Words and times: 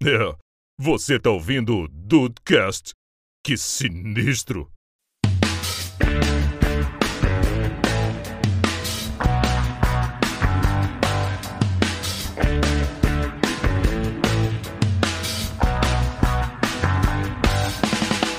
É, 0.00 0.32
você 0.78 1.18
tá 1.18 1.28
ouvindo 1.28 1.76
o 1.76 1.88
Dudecast? 1.88 2.92
Que 3.44 3.56
sinistro! 3.56 4.70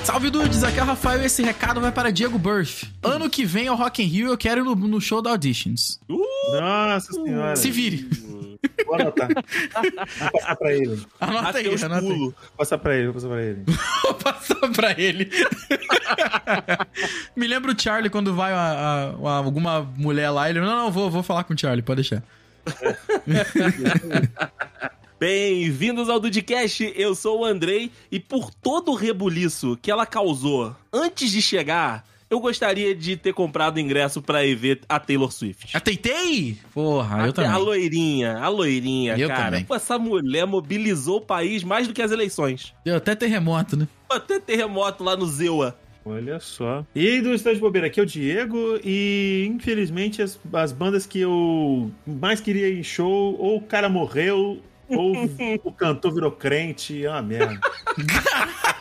Salve 0.05 0.29
dudes, 0.29 0.63
aqui 0.63 0.79
é 0.79 0.81
o 0.81 0.85
Rafael 0.85 1.21
e 1.21 1.25
esse 1.25 1.43
recado 1.43 1.81
vai 1.81 1.91
para 1.91 2.09
Diego 2.09 2.39
Burff. 2.39 2.87
Ano 3.03 3.29
que 3.29 3.43
vem 3.43 3.67
ao 3.67 3.75
Rock 3.75 4.01
in 4.01 4.05
Rio 4.05 4.29
eu 4.29 4.37
quero 4.37 4.61
ir 4.61 4.63
no, 4.63 4.75
no 4.75 5.01
show 5.01 5.21
da 5.21 5.31
Auditions. 5.31 5.99
Nossa 6.07 7.11
senhora. 7.11 7.57
Se 7.57 7.69
vire. 7.69 8.28
Vou 8.85 8.95
anotar. 8.95 9.27
Vou 9.29 10.31
passar 10.31 10.55
pra 10.55 10.73
ele. 10.73 11.05
Anota 11.19 11.57
aí, 11.59 11.67
anota 11.83 11.95
aí. 11.95 12.01
Pulo. 12.01 12.35
Passar 12.57 12.77
pra 12.77 12.95
ele, 12.95 13.05
vou 13.07 13.13
passar 13.13 13.27
pra 13.29 13.41
ele. 13.43 13.63
Vou 14.03 14.13
passar 14.15 14.71
pra 14.75 14.99
ele. 14.99 15.29
Me 17.35 17.47
lembra 17.47 17.71
o 17.71 17.79
Charlie 17.81 18.09
quando 18.09 18.33
vai 18.35 18.51
a- 18.51 18.57
a- 18.57 19.29
a- 19.29 19.37
alguma 19.37 19.81
mulher 19.81 20.29
lá, 20.31 20.49
ele, 20.49 20.59
não, 20.59 20.67
não, 20.75 20.91
vou, 20.91 21.09
vou 21.09 21.23
falar 21.23 21.43
com 21.43 21.53
o 21.53 21.57
Charlie, 21.57 21.81
pode 21.81 22.01
deixar. 22.01 22.23
Bem-vindos 25.19 26.07
ao 26.09 26.19
Dudcast, 26.19 26.93
eu 26.95 27.13
sou 27.13 27.41
o 27.41 27.45
Andrei 27.45 27.91
e 28.11 28.19
por 28.19 28.53
todo 28.53 28.91
o 28.91 28.95
rebuliço 28.95 29.77
que 29.81 29.91
ela 29.91 30.05
causou 30.05 30.73
antes 30.93 31.31
de 31.31 31.41
chegar, 31.41 32.05
eu 32.29 32.39
gostaria 32.39 32.93
de 32.95 33.17
ter 33.17 33.33
comprado 33.33 33.79
ingresso 33.79 34.21
pra 34.21 34.45
ir 34.45 34.55
ver 34.55 34.81
a 34.87 34.99
Taylor 34.99 35.31
Swift. 35.31 35.75
A 35.75 35.79
Teitei? 35.79 36.57
Porra, 36.73 37.25
eu 37.25 37.29
a, 37.29 37.33
também. 37.33 37.49
a 37.51 37.57
loirinha, 37.57 38.37
a 38.37 38.47
loirinha, 38.49 39.17
Eu 39.17 39.27
cara. 39.27 39.45
também. 39.45 39.63
Pô, 39.63 39.75
essa 39.75 39.97
mulher 39.97 40.45
mobilizou 40.45 41.17
o 41.17 41.21
país 41.21 41.63
mais 41.63 41.87
do 41.87 41.93
que 41.93 42.01
as 42.01 42.11
eleições. 42.11 42.73
Deu 42.85 42.95
até 42.95 43.15
terremoto, 43.15 43.75
né? 43.75 43.87
Até 44.09 44.39
terremoto 44.39 45.03
lá 45.03 45.15
no 45.17 45.25
Zewa. 45.25 45.77
Olha 46.05 46.39
só. 46.39 46.85
E 46.95 47.19
do 47.21 47.33
Estante 47.33 47.59
Bobeira, 47.59 47.87
aqui 47.87 47.99
é 47.99 48.03
o 48.03 48.05
Diego. 48.05 48.79
E 48.83 49.45
infelizmente 49.53 50.21
as, 50.21 50.39
as 50.53 50.71
bandas 50.71 51.05
que 51.05 51.19
eu 51.19 51.91
mais 52.07 52.39
queria 52.39 52.67
ir 52.69 52.79
em 52.79 52.83
show, 52.83 53.35
ou 53.39 53.57
o 53.57 53.61
cara 53.61 53.89
morreu, 53.89 54.59
ou 54.87 55.13
o 55.63 55.71
cantor 55.71 56.13
virou 56.13 56.31
crente. 56.31 57.05
É 57.05 57.09
uma 57.09 57.21
merda. 57.21 57.59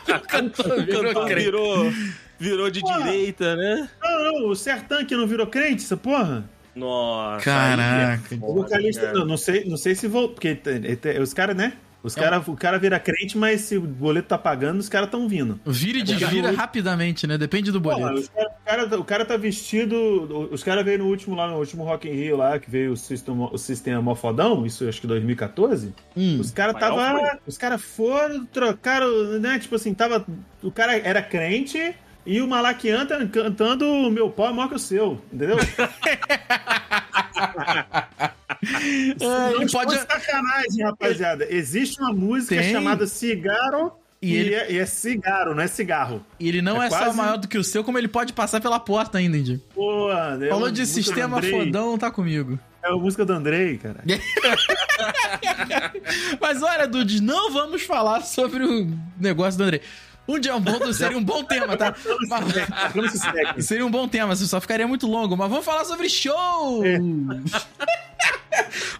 O 0.09 0.21
cantor 0.27 0.79
O 0.79 0.87
cantor 0.87 1.25
crente. 1.27 1.43
virou, 1.43 1.91
virou 2.39 2.69
de 2.69 2.81
direita, 2.81 3.55
né? 3.55 3.89
Não, 4.01 4.23
não, 4.41 4.49
o 4.49 4.55
Sertan 4.55 5.05
que 5.05 5.15
não 5.15 5.27
virou 5.27 5.47
crente, 5.47 5.83
essa 5.83 5.97
porra? 5.97 6.49
Nossa. 6.75 7.43
Caraca. 7.43 8.21
aí 8.31 8.31
é 8.31 8.35
O 8.35 8.39
foda, 8.39 8.53
vocalista, 8.61 9.01
cara. 9.07 9.13
não, 9.19 9.25
não 9.25 9.37
sei, 9.37 9.65
não 9.65 9.77
sei 9.77 9.95
se 9.95 10.07
vou. 10.07 10.29
Porque 10.29 10.55
te- 10.55 10.95
te- 10.95 11.19
os 11.19 11.33
caras, 11.33 11.55
né? 11.55 11.73
Os 12.01 12.15
cara, 12.15 12.39
o 12.47 12.55
cara 12.55 12.79
vira 12.79 12.97
crente, 12.97 13.37
mas 13.37 13.59
se 13.59 13.75
o 13.75 13.81
boleto 13.81 14.29
tá 14.29 14.37
pagando, 14.37 14.79
os 14.79 14.87
caras 14.87 15.07
estão 15.07 15.27
vindo. 15.27 15.59
Vira 15.65 15.97
e 15.97 16.01
desvira 16.03 16.49
rapidamente, 16.51 17.27
né? 17.27 17.37
Depende 17.37 17.73
do 17.73 17.81
Porra, 17.81 17.97
boleto. 18.11 18.19
os 18.21 18.29
cara- 18.29 18.47
o, 18.47 18.65
cara, 18.65 18.99
o 19.01 19.03
cara 19.03 19.25
tá 19.25 19.35
vestido. 19.35 20.47
Os 20.49 20.63
caras 20.63 20.85
veio 20.85 20.99
no 20.99 21.07
último 21.07 21.35
lá, 21.35 21.47
no 21.49 21.57
último 21.57 21.83
Rock 21.83 22.07
in 22.07 22.13
Rio 22.13 22.37
lá, 22.37 22.57
que 22.57 22.71
veio 22.71 22.93
o 22.93 22.95
sistema, 22.97 23.49
o 23.51 23.57
sistema 23.57 24.01
Mofodão, 24.01 24.65
isso 24.65 24.87
acho 24.87 25.01
que 25.01 25.07
2014. 25.07 25.93
Hum. 26.15 26.39
Os 26.39 26.51
caras 26.51 26.79
tava. 26.79 27.37
Os 27.45 27.57
caras 27.57 27.81
foram, 27.81 28.45
trocaram, 28.45 29.37
né? 29.39 29.59
Tipo 29.59 29.75
assim, 29.75 29.93
tava. 29.93 30.25
O 30.63 30.71
cara 30.71 30.95
era 30.97 31.21
crente. 31.21 31.93
E 32.25 32.41
o 32.41 32.47
Malaquian 32.47 33.05
tá 33.05 33.25
cantando 33.27 33.85
o 33.85 34.09
meu 34.11 34.29
pau 34.29 34.49
é 34.49 34.53
maior 34.53 34.67
que 34.69 34.75
o 34.75 34.79
seu, 34.79 35.21
entendeu? 35.31 35.57
É, 38.61 39.23
Não 39.23 39.61
ele 39.61 39.71
pode... 39.71 39.95
pode 39.95 39.99
sacanagem, 39.99 40.83
rapaziada. 40.83 41.47
Existe 41.49 41.97
uma 42.01 42.11
música 42.11 42.61
Tem. 42.61 42.73
chamada 42.73 43.07
Cigaro 43.07 43.93
E 44.21 44.33
e, 44.33 44.37
ele- 44.37 44.53
é, 44.53 44.71
e 44.73 44.77
é 44.77 44.85
cigaro, 44.85 45.55
não 45.55 45.63
é 45.63 45.67
cigarro. 45.67 46.23
E 46.39 46.47
ele 46.49 46.61
não 46.61 46.81
é, 46.83 46.87
É 46.87 46.89
só 46.89 46.97
quase- 46.97 47.15
maior 47.17 47.37
do 47.37 47.47
que 47.47 47.57
o 47.57 47.63
seu, 47.63 47.83
como 47.85 47.97
ele 47.97 48.09
pode 48.09 48.33
passar 48.33 48.59
pela 48.59 48.77
porta 48.79 49.17
ainda, 49.17 49.37
Indy. 49.37 49.61
Pô, 49.73 50.11
é 50.11 50.49
Falou 50.49 50.69
de 50.69 50.85
sistema 50.85 51.37
Andrei. 51.37 51.51
fodão, 51.51 51.97
tá 51.97 52.11
comigo. 52.11 52.59
É 52.83 52.89
a 52.89 52.97
música 52.97 53.23
do 53.25 53.31
Andrei, 53.33 53.77
cara. 53.77 54.03
Mas 56.41 56.61
olha, 56.61 56.85
Dudes, 56.87 57.21
não 57.21 57.51
vamos 57.53 57.83
falar 57.83 58.21
sobre 58.21 58.63
o 58.63 58.91
negócio 59.17 59.57
do 59.57 59.63
André. 59.63 59.81
Um 60.29 60.39
dia 60.39 60.51
é 60.51 60.55
um 60.55 60.61
bom, 60.61 60.93
seria 60.93 61.17
um 61.17 61.23
bom 61.23 61.43
tema, 61.43 61.75
tá? 61.75 61.95
Mas- 62.29 62.43
Vamos 62.93 63.11
seria 63.63 63.83
um 63.85 63.89
bom 63.89 64.07
tema, 64.07 64.35
só 64.35 64.61
ficaria 64.61 64.87
muito 64.87 65.07
longo. 65.07 65.35
Mas 65.35 65.49
vamos 65.49 65.65
falar 65.65 65.83
sobre 65.85 66.07
show! 66.09 66.83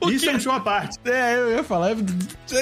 O 0.02 0.10
Isso 0.10 0.24
que- 0.24 0.30
é 0.30 0.36
um 0.36 0.40
show 0.40 0.54
à 0.54 0.60
parte. 0.62 0.98
É, 1.04 1.36
eu 1.36 1.52
ia 1.52 1.64
falar. 1.64 1.88
Ai, 1.88 1.96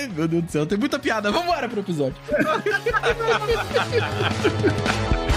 Meu 0.07 0.27
Deus 0.27 0.44
do 0.44 0.51
céu, 0.51 0.66
tem 0.66 0.77
muita 0.77 0.97
piada. 0.97 1.31
Vambora 1.31 1.69
pro 1.69 1.81
episódio. 1.81 2.16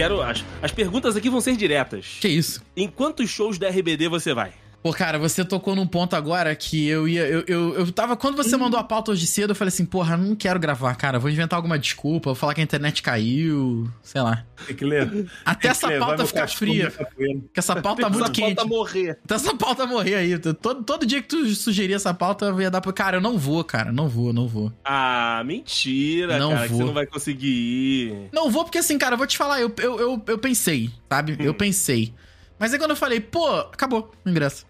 quero. 0.00 0.22
As, 0.22 0.44
as 0.62 0.72
perguntas 0.72 1.16
aqui 1.16 1.28
vão 1.28 1.40
ser 1.40 1.56
diretas. 1.56 2.16
Que 2.20 2.28
isso? 2.28 2.62
Em 2.76 2.88
quantos 2.88 3.28
shows 3.28 3.58
da 3.58 3.68
RBD 3.68 4.08
você 4.08 4.32
vai? 4.32 4.52
Pô, 4.82 4.94
cara, 4.94 5.18
você 5.18 5.44
tocou 5.44 5.76
num 5.76 5.86
ponto 5.86 6.16
agora 6.16 6.54
que 6.56 6.88
eu 6.88 7.06
ia. 7.06 7.26
Eu, 7.26 7.44
eu, 7.46 7.74
eu 7.74 7.92
tava. 7.92 8.16
Quando 8.16 8.34
você 8.34 8.56
mandou 8.56 8.80
a 8.80 8.82
pauta 8.84 9.10
hoje 9.12 9.26
cedo, 9.26 9.50
eu 9.50 9.54
falei 9.54 9.68
assim, 9.68 9.84
porra, 9.84 10.16
não 10.16 10.34
quero 10.34 10.58
gravar, 10.58 10.94
cara. 10.94 11.18
Vou 11.18 11.28
inventar 11.28 11.58
alguma 11.58 11.78
desculpa, 11.78 12.30
vou 12.30 12.34
falar 12.34 12.54
que 12.54 12.62
a 12.62 12.64
internet 12.64 13.02
caiu. 13.02 13.90
Sei 14.02 14.22
lá. 14.22 14.42
Tem 14.66 14.74
que 14.74 14.84
ler. 14.86 15.28
Até 15.44 15.60
Tem 15.62 15.70
essa 15.72 15.90
pauta 15.98 16.24
ficar 16.26 16.48
fria. 16.48 16.84
na 16.84 16.90
capoeira. 16.92 17.40
Que 17.52 17.60
essa 17.60 17.76
pauta 17.76 18.00
tá 18.02 18.08
muito 18.08 18.22
Essa 18.24 18.32
quente. 18.32 18.54
pauta 18.54 18.68
morrer. 18.70 19.18
Então 19.22 19.36
essa 19.36 19.54
pauta 19.54 19.86
morrer 19.86 20.14
aí. 20.14 20.38
Todo, 20.38 20.82
todo 20.82 21.04
dia 21.04 21.20
que 21.20 21.28
tu 21.28 21.44
sugerir 21.54 21.92
essa 21.92 22.14
pauta, 22.14 22.46
eu 22.46 22.58
ia 22.62 22.70
dar 22.70 22.80
pra. 22.80 22.90
Cara, 22.94 23.18
eu 23.18 23.20
não 23.20 23.36
vou, 23.36 23.62
cara. 23.62 23.92
Não 23.92 24.08
vou, 24.08 24.32
não 24.32 24.48
vou. 24.48 24.72
Ah, 24.82 25.42
mentira, 25.44 26.38
Não 26.38 26.52
cara, 26.52 26.62
que 26.62 26.68
vou. 26.70 26.78
você 26.78 26.84
não 26.86 26.94
vai 26.94 27.04
conseguir 27.04 27.46
ir. 27.48 28.28
Não 28.32 28.50
vou 28.50 28.64
porque 28.64 28.78
assim, 28.78 28.96
cara, 28.96 29.12
eu 29.12 29.18
vou 29.18 29.26
te 29.26 29.36
falar, 29.36 29.60
eu, 29.60 29.70
eu, 29.78 30.00
eu, 30.00 30.22
eu 30.26 30.38
pensei, 30.38 30.90
sabe? 31.10 31.36
Eu 31.38 31.52
pensei. 31.52 32.14
Mas 32.60 32.72
aí 32.74 32.78
quando 32.78 32.90
eu 32.90 32.96
falei, 32.96 33.18
pô, 33.20 33.48
acabou 33.48 34.12
o 34.24 34.28
ingresso. 34.28 34.66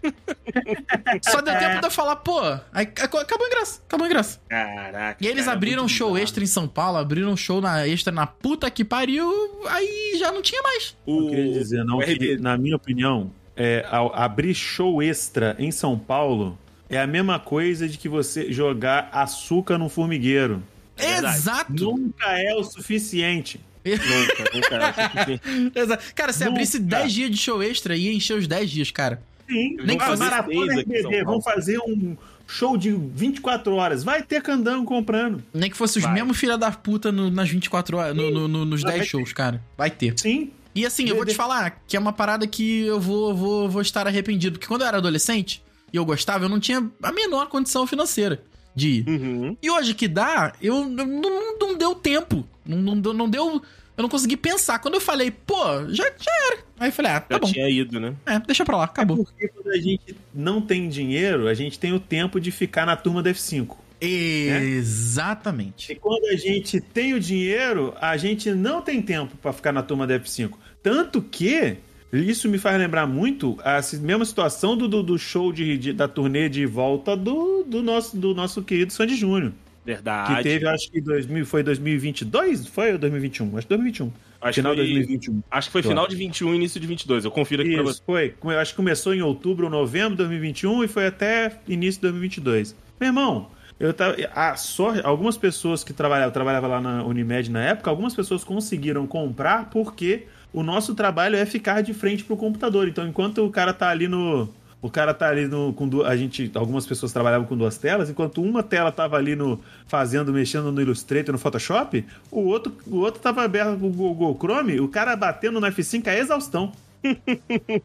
Só 1.23 1.41
deu 1.41 1.59
tempo 1.59 1.81
de 1.81 1.87
eu 1.87 1.91
falar, 1.91 2.17
pô, 2.17 2.41
aí 2.73 2.87
ac- 2.87 3.03
acabou 3.03 3.45
o 3.45 3.49
ingresso, 3.49 3.83
acabou 3.85 4.07
o 4.07 4.09
ingresso. 4.11 4.41
Caraca. 4.49 5.17
E 5.23 5.27
eles 5.27 5.45
cara, 5.47 5.57
abriram 5.57 5.79
um 5.81 5.87
muito 5.87 5.97
show 5.97 6.09
bizarro. 6.11 6.23
extra 6.25 6.45
em 6.45 6.47
São 6.47 6.69
Paulo, 6.69 6.99
abriram 6.99 7.31
um 7.33 7.37
show 7.37 7.61
na 7.61 7.87
extra 7.89 8.13
na 8.13 8.27
puta 8.29 8.71
que 8.71 8.85
pariu, 8.85 9.29
aí 9.69 10.17
já 10.19 10.31
não 10.31 10.41
tinha 10.41 10.63
mais. 10.63 10.97
Eu 11.07 11.15
O, 11.17 11.31
queria 11.31 11.53
dizer, 11.53 11.85
não, 11.85 11.99
que, 11.99 12.37
na 12.37 12.57
minha 12.57 12.77
opinião, 12.77 13.33
é, 13.57 13.85
ao 13.91 14.15
abrir 14.15 14.55
show 14.55 15.03
extra 15.03 15.57
em 15.59 15.73
São 15.73 15.99
Paulo 15.99 16.57
é 16.89 16.99
a 17.01 17.07
mesma 17.09 17.41
coisa 17.41 17.89
de 17.89 17.99
que 17.99 18.09
você 18.09 18.53
jogar 18.53 19.09
açúcar 19.13 19.79
num 19.79 19.89
formigueiro. 19.89 20.63
É 20.97 21.07
verdade. 21.15 21.37
Exato. 21.37 21.73
Nunca 21.73 22.39
é 22.41 22.55
o 22.55 22.63
suficiente. 22.63 23.61
Nunca, 23.85 24.51
nunca. 24.55 25.99
Cara, 26.15 26.33
se 26.33 26.41
Nunca. 26.41 26.51
abrisse 26.53 26.79
10 26.79 27.13
dias 27.13 27.31
de 27.31 27.37
show 27.37 27.63
extra, 27.63 27.97
ia 27.97 28.13
encher 28.13 28.37
os 28.39 28.47
10 28.47 28.71
dias, 28.71 28.91
cara. 28.91 29.23
Sim, 29.49 29.77
Nem 29.85 29.97
vamos 29.99 30.05
fazer 30.05 30.25
maratona 30.25 30.81
RBD, 30.81 31.25
vamos 31.25 31.45
fazer 31.45 31.79
um 31.79 32.17
show 32.47 32.77
de 32.77 32.91
24 32.93 33.75
horas. 33.75 34.05
Vai 34.05 34.23
ter 34.23 34.41
candango 34.43 34.85
comprando. 34.85 35.43
Nem 35.53 35.69
que 35.71 35.77
fosse 35.77 35.99
os 35.99 36.05
Vai. 36.05 36.15
mesmos 36.15 36.37
filha 36.39 36.57
da 36.57 36.71
puta 36.71 37.11
no- 37.11 37.31
nas 37.31 37.49
24 37.49 37.97
horas, 37.97 38.15
no- 38.17 38.31
no- 38.31 38.49
no- 38.49 38.65
nos 38.65 38.83
Vai 38.83 38.93
10 38.93 39.05
ter. 39.05 39.11
shows, 39.11 39.33
cara. 39.33 39.61
Vai 39.77 39.91
ter. 39.91 40.15
Sim. 40.19 40.51
E 40.73 40.87
assim, 40.87 41.09
eu 41.09 41.17
vou 41.17 41.25
te 41.27 41.35
falar 41.35 41.83
que 41.89 41.97
é 41.97 42.01
uma 42.01 42.13
parada 42.13 42.47
que 42.47 42.87
eu 42.87 43.01
vou, 43.01 43.35
vou, 43.35 43.69
vou 43.69 43.83
estar 43.83 44.07
arrependido. 44.07 44.53
Porque 44.57 44.69
quando 44.69 44.83
eu 44.83 44.87
era 44.87 44.99
adolescente 44.99 45.61
e 45.93 45.97
eu 45.97 46.05
gostava, 46.05 46.45
eu 46.45 46.49
não 46.49 46.61
tinha 46.61 46.89
a 47.03 47.11
menor 47.11 47.49
condição 47.49 47.85
financeira 47.89 48.41
de 48.73 48.89
ir. 48.89 49.09
Uhum. 49.09 49.57
E 49.61 49.69
hoje 49.69 49.95
que 49.95 50.07
dá, 50.07 50.53
eu 50.63 50.89
não, 50.89 51.05
não, 51.07 51.59
não 51.59 51.77
deu 51.77 51.93
tempo. 51.97 52.47
Não, 52.71 52.79
não, 52.79 53.01
deu- 53.01 53.13
não 53.15 53.29
deu. 53.29 53.63
Eu 53.97 54.03
não 54.03 54.09
consegui 54.09 54.37
pensar. 54.37 54.79
Quando 54.79 54.95
eu 54.95 55.01
falei, 55.01 55.31
pô, 55.31 55.63
já, 55.89 56.05
já 56.05 56.33
era. 56.53 56.59
Aí 56.79 56.89
eu 56.89 56.93
falei, 56.93 57.11
ah, 57.13 57.21
tá 57.21 57.35
Já 57.35 57.39
bom. 57.41 57.53
tinha 57.53 57.69
ido, 57.69 58.01
né? 58.01 58.15
É, 58.25 58.39
deixa 58.39 58.65
pra 58.65 58.77
lá, 58.79 58.85
acabou. 58.85 59.25
Porque 59.25 59.49
quando 59.49 59.69
a 59.69 59.77
gente 59.79 60.17
não 60.33 60.61
tem 60.63 60.89
dinheiro, 60.89 61.47
a 61.49 61.53
gente 61.55 61.79
tem 61.79 61.93
o 61.93 62.01
tempo 62.01 62.41
de 62.41 62.51
ficar 62.51 62.87
na 62.87 62.97
turma 62.97 63.23
da 63.23 63.31
F5. 63.31 63.77
Exatamente. 64.01 65.93
E 65.93 65.95
quando 65.97 66.25
a 66.27 66.37
gente 66.37 66.81
tem 66.81 67.13
o 67.15 67.21
dinheiro, 67.21 67.95
a 68.01 68.17
gente 68.17 68.51
não 68.53 68.81
tem 68.81 69.03
tempo 69.03 69.37
pra 69.37 69.53
ficar 69.53 69.73
na 69.73 69.83
turma 69.83 70.07
da 70.07 70.19
F5. 70.19 70.53
Tanto 70.83 71.21
que 71.21 71.77
isso 72.13 72.49
me 72.49 72.57
faz 72.59 72.79
lembrar 72.79 73.07
muito 73.07 73.59
a 73.63 73.81
mesma 74.01 74.25
situação 74.25 74.77
do, 74.77 74.89
do, 74.89 75.03
do 75.03 75.19
show 75.19 75.53
de, 75.53 75.77
de- 75.77 75.93
da 75.93 76.09
turnê 76.09 76.49
de 76.49 76.65
volta 76.67 77.15
do, 77.17 77.63
do, 77.65 77.83
nosso, 77.83 78.17
do 78.17 78.35
nosso 78.35 78.63
querido 78.63 78.93
Sandy 78.93 79.15
Júnior. 79.15 79.53
Verdade. 79.95 80.37
Que 80.37 80.43
teve, 80.43 80.67
acho 80.69 80.91
que 80.91 81.01
2000, 81.01 81.45
foi 81.47 81.63
2022? 81.63 82.67
Foi 82.67 82.93
ou 82.93 82.99
2021? 82.99 83.47
Acho 83.57 83.67
que 83.67 83.75
2021. 83.75 84.13
Acho 84.41 84.55
final 84.55 84.75
de 84.75 84.81
foi- 84.83 84.89
2021. 84.93 85.43
Acho 85.51 85.69
que 85.69 85.73
foi 85.73 85.83
final 85.83 86.07
de 86.07 86.17
21 86.17 86.53
e 86.53 86.57
início 86.57 86.81
de 86.81 86.87
22. 86.87 87.25
Eu 87.25 87.31
confiro 87.31 87.63
aqui 87.63 87.75
pra 87.75 87.83
você. 87.83 87.91
Isso, 87.93 88.03
foi. 88.07 88.35
Eu 88.43 88.59
acho 88.59 88.73
que 88.73 88.77
começou 88.77 89.15
em 89.15 89.21
outubro 89.23 89.67
ou 89.67 89.71
novembro 89.71 90.11
de 90.11 90.17
2021 90.19 90.85
e 90.85 90.89
foi 90.89 91.07
até 91.07 91.59
início 91.69 92.01
de 92.01 92.03
2022. 92.09 92.75
Meu 93.01 93.09
irmão, 93.09 93.49
eu 93.79 93.93
tava, 93.93 94.17
a 94.35 94.57
sorte, 94.57 95.01
algumas 95.05 95.37
pessoas 95.37 95.83
que 95.83 95.93
trabalhavam, 95.93 96.33
trabalhava 96.33 96.67
lá 96.67 96.81
na 96.81 97.05
Unimed 97.05 97.51
na 97.51 97.63
época, 97.63 97.91
algumas 97.91 98.15
pessoas 98.15 98.45
conseguiram 98.45 99.07
comprar 99.07 99.71
porque 99.71 100.25
o 100.53 100.63
nosso 100.63 100.95
trabalho 100.95 101.37
é 101.37 101.45
ficar 101.47 101.83
de 101.83 101.93
frente 101.95 102.25
pro 102.25 102.37
computador. 102.37 102.89
Então, 102.89 103.07
enquanto 103.07 103.45
o 103.45 103.51
cara 103.51 103.73
tá 103.73 103.89
ali 103.89 104.09
no 104.09 104.49
o 104.83 104.91
cara 104.91 105.13
tá 105.13 105.29
ali 105.29 105.47
no, 105.47 105.73
com 105.73 105.87
duas, 105.87 106.09
a 106.09 106.17
gente, 106.17 106.51
algumas 106.55 106.87
pessoas 106.87 107.13
trabalhavam 107.13 107.47
com 107.47 107.57
duas 107.57 107.77
telas, 107.77 108.09
enquanto 108.09 108.43
uma 108.43 108.63
tela 108.63 108.91
tava 108.91 109.17
ali 109.17 109.37
no 109.37 109.61
fazendo, 109.87 110.33
mexendo 110.33 110.73
no 110.73 110.81
Illustrator, 110.81 111.33
no 111.33 111.39
Photoshop, 111.39 112.05
o 112.31 112.41
outro, 112.41 112.73
o 112.87 112.97
outro 112.97 113.21
tava 113.21 113.43
aberto 113.43 113.79
com 113.79 113.89
o 113.89 113.93
Google 113.93 114.37
Chrome, 114.39 114.81
o 114.81 114.89
cara 114.89 115.15
batendo 115.17 115.61
no 115.61 115.67
F5 115.67 116.07
a 116.09 116.17
exaustão. 116.17 116.73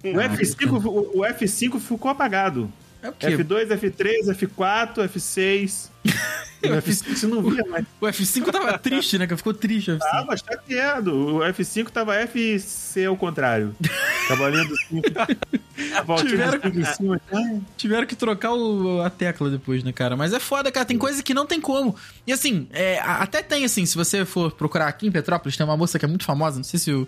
O 0.03 0.17
F5, 0.17 0.85
o, 0.85 1.19
o 1.19 1.23
F5 1.23 1.79
ficou 1.79 2.11
apagado. 2.11 2.71
É 3.05 3.09
o 3.09 3.13
quê? 3.13 3.27
F2, 3.37 3.67
F3, 3.67 4.35
F4, 4.35 5.07
F6. 5.09 5.89
O 6.63 6.67
F5 6.67 7.15
você 7.15 7.27
não 7.27 7.41
via 7.43 7.63
mais. 7.65 7.85
O 8.01 8.05
F5 8.05 8.51
tava 8.51 8.77
triste, 8.79 9.17
né? 9.19 9.27
Que 9.27 9.35
ficou 9.37 9.53
triste. 9.53 9.91
o 9.91 9.97
F5. 9.97 9.99
Tava 9.99 10.37
chateado. 10.37 11.13
O 11.13 11.39
F5 11.39 11.89
tava 11.89 12.15
FC 12.15 13.05
ao 13.05 13.15
contrário. 13.15 13.75
Cavalinho 14.27 14.67
do 14.67 14.75
5. 14.77 15.01
A 15.95 16.01
voltinha 16.01 16.29
Tiveram- 16.31 16.59
do 16.59 16.63
5 16.67 16.79
em 16.79 16.85
cima. 16.85 17.21
Ai, 17.31 17.61
Tiveram 17.77 18.07
que 18.07 18.15
trocar 18.15 18.53
o- 18.53 19.01
a 19.01 19.09
tecla 19.09 19.49
depois, 19.49 19.83
né, 19.83 19.91
cara? 19.91 20.15
Mas 20.17 20.33
é 20.33 20.39
foda, 20.39 20.71
cara. 20.71 20.85
Tem 20.85 20.97
coisa 20.97 21.21
que 21.21 21.33
não 21.33 21.45
tem 21.45 21.61
como. 21.61 21.95
E 22.25 22.31
assim, 22.33 22.67
é, 22.71 22.99
até 22.99 23.43
tem, 23.43 23.63
assim, 23.65 23.85
se 23.85 23.95
você 23.95 24.25
for 24.25 24.51
procurar 24.51 24.87
aqui 24.87 25.05
em 25.07 25.11
Petrópolis, 25.11 25.55
tem 25.57 25.65
uma 25.65 25.77
moça 25.77 25.99
que 25.99 26.05
é 26.05 26.07
muito 26.07 26.25
famosa, 26.25 26.57
não 26.57 26.63
sei 26.63 26.79
se 26.79 26.91
o 26.91 27.07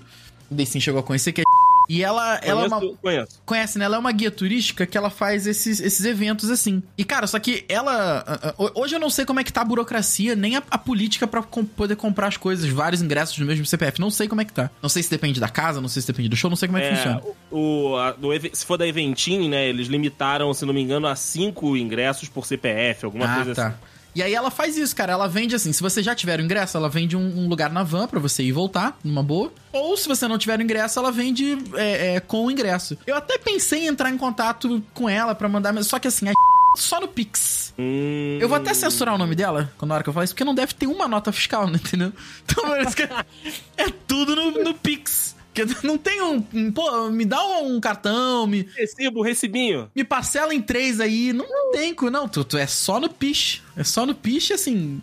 Deicin 0.52 0.80
chegou 0.80 1.00
a 1.00 1.04
conhecer, 1.04 1.32
que 1.32 1.42
é. 1.42 1.44
E 1.90 2.04
ela, 2.04 2.40
ela 2.44 2.64
é 2.64 2.68
uma. 2.68 2.80
Conheço, 2.80 2.98
conheço. 3.02 3.42
Conhece, 3.46 3.80
né? 3.80 3.86
Ela 3.86 3.96
é 3.96 4.00
uma 4.00 4.12
guia 4.12 4.30
turística 4.30 4.86
que 4.86 4.98
ela 4.98 5.10
faz 5.10 5.48
esses, 5.48 5.80
esses 5.80 6.06
eventos 6.06 6.50
assim. 6.50 6.84
E, 6.98 7.04
cara, 7.04 7.28
só 7.28 7.40
que 7.40 7.64
ela. 7.70 8.56
Hoje 8.76 8.96
eu 8.96 9.00
não 9.00 9.10
sei 9.10 9.26
como 9.26 9.40
é 9.40 9.44
que 9.44 9.54
tá 9.54 9.62
a 9.62 9.66
burocracia, 9.66 10.36
nem 10.36 10.58
a, 10.58 10.64
a 10.70 10.78
política 10.78 11.26
pra 11.28 11.42
com- 11.42 11.64
poder 11.66 11.96
comprar 11.96 12.28
as 12.28 12.38
coisas, 12.38 12.70
vários 12.70 13.02
ingressos 13.02 13.38
no 13.38 13.46
mesmo 13.46 13.66
CPF. 13.66 14.00
Não 14.02 14.10
sei 14.10 14.28
como 14.28 14.42
é 14.42 14.46
que 14.46 14.54
tá. 14.54 14.70
Não 14.82 14.90
sei 14.90 15.02
se 15.04 15.10
depende 15.10 15.40
da 15.40 15.50
casa, 15.50 15.80
não 15.80 15.88
sei 15.88 16.02
se 16.02 16.08
depende 16.08 16.30
do 16.30 16.36
show, 16.36 16.50
não 16.50 16.58
sei 16.58 16.68
como 16.68 16.78
é 16.78 16.90
que 16.90 16.96
funciona. 16.96 17.22
o, 17.52 17.96
a- 17.96 18.12
do 18.12 18.30
se 18.54 18.66
for 18.66 18.78
da 18.78 18.88
Eventim, 18.88 19.50
né, 19.50 19.68
eles 19.68 19.88
limitaram, 19.88 20.54
se 20.54 20.66
não 20.66 20.74
me 20.74 20.82
engano, 20.82 21.08
a 21.08 21.16
cinco 21.16 21.76
ingressos 21.78 22.28
por 22.30 22.46
CPF, 22.46 23.06
alguma 23.06 23.26
ah, 23.26 23.36
coisa 23.36 23.56
tá. 23.56 23.68
assim. 23.68 23.78
E 24.18 24.24
aí 24.24 24.34
ela 24.34 24.50
faz 24.50 24.76
isso, 24.76 24.96
cara. 24.96 25.14
Ela 25.14 25.28
vende 25.28 25.56
assim, 25.56 25.72
se 25.72 25.80
você 25.80 26.02
já 26.02 26.16
tiver 26.16 26.40
o 26.40 26.44
ingresso, 26.44 26.76
ela 26.76 26.90
vende 26.90 27.16
um, 27.16 27.44
um 27.44 27.48
lugar 27.48 27.72
na 27.72 27.84
van 27.84 28.08
pra 28.08 28.20
você 28.20 28.42
ir 28.42 28.48
e 28.48 28.52
voltar, 28.52 28.98
numa 29.04 29.22
boa. 29.22 29.54
Ou 29.72 29.96
se 29.96 30.08
você 30.08 30.28
não 30.28 30.40
tiver 30.40 30.58
o 30.58 30.62
ingresso, 30.64 30.98
ela 30.98 31.12
vende 31.12 31.56
é, 31.76 32.16
é, 32.16 32.20
com 32.20 32.48
o 32.48 32.50
ingresso. 32.50 32.98
Eu 33.06 33.16
até 33.16 33.38
pensei 33.38 33.84
em 33.84 33.88
entrar 33.88 34.10
em 34.10 34.18
contato 34.18 34.84
com 34.92 35.08
ela 35.08 35.36
pra 35.36 35.48
mandar, 35.48 35.72
mas 35.72 35.86
só 35.86 36.00
que 36.00 36.08
assim, 36.08 36.28
a 36.30 36.34
só 36.76 37.00
no 37.00 37.08
Pix. 37.08 37.76
Hum, 37.78 38.40
Eu 38.42 38.50
vou 38.50 38.58
até 38.58 38.74
censurar 38.74 39.14
o 39.14 39.20
nome 39.20 39.36
dela, 39.36 39.72
quando 39.78 39.90
na 39.90 39.96
hora 39.96 40.04
que 40.04 40.10
eu 40.10 40.14
falar 40.14 40.24
isso, 40.24 40.34
porque 40.34 40.44
não 40.44 40.56
deve 40.56 40.74
ter 40.74 40.88
uma 40.88 41.08
nota 41.08 41.32
fiscal, 41.32 41.68
né, 41.70 41.80
entendeu? 41.84 42.12
Então 42.44 42.76
é 43.78 43.90
tudo 44.08 44.36
no, 44.36 44.64
no 44.64 44.74
Pix. 44.74 45.37
Porque 45.66 45.76
não 45.88 45.98
tem 45.98 46.22
um, 46.22 46.44
um- 46.54 46.72
Pô, 46.72 47.10
me 47.10 47.26
dá 47.26 47.44
um 47.60 47.80
cartão, 47.80 48.46
me, 48.48 48.68
Recibo, 48.76 49.22
recibinho. 49.22 49.90
me 49.96 50.04
parcela 50.04 50.54
em 50.54 50.62
três 50.62 51.00
aí. 51.00 51.34
Não, 51.34 51.48
não 51.48 51.72
tem, 51.72 51.96
não. 52.12 52.28
Tu, 52.28 52.44
tu 52.44 52.58
é 52.58 52.68
só 52.68 53.00
no 53.00 53.10
Piche. 53.10 53.62
É 53.76 53.84
só 53.84 54.06
no 54.06 54.14
Piche, 54.16 54.54
assim. 54.54 55.02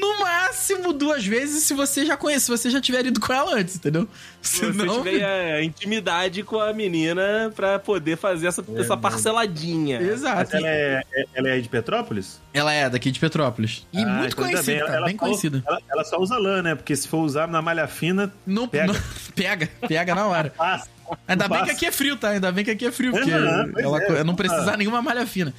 No 0.00 0.20
máximo 0.20 0.92
duas 0.92 1.26
vezes 1.26 1.64
se 1.64 1.74
você 1.74 2.04
já 2.06 2.16
conhece, 2.16 2.46
se 2.46 2.50
você 2.50 2.70
já 2.70 2.80
tiver 2.80 3.04
ido 3.06 3.20
com 3.20 3.32
ela 3.32 3.54
antes, 3.56 3.76
entendeu? 3.76 4.08
Se 4.40 4.64
você 4.70 4.86
tiver 5.02 5.54
a 5.56 5.62
intimidade 5.62 6.42
com 6.42 6.58
a 6.60 6.72
menina 6.72 7.52
pra 7.54 7.78
poder 7.78 8.16
fazer 8.16 8.46
essa, 8.46 8.64
essa 8.76 8.96
parceladinha. 8.96 10.00
Exato. 10.00 10.56
ela 10.56 10.68
é, 10.68 11.02
é- 11.12 11.24
ela 11.34 11.48
é 11.50 11.60
de 11.60 11.68
Petrópolis? 11.68 12.40
Ela 12.54 12.72
é 12.72 12.88
daqui 12.88 13.10
de 13.10 13.18
Petrópolis. 13.20 13.86
E 13.92 13.98
Ah, 14.02 14.06
muito 14.06 14.32
então 14.32 14.44
conhecida, 14.44 14.78
bem. 14.78 14.86
tá? 14.86 14.94
Ela 14.94 15.06
bem 15.06 15.14
só- 15.16 15.24
conhecida. 15.24 15.64
Ela, 15.66 15.80
ela 15.90 16.04
só 16.04 16.18
usa 16.18 16.38
lã, 16.38 16.62
né? 16.62 16.74
Porque 16.74 16.94
se 16.96 17.06
for 17.08 17.18
usar 17.18 17.46
na 17.48 17.60
malha 17.60 17.86
fina, 17.86 18.32
Não, 18.46 18.66
Pega. 18.68 18.92
não- 18.92 19.00
pega, 19.34 19.68
pega 19.86 20.14
na 20.14 20.26
hora. 20.26 20.50
passa. 20.56 20.88
Ainda 21.26 21.48
bem 21.48 21.64
que 21.64 21.70
aqui 21.70 21.86
é 21.86 21.92
frio, 21.92 22.16
tá? 22.16 22.30
Ainda 22.30 22.52
bem 22.52 22.64
que 22.64 22.70
aqui 22.70 22.86
é 22.86 22.92
frio, 22.92 23.12
porque 23.12 23.30
pois 23.72 23.84
ela 23.84 24.02
é. 24.02 24.24
não 24.24 24.34
precisa 24.34 24.76
nenhuma 24.76 25.00
malha 25.02 25.26
fina. 25.26 25.52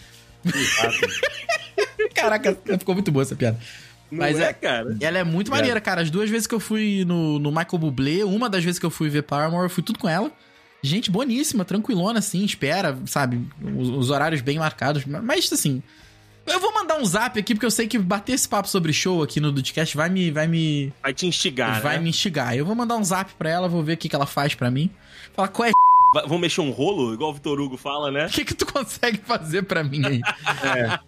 Exato. 0.46 0.96
Caraca, 2.14 2.58
ficou 2.78 2.94
muito 2.96 3.12
boa 3.12 3.24
essa 3.24 3.36
piada. 3.36 3.58
Não 4.12 4.20
Mas 4.20 4.40
é, 4.40 4.50
é- 4.50 4.54
cara. 4.54 4.98
Ela 5.00 5.20
é 5.20 5.24
muito 5.24 5.52
É. 5.52 5.56
maneira, 5.56 5.80
cara. 5.80 6.02
As 6.02 6.10
duas 6.10 6.30
vezes 6.30 6.48
que 6.48 6.56
eu 6.56 6.60
fui 6.60 7.04
no, 7.06 7.38
no 7.40 7.50
Michael 7.52 7.78
Bublé, 7.78 8.24
uma 8.24 8.50
das 8.50 8.64
vezes 8.64 8.80
que 8.80 8.86
eu 8.86 8.90
fui 8.90 9.10
ver 9.10 9.24
Paramore, 9.24 9.64
eu 9.66 9.70
fui 9.70 9.84
tudo 9.84 10.00
com 10.00 10.10
ela. 10.10 10.32
Gente 10.82 11.12
boníssima, 11.12 11.66
tranquilona, 11.66 12.20
assim, 12.20 12.44
espera, 12.46 12.98
sabe? 13.06 13.46
Os, 13.78 13.90
os 13.90 14.10
horários 14.10 14.42
bem 14.42 14.58
marcados. 14.58 15.06
Mas, 15.06 15.52
assim. 15.52 15.84
Eu 16.48 16.60
vou 16.60 16.74
mandar 16.74 16.98
um 16.98 17.06
zap 17.06 17.38
aqui, 17.38 17.54
porque 17.54 17.66
eu 17.66 17.70
sei 17.72 17.88
que 17.88 18.00
bater 18.00 18.32
esse 18.34 18.48
papo 18.50 18.68
sobre 18.68 18.92
show 18.92 19.22
aqui 19.22 19.40
no 19.40 19.52
Dudcast 19.52 19.96
vai 19.96 20.10
me. 20.10 20.32
Vai 20.32 20.48
me. 20.48 20.92
Vai 21.04 21.14
te 21.14 21.28
instigar, 21.28 21.80
vai 21.82 21.98
né? 21.98 22.04
me 22.04 22.10
instigar. 22.10 22.56
Eu 22.56 22.66
vou 22.66 22.74
mandar 22.74 22.96
um 22.96 23.04
zap 23.04 23.32
pra 23.38 23.50
ela, 23.50 23.68
vou 23.68 23.84
ver 23.84 23.94
o 23.94 23.98
que, 23.98 24.10
que 24.10 24.16
ela 24.16 24.26
faz 24.26 24.56
pra 24.56 24.72
mim. 24.72 24.90
Falar, 25.34 25.50
qual 25.50 25.68
é. 25.68 25.72
Vamos 26.26 26.40
mexer 26.42 26.62
um 26.62 26.72
rolo, 26.72 27.14
igual 27.14 27.30
o 27.30 27.34
Vitor 27.36 27.60
Hugo 27.60 27.78
fala, 27.78 28.10
né? 28.10 28.26
O 28.26 28.30
que, 28.30 28.44
que 28.44 28.56
tu 28.56 28.66
consegue 28.66 29.20
fazer 29.20 29.62
pra 29.64 29.84
mim 29.84 30.02
aí? 30.04 30.22
É. 30.64 31.00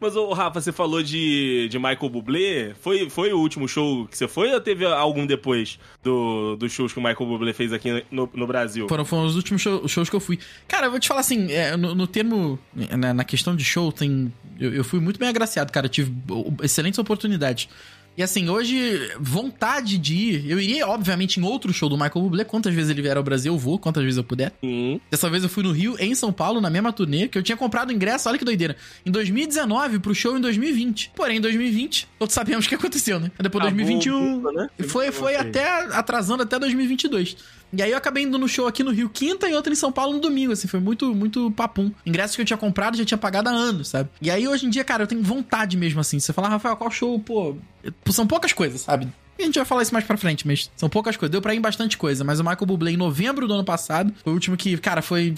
Mas, 0.00 0.14
ô, 0.16 0.32
Rafa, 0.32 0.60
você 0.60 0.70
falou 0.72 1.02
de, 1.02 1.68
de 1.68 1.76
Michael 1.78 2.08
Bublé. 2.08 2.72
Foi, 2.80 3.10
foi 3.10 3.32
o 3.32 3.38
último 3.38 3.66
show 3.66 4.06
que 4.06 4.16
você 4.16 4.28
foi 4.28 4.52
ou 4.52 4.60
teve 4.60 4.84
algum 4.86 5.26
depois 5.26 5.78
do, 6.02 6.54
dos 6.56 6.70
shows 6.72 6.92
que 6.92 6.98
o 6.98 7.02
Michael 7.02 7.26
Bublé 7.28 7.52
fez 7.52 7.72
aqui 7.72 8.04
no, 8.10 8.28
no 8.32 8.46
Brasil? 8.46 8.88
Foram, 8.88 9.04
foram 9.04 9.26
os 9.26 9.34
últimos 9.36 9.60
show- 9.60 9.86
shows 9.88 10.08
que 10.08 10.14
eu 10.16 10.20
fui. 10.20 10.38
Cara, 10.68 10.86
eu 10.86 10.90
vou 10.92 11.00
te 11.00 11.08
falar 11.08 11.20
assim, 11.20 11.50
é, 11.50 11.76
no, 11.76 11.94
no 11.94 12.06
termo, 12.06 12.58
na, 12.74 13.12
na 13.12 13.24
questão 13.24 13.56
de 13.56 13.64
show, 13.64 13.90
tem. 13.90 14.32
Eu, 14.58 14.72
eu 14.72 14.84
fui 14.84 15.00
muito 15.00 15.18
bem 15.18 15.28
agraciado, 15.28 15.72
cara. 15.72 15.86
Eu 15.86 15.90
tive 15.90 16.12
o- 16.30 16.54
excelentes 16.62 16.98
oportunidades. 16.98 17.68
E 18.18 18.22
assim, 18.22 18.48
hoje, 18.48 19.12
vontade 19.20 19.96
de 19.96 20.12
ir. 20.12 20.50
Eu 20.50 20.58
iria, 20.58 20.88
obviamente, 20.88 21.38
em 21.38 21.44
outro 21.44 21.72
show 21.72 21.88
do 21.88 21.94
Michael 21.94 22.20
Bublé. 22.20 22.42
Quantas 22.42 22.74
vezes 22.74 22.90
ele 22.90 23.00
vier 23.00 23.16
ao 23.16 23.22
Brasil, 23.22 23.54
eu 23.54 23.56
vou, 23.56 23.78
quantas 23.78 24.02
vezes 24.02 24.18
eu 24.18 24.24
puder. 24.24 24.52
Sim. 24.60 25.00
Dessa 25.08 25.30
vez 25.30 25.44
eu 25.44 25.48
fui 25.48 25.62
no 25.62 25.70
Rio, 25.70 25.94
em 26.00 26.12
São 26.16 26.32
Paulo, 26.32 26.60
na 26.60 26.68
mesma 26.68 26.92
turnê, 26.92 27.28
que 27.28 27.38
eu 27.38 27.44
tinha 27.44 27.56
comprado 27.56 27.92
ingresso, 27.92 28.28
olha 28.28 28.36
que 28.36 28.44
doideira. 28.44 28.74
Em 29.06 29.12
2019, 29.12 30.00
pro 30.00 30.12
show 30.16 30.36
em 30.36 30.40
2020. 30.40 31.12
Porém, 31.14 31.36
em 31.38 31.40
2020, 31.40 32.08
todos 32.18 32.34
sabemos 32.34 32.66
o 32.66 32.68
que 32.68 32.74
aconteceu, 32.74 33.20
né? 33.20 33.30
Depois 33.38 33.64
Acabou 33.64 33.86
2021. 33.86 34.34
tudo, 34.34 34.52
né? 34.52 34.68
E 34.76 34.82
foi, 34.82 35.12
foi 35.12 35.36
até 35.36 35.68
atrasando 35.94 36.42
até 36.42 36.58
2022. 36.58 37.36
E 37.72 37.82
aí 37.82 37.90
eu 37.90 37.98
acabei 37.98 38.24
indo 38.24 38.38
no 38.38 38.48
show 38.48 38.66
aqui 38.66 38.82
no 38.82 38.90
Rio 38.90 39.08
quinta 39.08 39.48
e 39.48 39.54
outra 39.54 39.72
em 39.72 39.76
São 39.76 39.92
Paulo 39.92 40.14
no 40.14 40.20
domingo, 40.20 40.52
assim, 40.52 40.66
foi 40.66 40.80
muito, 40.80 41.14
muito 41.14 41.50
papum. 41.50 41.92
Ingressos 42.06 42.34
que 42.34 42.42
eu 42.42 42.46
tinha 42.46 42.56
comprado 42.56 42.96
já 42.96 43.04
tinha 43.04 43.18
pagado 43.18 43.48
há 43.48 43.52
anos, 43.52 43.88
sabe? 43.88 44.08
E 44.22 44.30
aí 44.30 44.48
hoje 44.48 44.66
em 44.66 44.70
dia, 44.70 44.84
cara, 44.84 45.02
eu 45.02 45.06
tenho 45.06 45.22
vontade 45.22 45.76
mesmo, 45.76 46.00
assim. 46.00 46.18
Você 46.18 46.32
fala, 46.32 46.48
Rafael, 46.48 46.76
qual 46.76 46.90
show, 46.90 47.18
pô? 47.20 47.56
São 48.10 48.26
poucas 48.26 48.52
coisas, 48.52 48.80
sabe? 48.80 49.08
E 49.38 49.42
a 49.42 49.46
gente 49.46 49.54
vai 49.54 49.64
falar 49.64 49.82
isso 49.82 49.92
mais 49.92 50.04
pra 50.04 50.16
frente, 50.16 50.46
mas 50.46 50.70
são 50.76 50.88
poucas 50.88 51.16
coisas. 51.16 51.30
Deu 51.30 51.40
pra 51.40 51.54
ir 51.54 51.58
em 51.58 51.60
bastante 51.60 51.96
coisa, 51.96 52.24
mas 52.24 52.40
o 52.40 52.42
Michael 52.42 52.66
Bublé 52.66 52.90
em 52.92 52.96
novembro 52.96 53.46
do 53.46 53.54
ano 53.54 53.64
passado 53.64 54.12
foi 54.22 54.32
o 54.32 54.34
último 54.34 54.56
que, 54.56 54.76
cara, 54.78 55.00
foi. 55.00 55.34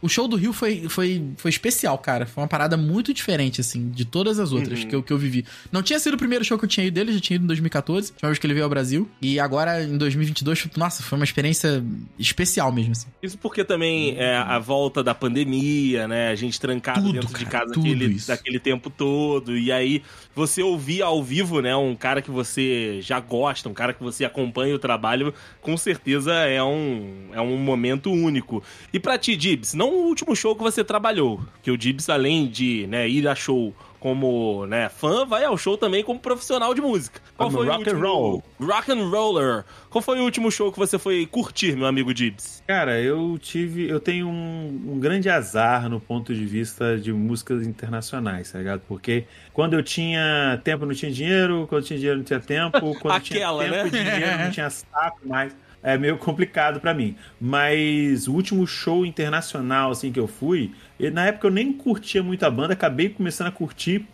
O 0.00 0.08
show 0.08 0.26
do 0.26 0.36
Rio 0.36 0.52
foi, 0.52 0.88
foi, 0.88 1.22
foi 1.36 1.50
especial, 1.50 1.98
cara. 1.98 2.24
Foi 2.24 2.42
uma 2.42 2.48
parada 2.48 2.76
muito 2.76 3.12
diferente, 3.12 3.60
assim, 3.60 3.90
de 3.90 4.04
todas 4.04 4.38
as 4.38 4.52
outras 4.52 4.84
que, 4.84 4.94
eu, 4.94 5.02
que 5.02 5.12
eu 5.12 5.18
vivi. 5.18 5.44
Não 5.70 5.82
tinha 5.82 5.98
sido 5.98 6.14
o 6.14 6.18
primeiro 6.18 6.44
show 6.44 6.58
que 6.58 6.64
eu 6.64 6.68
tinha 6.68 6.86
ido 6.86 6.94
dele, 6.94 7.12
já 7.12 7.20
tinha 7.20 7.36
ido 7.36 7.44
em 7.44 7.48
2014, 7.48 8.14
a 8.22 8.26
vez 8.26 8.38
que 8.38 8.46
ele 8.46 8.54
veio 8.54 8.64
ao 8.64 8.70
Brasil. 8.70 9.08
E 9.20 9.38
agora, 9.38 9.82
em 9.82 9.98
2022, 9.98 10.68
nossa, 10.76 11.02
foi 11.02 11.18
uma 11.18 11.24
experiência 11.24 11.84
especial 12.18 12.72
mesmo, 12.72 12.92
assim. 12.92 13.08
Isso 13.22 13.36
porque 13.36 13.64
também 13.64 14.16
é 14.16 14.36
a 14.36 14.58
volta 14.58 15.02
da 15.02 15.14
pandemia, 15.14 16.08
né? 16.08 16.28
A 16.28 16.34
gente 16.34 16.58
trancado 16.58 17.02
Tudo, 17.02 17.12
dentro 17.12 17.38
de 17.38 17.44
cara, 17.44 17.64
casa 17.64 17.74
tudo 17.74 17.86
aquele, 17.86 18.14
daquele 18.26 18.58
tempo 18.58 18.88
todo. 18.88 19.56
E 19.56 19.70
aí, 19.70 20.02
você 20.34 20.62
ouvir 20.62 21.02
ao 21.02 21.22
vivo, 21.22 21.60
né? 21.60 21.74
Um 21.76 21.94
cara 21.94 22.22
que 22.22 22.30
você 22.30 23.00
já 23.02 23.20
gosta, 23.20 23.41
um 23.68 23.74
cara 23.74 23.92
que 23.92 24.02
você 24.02 24.24
acompanha 24.24 24.74
o 24.74 24.78
trabalho, 24.78 25.34
com 25.60 25.76
certeza 25.76 26.32
é 26.32 26.62
um, 26.62 27.28
é 27.32 27.40
um 27.40 27.56
momento 27.56 28.10
único. 28.10 28.62
E 28.92 29.00
pra 29.00 29.18
ti, 29.18 29.36
Dibs, 29.36 29.74
não 29.74 29.90
o 29.90 30.06
último 30.06 30.34
show 30.34 30.54
que 30.54 30.62
você 30.62 30.82
trabalhou, 30.84 31.40
que 31.62 31.70
o 31.70 31.76
Dibs, 31.76 32.08
além 32.08 32.46
de 32.46 32.86
né, 32.86 33.08
ir 33.08 33.26
a 33.26 33.34
show 33.34 33.74
como 34.02 34.66
né, 34.66 34.88
fã, 34.88 35.24
vai 35.24 35.44
ao 35.44 35.56
show 35.56 35.78
também 35.78 36.02
como 36.02 36.18
profissional 36.18 36.74
de 36.74 36.80
música. 36.80 37.20
Qual 37.36 37.48
foi 37.48 37.68
rock 37.68 37.76
o 37.76 37.78
último... 37.78 37.96
and 37.96 38.08
roll. 38.08 38.44
Rock 38.60 38.90
and 38.90 39.08
roller. 39.08 39.64
Qual 39.88 40.02
foi 40.02 40.18
o 40.18 40.24
último 40.24 40.50
show 40.50 40.72
que 40.72 40.78
você 40.78 40.98
foi 40.98 41.24
curtir, 41.24 41.76
meu 41.76 41.86
amigo 41.86 42.12
Dibs? 42.12 42.64
Cara, 42.66 43.00
eu 43.00 43.38
tive. 43.40 43.88
Eu 43.88 44.00
tenho 44.00 44.26
um, 44.26 44.94
um 44.94 44.98
grande 44.98 45.30
azar 45.30 45.88
no 45.88 46.00
ponto 46.00 46.34
de 46.34 46.44
vista 46.44 46.98
de 46.98 47.12
músicas 47.12 47.64
internacionais, 47.64 48.50
tá 48.50 48.58
ligado? 48.58 48.82
Porque 48.88 49.24
quando 49.52 49.74
eu 49.74 49.84
tinha 49.84 50.60
tempo 50.64 50.84
não 50.84 50.94
tinha 50.94 51.12
dinheiro, 51.12 51.66
quando 51.68 51.82
eu 51.82 51.86
tinha 51.86 51.98
dinheiro 52.00 52.18
não 52.18 52.24
tinha 52.24 52.40
tempo, 52.40 52.80
quando 52.98 53.14
Aquela, 53.14 53.62
tinha 53.62 53.82
tempo 53.84 53.94
né? 53.94 54.02
e 54.02 54.14
dinheiro 54.16 54.38
não 54.42 54.50
tinha 54.50 54.68
saco 54.68 55.20
mais. 55.24 55.54
é 55.80 55.96
meio 55.96 56.18
complicado 56.18 56.80
pra 56.80 56.92
mim. 56.92 57.16
Mas 57.40 58.26
o 58.26 58.32
último 58.32 58.66
show 58.66 59.06
internacional 59.06 59.92
assim 59.92 60.10
que 60.10 60.18
eu 60.18 60.26
fui, 60.26 60.72
e 61.02 61.10
na 61.10 61.26
época 61.26 61.46
eu 61.48 61.50
nem 61.50 61.72
curtia 61.72 62.22
muito 62.22 62.44
a 62.46 62.50
banda, 62.50 62.72
acabei 62.72 63.08
começando 63.10 63.48
a 63.48 63.52
curtir 63.52 64.06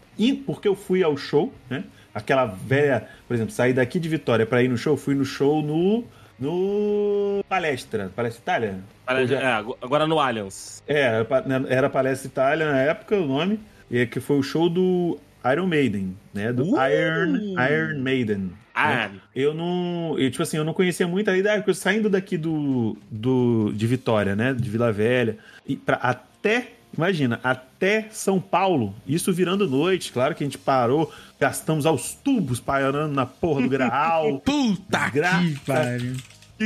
porque 0.44 0.66
eu 0.66 0.74
fui 0.74 1.02
ao 1.04 1.16
show, 1.16 1.52
né? 1.70 1.84
Aquela 2.12 2.44
velha, 2.44 3.06
por 3.28 3.34
exemplo, 3.34 3.52
sair 3.52 3.72
daqui 3.72 4.00
de 4.00 4.08
Vitória 4.08 4.44
pra 4.44 4.60
ir 4.62 4.68
no 4.68 4.76
show, 4.76 4.96
fui 4.96 5.14
no 5.14 5.24
show 5.24 5.62
no 5.62 6.04
no 6.40 7.44
Palestra, 7.48 8.10
Palestra 8.14 8.40
Itália? 8.42 8.78
Para- 9.04 9.20
Ou 9.20 9.26
já- 9.26 9.40
é, 9.40 9.52
agora 9.82 10.06
no 10.06 10.18
Allianz. 10.20 10.82
é, 10.86 11.00
era 11.00 11.24
pa- 11.24 11.44
era 11.68 11.90
Palestra 11.90 12.28
Itália 12.28 12.70
na 12.72 12.78
época, 12.80 13.16
o 13.16 13.26
nome, 13.26 13.60
e 13.90 14.06
que 14.06 14.20
foi 14.20 14.38
o 14.38 14.42
show 14.42 14.68
do 14.68 15.18
Iron 15.52 15.66
Maiden, 15.66 16.16
né? 16.34 16.52
Do 16.52 16.74
Uh! 16.74 16.76
Iron, 16.88 17.36
Iron 17.70 17.98
Maiden. 18.00 18.50
Ah, 18.74 19.08
né? 19.08 19.10
Eu 19.34 19.52
não. 19.54 20.16
Eu, 20.18 20.30
tipo 20.30 20.42
assim, 20.42 20.56
eu 20.56 20.64
não 20.64 20.72
conhecia 20.72 21.06
muito 21.08 21.28
a 21.30 21.36
ideia, 21.36 21.56
porque 21.58 21.70
eu 21.70 21.74
saindo 21.74 22.08
daqui 22.08 22.36
do, 22.38 22.96
do, 23.10 23.72
de 23.74 23.86
Vitória, 23.88 24.36
né? 24.36 24.54
De 24.54 24.68
Vila 24.70 24.92
Velha, 24.92 25.36
e 25.66 25.76
pra, 25.76 25.96
até. 25.96 26.72
Imagina, 26.98 27.38
até 27.44 28.08
São 28.10 28.40
Paulo, 28.40 28.92
isso 29.06 29.32
virando 29.32 29.68
noite, 29.68 30.10
claro 30.10 30.34
que 30.34 30.42
a 30.42 30.46
gente 30.46 30.58
parou, 30.58 31.12
gastamos 31.38 31.86
aos 31.86 32.12
tubos 32.12 32.58
parando 32.58 33.14
na 33.14 33.24
porra 33.24 33.62
do 33.62 33.68
Graal. 33.68 34.40
Puta 34.44 35.08
Graça. 35.08 35.44
que 35.44 35.60
pariu. 35.60 36.16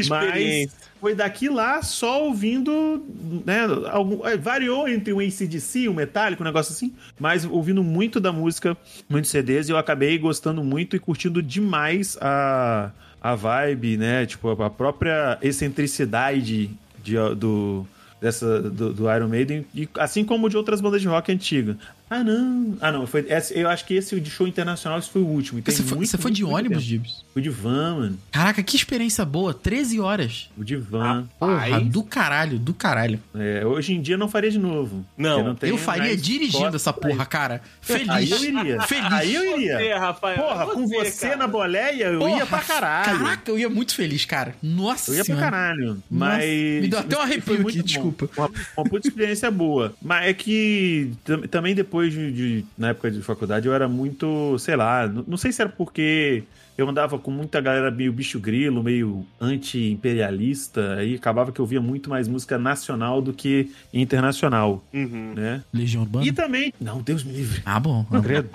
Mas 0.09 0.73
foi 0.99 1.15
daqui 1.15 1.51
lá 1.51 1.83
só 1.83 2.25
ouvindo, 2.25 3.05
né? 3.45 3.67
Algum, 3.91 4.27
é, 4.27 4.35
variou 4.39 4.89
entre 4.89 5.13
o 5.13 5.21
ACDC, 5.21 5.87
o 5.87 5.93
Metallica, 5.93 6.43
um 6.43 6.47
negócio 6.47 6.73
assim, 6.73 6.95
mas 7.21 7.45
ouvindo 7.45 7.85
muito 7.85 8.19
da 8.19 8.33
música, 8.33 8.75
muitos 9.11 9.31
CDs, 9.31 9.69
e 9.69 9.73
eu 9.73 9.77
acabei 9.77 10.17
gostando 10.17 10.65
muito 10.65 10.97
e 10.97 10.99
curtindo 10.99 11.43
demais 11.43 12.17
a, 12.23 12.91
a 13.21 13.35
vibe, 13.35 13.99
né? 13.99 14.25
Tipo, 14.25 14.63
a 14.63 14.71
própria 14.71 15.37
excentricidade 15.43 16.71
de, 17.03 17.17
do, 17.37 17.87
dessa, 18.23 18.63
do, 18.63 18.93
do 18.93 19.13
Iron 19.13 19.27
Maiden, 19.27 19.67
e, 19.75 19.89
assim 19.99 20.25
como 20.25 20.49
de 20.49 20.57
outras 20.57 20.81
bandas 20.81 21.03
de 21.03 21.09
rock 21.09 21.33
antiga. 21.33 21.77
Ah, 22.15 22.23
não. 22.25 22.77
Ah, 22.81 22.93
não. 22.93 23.07
Foi, 23.07 23.25
esse- 23.29 23.59
eu 23.59 23.69
acho 23.69 23.85
que 23.87 23.95
esse 23.95 24.21
de 24.21 24.29
show 24.31 24.47
internacional 24.47 24.99
esse 24.99 25.09
foi 25.09 25.23
o 25.23 25.27
último. 25.27 25.59
e 25.59 25.63
Você 25.63 25.83
foi, 25.83 25.97
muito, 25.97 26.11
você 26.11 26.19
foi 26.19 26.31
de 26.31 26.45
ônibus. 26.45 26.83
Gibbs? 26.83 27.25
Fui 27.33 27.41
de 27.41 27.49
van, 27.49 27.95
mano. 27.97 28.19
Caraca, 28.31 28.63
que 28.63 28.77
experiência 28.77 29.25
boa. 29.25 29.55
13 29.55 29.99
horas. 29.99 30.51
O 30.57 30.63
de 30.65 30.77
van. 30.77 31.27
Porra, 31.39 31.81
do 31.81 32.03
caralho, 32.03 32.59
do 32.59 32.75
caralho. 32.75 33.19
É, 33.35 33.65
hoje 33.65 33.95
em 33.95 34.03
dia 34.03 34.17
não 34.19 34.29
faria 34.29 34.51
de 34.51 34.59
novo. 34.59 35.05
Não, 35.17 35.55
tem 35.55 35.71
eu 35.71 35.79
faria 35.79 36.17
dirigindo 36.17 36.77
essa 36.77 36.93
pra 36.93 37.09
porra, 37.11 37.25
cara. 37.25 37.63
Feliz. 37.81 38.09
Aí 38.11 38.31
eu 38.31 38.45
iria. 38.45 38.81
Feliz. 38.83 39.13
Aí 39.13 39.35
eu 39.35 39.57
iria. 39.59 39.79
Você, 39.79 39.93
Rafael. 39.95 40.37
Porra, 40.43 40.67
com 40.67 40.87
você 40.87 41.29
cara. 41.29 41.37
na 41.37 41.47
boleia, 41.47 42.05
eu 42.07 42.29
ia 42.29 42.45
pra 42.47 42.59
caralho. 42.61 43.19
Caraca, 43.19 43.51
eu 43.51 43.59
ia 43.59 43.71
muito 43.71 43.95
feliz, 43.95 44.25
cara. 44.25 44.55
Nossa 44.63 45.11
Eu 45.11 45.17
ia 45.17 45.25
pra 45.25 45.35
senhora. 45.35 45.51
caralho. 45.51 46.03
Mas. 46.11 46.45
me 46.83 46.89
deu 46.89 46.99
até 46.99 47.17
um 47.17 47.21
arrepio 47.23 47.55
muito 47.55 47.69
aqui, 47.69 47.79
bom. 47.79 47.85
desculpa. 47.85 48.29
Uma, 48.37 48.51
uma 48.77 48.85
puta 48.91 49.09
experiência 49.09 49.51
boa. 49.51 49.95
Mas 50.03 50.27
é 50.29 50.35
que 50.35 51.13
tam- 51.25 51.43
também 51.43 51.75
depois 51.75 52.02
de, 52.11 52.33
de- 52.33 52.65
Na 52.77 52.89
época 52.89 53.11
de 53.11 53.21
faculdade, 53.23 53.67
eu 53.67 53.75
era 53.75 53.87
muito. 53.89 54.59
Sei 54.59 54.75
lá. 54.77 55.07
Não, 55.07 55.25
não 55.29 55.37
sei 55.37 55.53
se 55.53 55.61
era 55.63 55.71
porque. 55.71 56.45
Eu 56.79 56.89
andava 56.89 57.19
com 57.19 57.31
muita 57.31 57.61
galera 57.61 57.91
meio 57.91 58.11
bicho 58.11 58.41
grilo, 58.41 58.83
meio 58.83 59.27
anti-imperialista, 59.39 60.95
aí 60.95 61.15
acabava 61.15 61.53
que 61.53 61.61
eu 61.61 61.67
via 61.67 61.81
muito 61.83 62.09
mais 62.09 62.27
música 62.29 62.59
nacional 62.59 63.21
do 63.21 63.33
que 63.33 63.71
internacional, 63.93 64.83
Uhum. 64.93 65.35
né? 65.37 65.63
Legião 65.73 66.03
Urbana? 66.03 66.25
E 66.27 66.33
também. 66.33 66.73
Não, 66.81 67.03
Deus 67.03 67.23
me 67.25 67.33
livre. 67.33 67.61
Ah, 67.65 67.79
bom. 67.79 68.07
Ah, 68.11 68.21
Credo. 68.21 68.49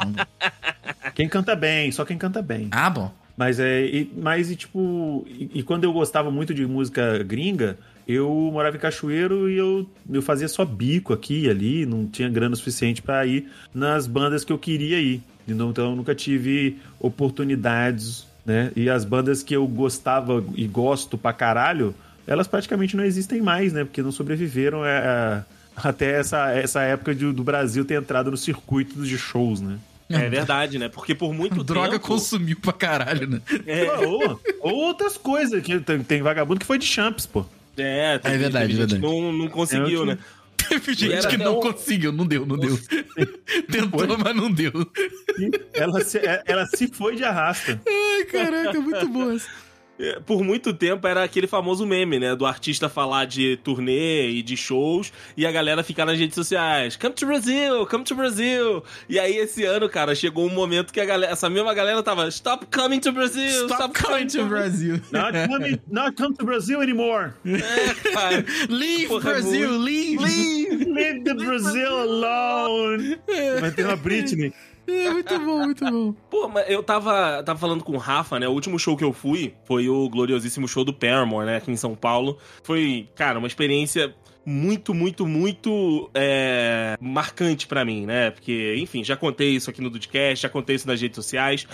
Quem 1.16 1.28
canta 1.30 1.56
bem, 1.56 1.92
só 1.92 2.06
quem 2.06 2.18
canta 2.18 2.42
bem. 2.42 2.68
Ah, 2.72 2.90
bom. 2.90 3.12
Mas 3.36 3.60
é. 3.60 3.86
E, 3.86 4.12
mas 4.18 4.50
e 4.50 4.56
tipo. 4.56 5.26
E, 5.30 5.52
e 5.60 5.64
quando 5.64 5.84
eu 5.84 5.94
gostava 5.94 6.32
muito 6.32 6.54
de 6.54 6.66
música 6.66 7.24
gringa, 7.24 7.78
eu 8.08 8.30
morava 8.54 8.76
em 8.78 8.80
Cachoeiro 8.80 9.50
e 9.50 9.58
eu, 9.58 9.88
eu 10.12 10.22
fazia 10.22 10.48
só 10.48 10.64
bico 10.64 11.14
aqui 11.14 11.42
e 11.46 11.50
ali, 11.50 11.86
não 11.86 12.06
tinha 12.08 12.30
grana 12.30 12.56
suficiente 12.56 13.02
pra 13.02 13.26
ir 13.26 13.48
nas 13.74 14.08
bandas 14.08 14.44
que 14.46 14.52
eu 14.54 14.58
queria 14.58 15.00
ir. 15.00 15.22
Então 15.48 15.70
então 15.70 15.90
eu 15.92 15.96
nunca 15.96 16.16
tive 16.16 16.78
oportunidades, 17.00 18.26
né? 18.46 18.72
E 18.76 18.90
as 18.90 19.06
bandas 19.06 19.44
que 19.44 19.56
eu 19.56 19.68
gostava 19.68 20.44
e 20.56 20.66
gosto 20.68 21.18
pra 21.18 21.34
caralho, 21.34 21.94
elas 22.26 22.48
praticamente 22.48 22.96
não 22.98 23.04
existem 23.06 23.42
mais, 23.42 23.72
né? 23.74 23.84
Porque 23.84 24.02
não 24.02 24.12
sobreviveram 24.12 24.84
a- 24.84 25.44
a- 25.78 25.90
até 25.90 26.20
essa, 26.20 26.50
essa 26.52 26.82
época 26.82 27.14
de- 27.14 27.32
do 27.32 27.44
Brasil 27.44 27.86
ter 27.86 27.94
entrado 28.02 28.32
no 28.32 28.38
circuito 28.38 29.02
de 29.04 29.18
shows, 29.18 29.62
né? 29.62 29.78
É 30.10 30.30
verdade, 30.30 30.80
né? 30.80 30.88
Porque 30.90 31.14
por 31.14 31.34
muito 31.34 31.62
Droga 31.66 31.92
tempo... 31.94 32.08
consumiu 32.08 32.58
pra 32.62 32.72
caralho, 32.74 33.28
né? 33.30 33.42
É, 33.66 33.92
Ou, 34.00 34.40
ou 34.62 34.74
outras 34.74 35.18
coisas, 35.18 35.62
que 35.62 35.80
tem, 35.82 36.02
tem 36.02 36.22
vagabundo 36.22 36.60
que 36.62 36.66
foi 36.66 36.78
de 36.78 36.86
champs, 36.86 37.26
pô. 37.26 37.46
É, 37.78 38.18
tem- 38.20 38.32
É 38.34 38.38
verdade, 38.38 38.68
teve 38.68 38.80
gente 38.82 38.90
verdade. 39.00 39.02
que 39.02 39.22
Não, 39.22 39.32
não 39.34 39.48
conseguiu, 39.50 40.06
né? 40.06 40.18
Teve 40.70 40.94
gente 40.96 41.28
que 41.28 41.38
não 41.38 41.60
um- 41.60 41.62
conseguiu, 41.62 42.12
não 42.12 42.26
deu, 42.26 42.46
não 42.46 42.58
deu. 42.58 42.78
Tentou, 43.72 44.18
mas 44.18 44.36
não 44.36 44.52
deu. 44.52 44.72
Ela 45.74 46.04
se, 46.04 46.18
é, 46.18 46.42
ela 46.46 46.66
se 46.66 46.88
foi 46.88 47.16
de 47.16 47.24
arrasta. 47.24 47.80
Ai, 47.88 48.26
caraca, 48.26 48.80
muito 48.82 49.08
boa 49.08 49.36
essa. 49.36 49.48
É, 50.00 50.20
Por 50.20 50.44
muito 50.44 50.74
tempo 50.74 51.08
era 51.08 51.24
aquele 51.24 51.48
famoso 51.48 51.86
meme, 51.86 52.20
né? 52.20 52.36
Do 52.36 52.46
artista 52.46 52.88
falar 52.88 53.26
de 53.26 53.58
turnê 53.64 54.30
e 54.30 54.42
de 54.44 54.56
shows 54.56 55.12
e 55.36 55.46
a 55.46 55.52
galera 55.52 55.84
ficar 55.84 56.06
nas 56.06 56.18
redes 56.20 56.36
sociais. 56.36 56.96
Come 56.96 57.14
to 57.16 57.26
Brazil, 57.26 57.86
come 57.88 58.04
to 58.04 58.16
Brazil. 58.16 58.84
E 59.10 59.18
aí 59.20 59.38
esse 59.38 59.64
ano, 59.64 59.90
cara, 59.90 60.14
chegou 60.14 60.46
um 60.46 60.54
momento 60.54 60.94
que 60.94 61.00
a 61.00 61.06
galera, 61.06 61.32
essa 61.32 61.50
mesma 61.50 61.74
galera 61.74 62.02
tava 62.04 62.28
Stop 62.30 62.68
coming 62.68 63.00
to 63.00 63.12
Brazil, 63.12 63.66
Stop 63.68 64.00
coming 64.00 64.28
to 64.28 64.46
Brazil. 64.46 65.00
Not 65.12 65.34
come, 65.48 65.82
not 65.90 66.16
come 66.16 66.36
to 66.36 66.46
Brazil 66.46 66.82
anymore. 66.82 67.32
É, 67.46 68.12
cara. 68.12 68.46
Leave 68.70 69.08
Porra, 69.08 69.22
Brasil, 69.32 69.70
muito- 69.70 69.84
leave. 69.84 70.86
Leave 70.86 71.24
the 71.24 71.34
Brazil 71.34 71.98
alone. 71.98 73.18
Vai 73.60 73.72
ter 73.72 73.86
uma 73.86 73.96
Britney. 73.96 74.54
É, 74.98 75.12
muito 75.12 75.40
bom, 75.40 75.66
muito 75.66 75.86
bom. 75.86 76.14
Pô, 76.30 76.48
mas 76.48 76.70
eu 76.70 76.82
tava, 76.82 77.44
tava 77.44 77.60
falando 77.60 77.84
com 77.84 77.94
o 77.94 77.98
Rafa, 77.98 78.40
né? 78.40 78.48
O 78.48 78.52
último 78.52 78.80
show 78.80 78.96
que 78.96 79.04
eu 79.04 79.12
fui 79.12 79.54
foi 79.66 79.90
o 79.90 80.10
gloriosíssimo 80.10 80.68
show 80.68 80.86
do 80.86 80.94
Paramore, 80.94 81.46
né? 81.46 81.58
Aqui 81.58 81.70
em 81.72 81.76
São 81.76 81.94
Paulo. 81.94 82.38
Foi, 82.64 83.10
cara, 83.14 83.38
uma 83.38 83.48
experiência 83.48 84.16
muito, 84.46 84.94
muito, 84.94 85.28
muito 85.28 86.10
é, 86.14 86.96
marcante 87.02 87.68
pra 87.68 87.84
mim, 87.84 88.06
né? 88.06 88.32
Porque, 88.32 88.76
enfim, 88.78 89.04
já 89.04 89.18
contei 89.18 89.50
isso 89.50 89.70
aqui 89.70 89.82
no 89.82 89.90
Dudcast, 89.90 90.44
já 90.44 90.50
contei 90.50 90.78
isso 90.78 90.88
nas 90.88 91.02
redes 91.02 91.18
sociais. 91.18 91.68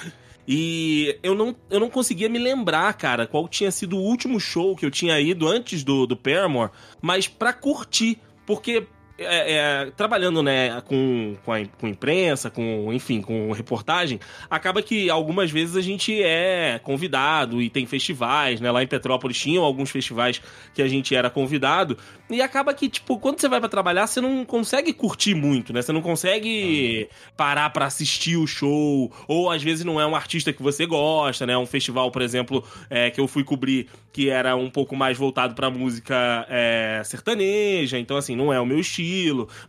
E 0.47 1.17
eu 1.21 1.35
não, 1.35 1.55
eu 1.69 1.79
não 1.79 1.89
conseguia 1.89 2.27
me 2.27 2.39
lembrar, 2.39 2.91
cara, 2.95 3.27
qual 3.27 3.47
tinha 3.47 3.69
sido 3.69 3.95
o 3.95 4.01
último 4.01 4.39
show 4.39 4.75
que 4.75 4.85
eu 4.85 4.91
tinha 4.91 5.19
ido 5.19 5.47
antes 5.47 5.83
do, 5.83 6.07
do 6.07 6.17
Paramore, 6.17 6.71
mas 6.99 7.27
pra 7.27 7.53
curtir. 7.53 8.19
Porque 8.45 8.87
é, 9.17 9.53
é, 9.53 9.91
trabalhando 9.91 10.41
né, 10.41 10.81
com, 10.81 11.35
com, 11.45 11.53
a, 11.53 11.63
com 11.79 11.87
imprensa, 11.87 12.49
com, 12.49 12.91
enfim, 12.91 13.21
com 13.21 13.51
reportagem, 13.51 14.19
acaba 14.49 14.81
que 14.81 15.09
algumas 15.09 15.51
vezes 15.51 15.75
a 15.75 15.81
gente 15.81 16.21
é 16.21 16.79
convidado 16.83 17.61
e 17.61 17.69
tem 17.69 17.85
festivais, 17.85 18.59
né? 18.59 18.71
Lá 18.71 18.81
em 18.81 18.87
Petrópolis 18.87 19.37
tinham 19.37 19.63
alguns 19.63 19.91
festivais 19.91 20.41
que 20.73 20.81
a 20.81 20.87
gente 20.87 21.15
era 21.15 21.29
convidado. 21.29 21.95
E 22.27 22.41
acaba 22.41 22.73
que, 22.73 22.89
tipo, 22.89 23.19
quando 23.19 23.39
você 23.39 23.47
vai 23.47 23.59
pra 23.59 23.69
trabalhar, 23.69 24.07
você 24.07 24.19
não 24.19 24.43
consegue 24.43 24.91
curtir 24.93 25.35
muito, 25.35 25.71
né? 25.71 25.83
Você 25.83 25.91
não 25.91 26.01
consegue 26.01 27.07
parar 27.37 27.69
pra 27.69 27.85
assistir 27.85 28.37
o 28.37 28.47
show. 28.47 29.11
Ou 29.27 29.51
às 29.51 29.61
vezes 29.61 29.85
não 29.85 30.01
é 30.01 30.07
um 30.07 30.15
artista 30.15 30.51
que 30.51 30.63
você 30.63 30.87
gosta, 30.87 31.45
né? 31.45 31.55
Um 31.55 31.67
festival, 31.67 32.09
por 32.09 32.23
exemplo, 32.23 32.63
é, 32.89 33.11
que 33.11 33.21
eu 33.21 33.27
fui 33.27 33.43
cobrir 33.43 33.87
que 34.11 34.29
era 34.29 34.55
um 34.55 34.69
pouco 34.69 34.95
mais 34.95 35.17
voltado 35.17 35.55
pra 35.55 35.69
música 35.69 36.45
é, 36.49 37.01
sertaneja. 37.03 37.99
Então, 37.99 38.17
assim, 38.17 38.35
não 38.35 38.51
é 38.53 38.59
o 38.59 38.65
meu 38.65 38.79
estilo. 38.79 39.02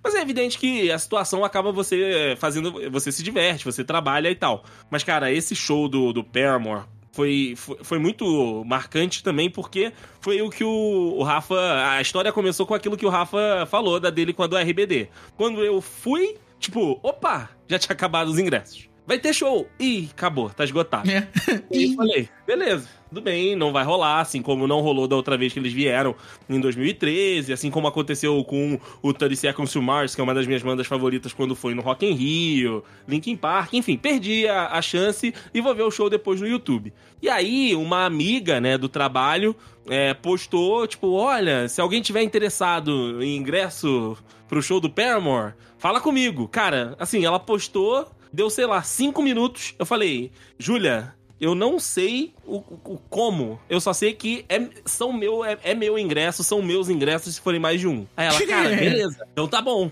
Mas 0.02 0.14
é 0.14 0.20
evidente 0.20 0.58
que 0.58 0.90
a 0.90 0.98
situação 0.98 1.44
acaba 1.44 1.72
você 1.72 2.34
fazendo. 2.38 2.90
Você 2.90 3.10
se 3.12 3.22
diverte, 3.22 3.64
você 3.64 3.84
trabalha 3.84 4.30
e 4.30 4.34
tal. 4.34 4.64
Mas, 4.90 5.02
cara, 5.02 5.32
esse 5.32 5.54
show 5.54 5.88
do, 5.88 6.12
do 6.12 6.24
Paramore 6.24 6.84
foi, 7.12 7.54
foi, 7.56 7.78
foi 7.82 7.98
muito 7.98 8.64
marcante 8.66 9.22
também, 9.22 9.48
porque 9.48 9.92
foi 10.20 10.42
o 10.42 10.50
que 10.50 10.64
o, 10.64 11.14
o 11.16 11.22
Rafa. 11.22 11.54
A 11.90 12.00
história 12.00 12.32
começou 12.32 12.66
com 12.66 12.74
aquilo 12.74 12.96
que 12.96 13.06
o 13.06 13.10
Rafa 13.10 13.66
falou 13.66 14.00
da 14.00 14.10
dele 14.10 14.32
com 14.32 14.42
a 14.42 14.46
do 14.46 14.56
RBD. 14.56 15.08
Quando 15.36 15.64
eu 15.64 15.80
fui, 15.80 16.36
tipo, 16.58 16.98
opa, 17.02 17.50
já 17.68 17.78
tinha 17.78 17.94
acabado 17.94 18.28
os 18.28 18.38
ingressos. 18.38 18.88
Vai 19.06 19.18
ter 19.18 19.34
show. 19.34 19.68
Ih, 19.78 20.08
acabou, 20.10 20.48
tá 20.50 20.64
esgotado. 20.64 21.10
É. 21.10 21.28
E 21.70 21.90
eu 21.90 21.96
falei, 21.96 22.28
beleza, 22.46 22.88
tudo 23.08 23.20
bem, 23.20 23.54
não 23.54 23.72
vai 23.72 23.84
rolar, 23.84 24.20
assim 24.20 24.40
como 24.40 24.66
não 24.66 24.80
rolou 24.80 25.06
da 25.06 25.14
outra 25.14 25.36
vez 25.36 25.52
que 25.52 25.58
eles 25.58 25.72
vieram 25.72 26.16
em 26.48 26.58
2013, 26.58 27.52
assim 27.52 27.70
como 27.70 27.86
aconteceu 27.86 28.42
com 28.44 28.80
o 29.02 29.12
30 29.12 29.36
Seconds 29.36 29.72
to 29.72 29.82
Mars, 29.82 30.14
que 30.14 30.20
é 30.20 30.24
uma 30.24 30.34
das 30.34 30.46
minhas 30.46 30.62
bandas 30.62 30.86
favoritas 30.86 31.32
quando 31.32 31.54
foi 31.54 31.74
no 31.74 31.82
Rock 31.82 32.06
in 32.06 32.14
Rio, 32.14 32.82
Linkin 33.06 33.36
Park, 33.36 33.74
enfim, 33.74 33.96
perdi 33.96 34.48
a, 34.48 34.68
a 34.68 34.80
chance 34.82 35.34
e 35.52 35.60
vou 35.60 35.74
ver 35.74 35.82
o 35.82 35.90
show 35.90 36.08
depois 36.08 36.40
no 36.40 36.46
YouTube. 36.46 36.92
E 37.20 37.28
aí, 37.28 37.74
uma 37.76 38.04
amiga, 38.06 38.60
né, 38.60 38.78
do 38.78 38.88
trabalho, 38.88 39.54
é, 39.88 40.14
postou, 40.14 40.86
tipo, 40.86 41.12
olha, 41.12 41.68
se 41.68 41.80
alguém 41.80 42.00
tiver 42.00 42.22
interessado 42.22 43.22
em 43.22 43.36
ingresso 43.36 44.16
pro 44.48 44.62
show 44.62 44.80
do 44.80 44.90
Paramore, 44.90 45.54
fala 45.78 46.00
comigo. 46.00 46.48
Cara, 46.48 46.96
assim, 46.98 47.24
ela 47.24 47.38
postou, 47.38 48.08
deu, 48.34 48.50
sei 48.50 48.66
lá, 48.66 48.82
cinco 48.82 49.22
minutos, 49.22 49.74
eu 49.78 49.86
falei, 49.86 50.30
Júlia, 50.58 51.14
Eu 51.40 51.54
não 51.54 51.78
sei 51.80 52.32
o, 52.46 52.56
o- 52.58 52.98
como. 53.10 53.60
Eu 53.68 53.80
só 53.80 53.92
sei 53.92 54.14
que 54.14 54.44
é, 54.48 54.68
são 54.86 55.12
meu, 55.12 55.44
é, 55.44 55.58
é 55.64 55.74
meu 55.74 55.98
ingresso, 55.98 56.44
são 56.44 56.62
meus 56.62 56.88
ingressos 56.88 57.34
se 57.34 57.40
forem 57.40 57.60
mais 57.60 57.80
de 57.80 57.88
um. 57.88 58.06
Aí 58.16 58.26
ela, 58.28 58.46
cara, 58.46 58.68
beleza. 58.76 59.26
Então 59.32 59.46
tá 59.48 59.60
bom. 59.60 59.90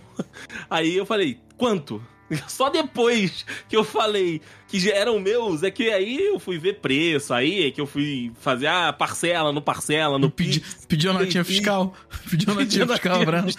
Aí 0.71 0.97
eu 0.97 1.05
falei, 1.05 1.39
quanto? 1.59 2.01
Só 2.49 2.71
depois 2.71 3.45
que 3.69 3.77
eu 3.77 3.85
falei 3.85 4.41
que 4.69 4.79
já 4.81 4.93
eram 4.95 5.19
meus, 5.19 5.63
é 5.65 5.71
que 5.71 5.91
aí 5.91 6.17
eu 6.29 6.39
fui 6.39 6.59
ver 6.59 6.75
preço, 6.81 7.35
aí 7.35 7.67
é 7.67 7.71
que 7.71 7.81
eu 7.81 7.87
fui 7.87 8.33
fazer 8.41 8.69
a 8.69 8.91
parcela 8.93 9.53
no 9.53 9.61
parcela, 9.61 10.19
no 10.19 10.31
Pedi, 10.31 10.63
pediu 10.89 11.11
a 11.11 11.15
notinha 11.15 11.45
fiscal. 11.45 11.93
Pediu 12.31 12.53
a 12.53 12.55
notinha 12.55 12.87
fiscal, 12.87 13.25
Branco. 13.27 13.51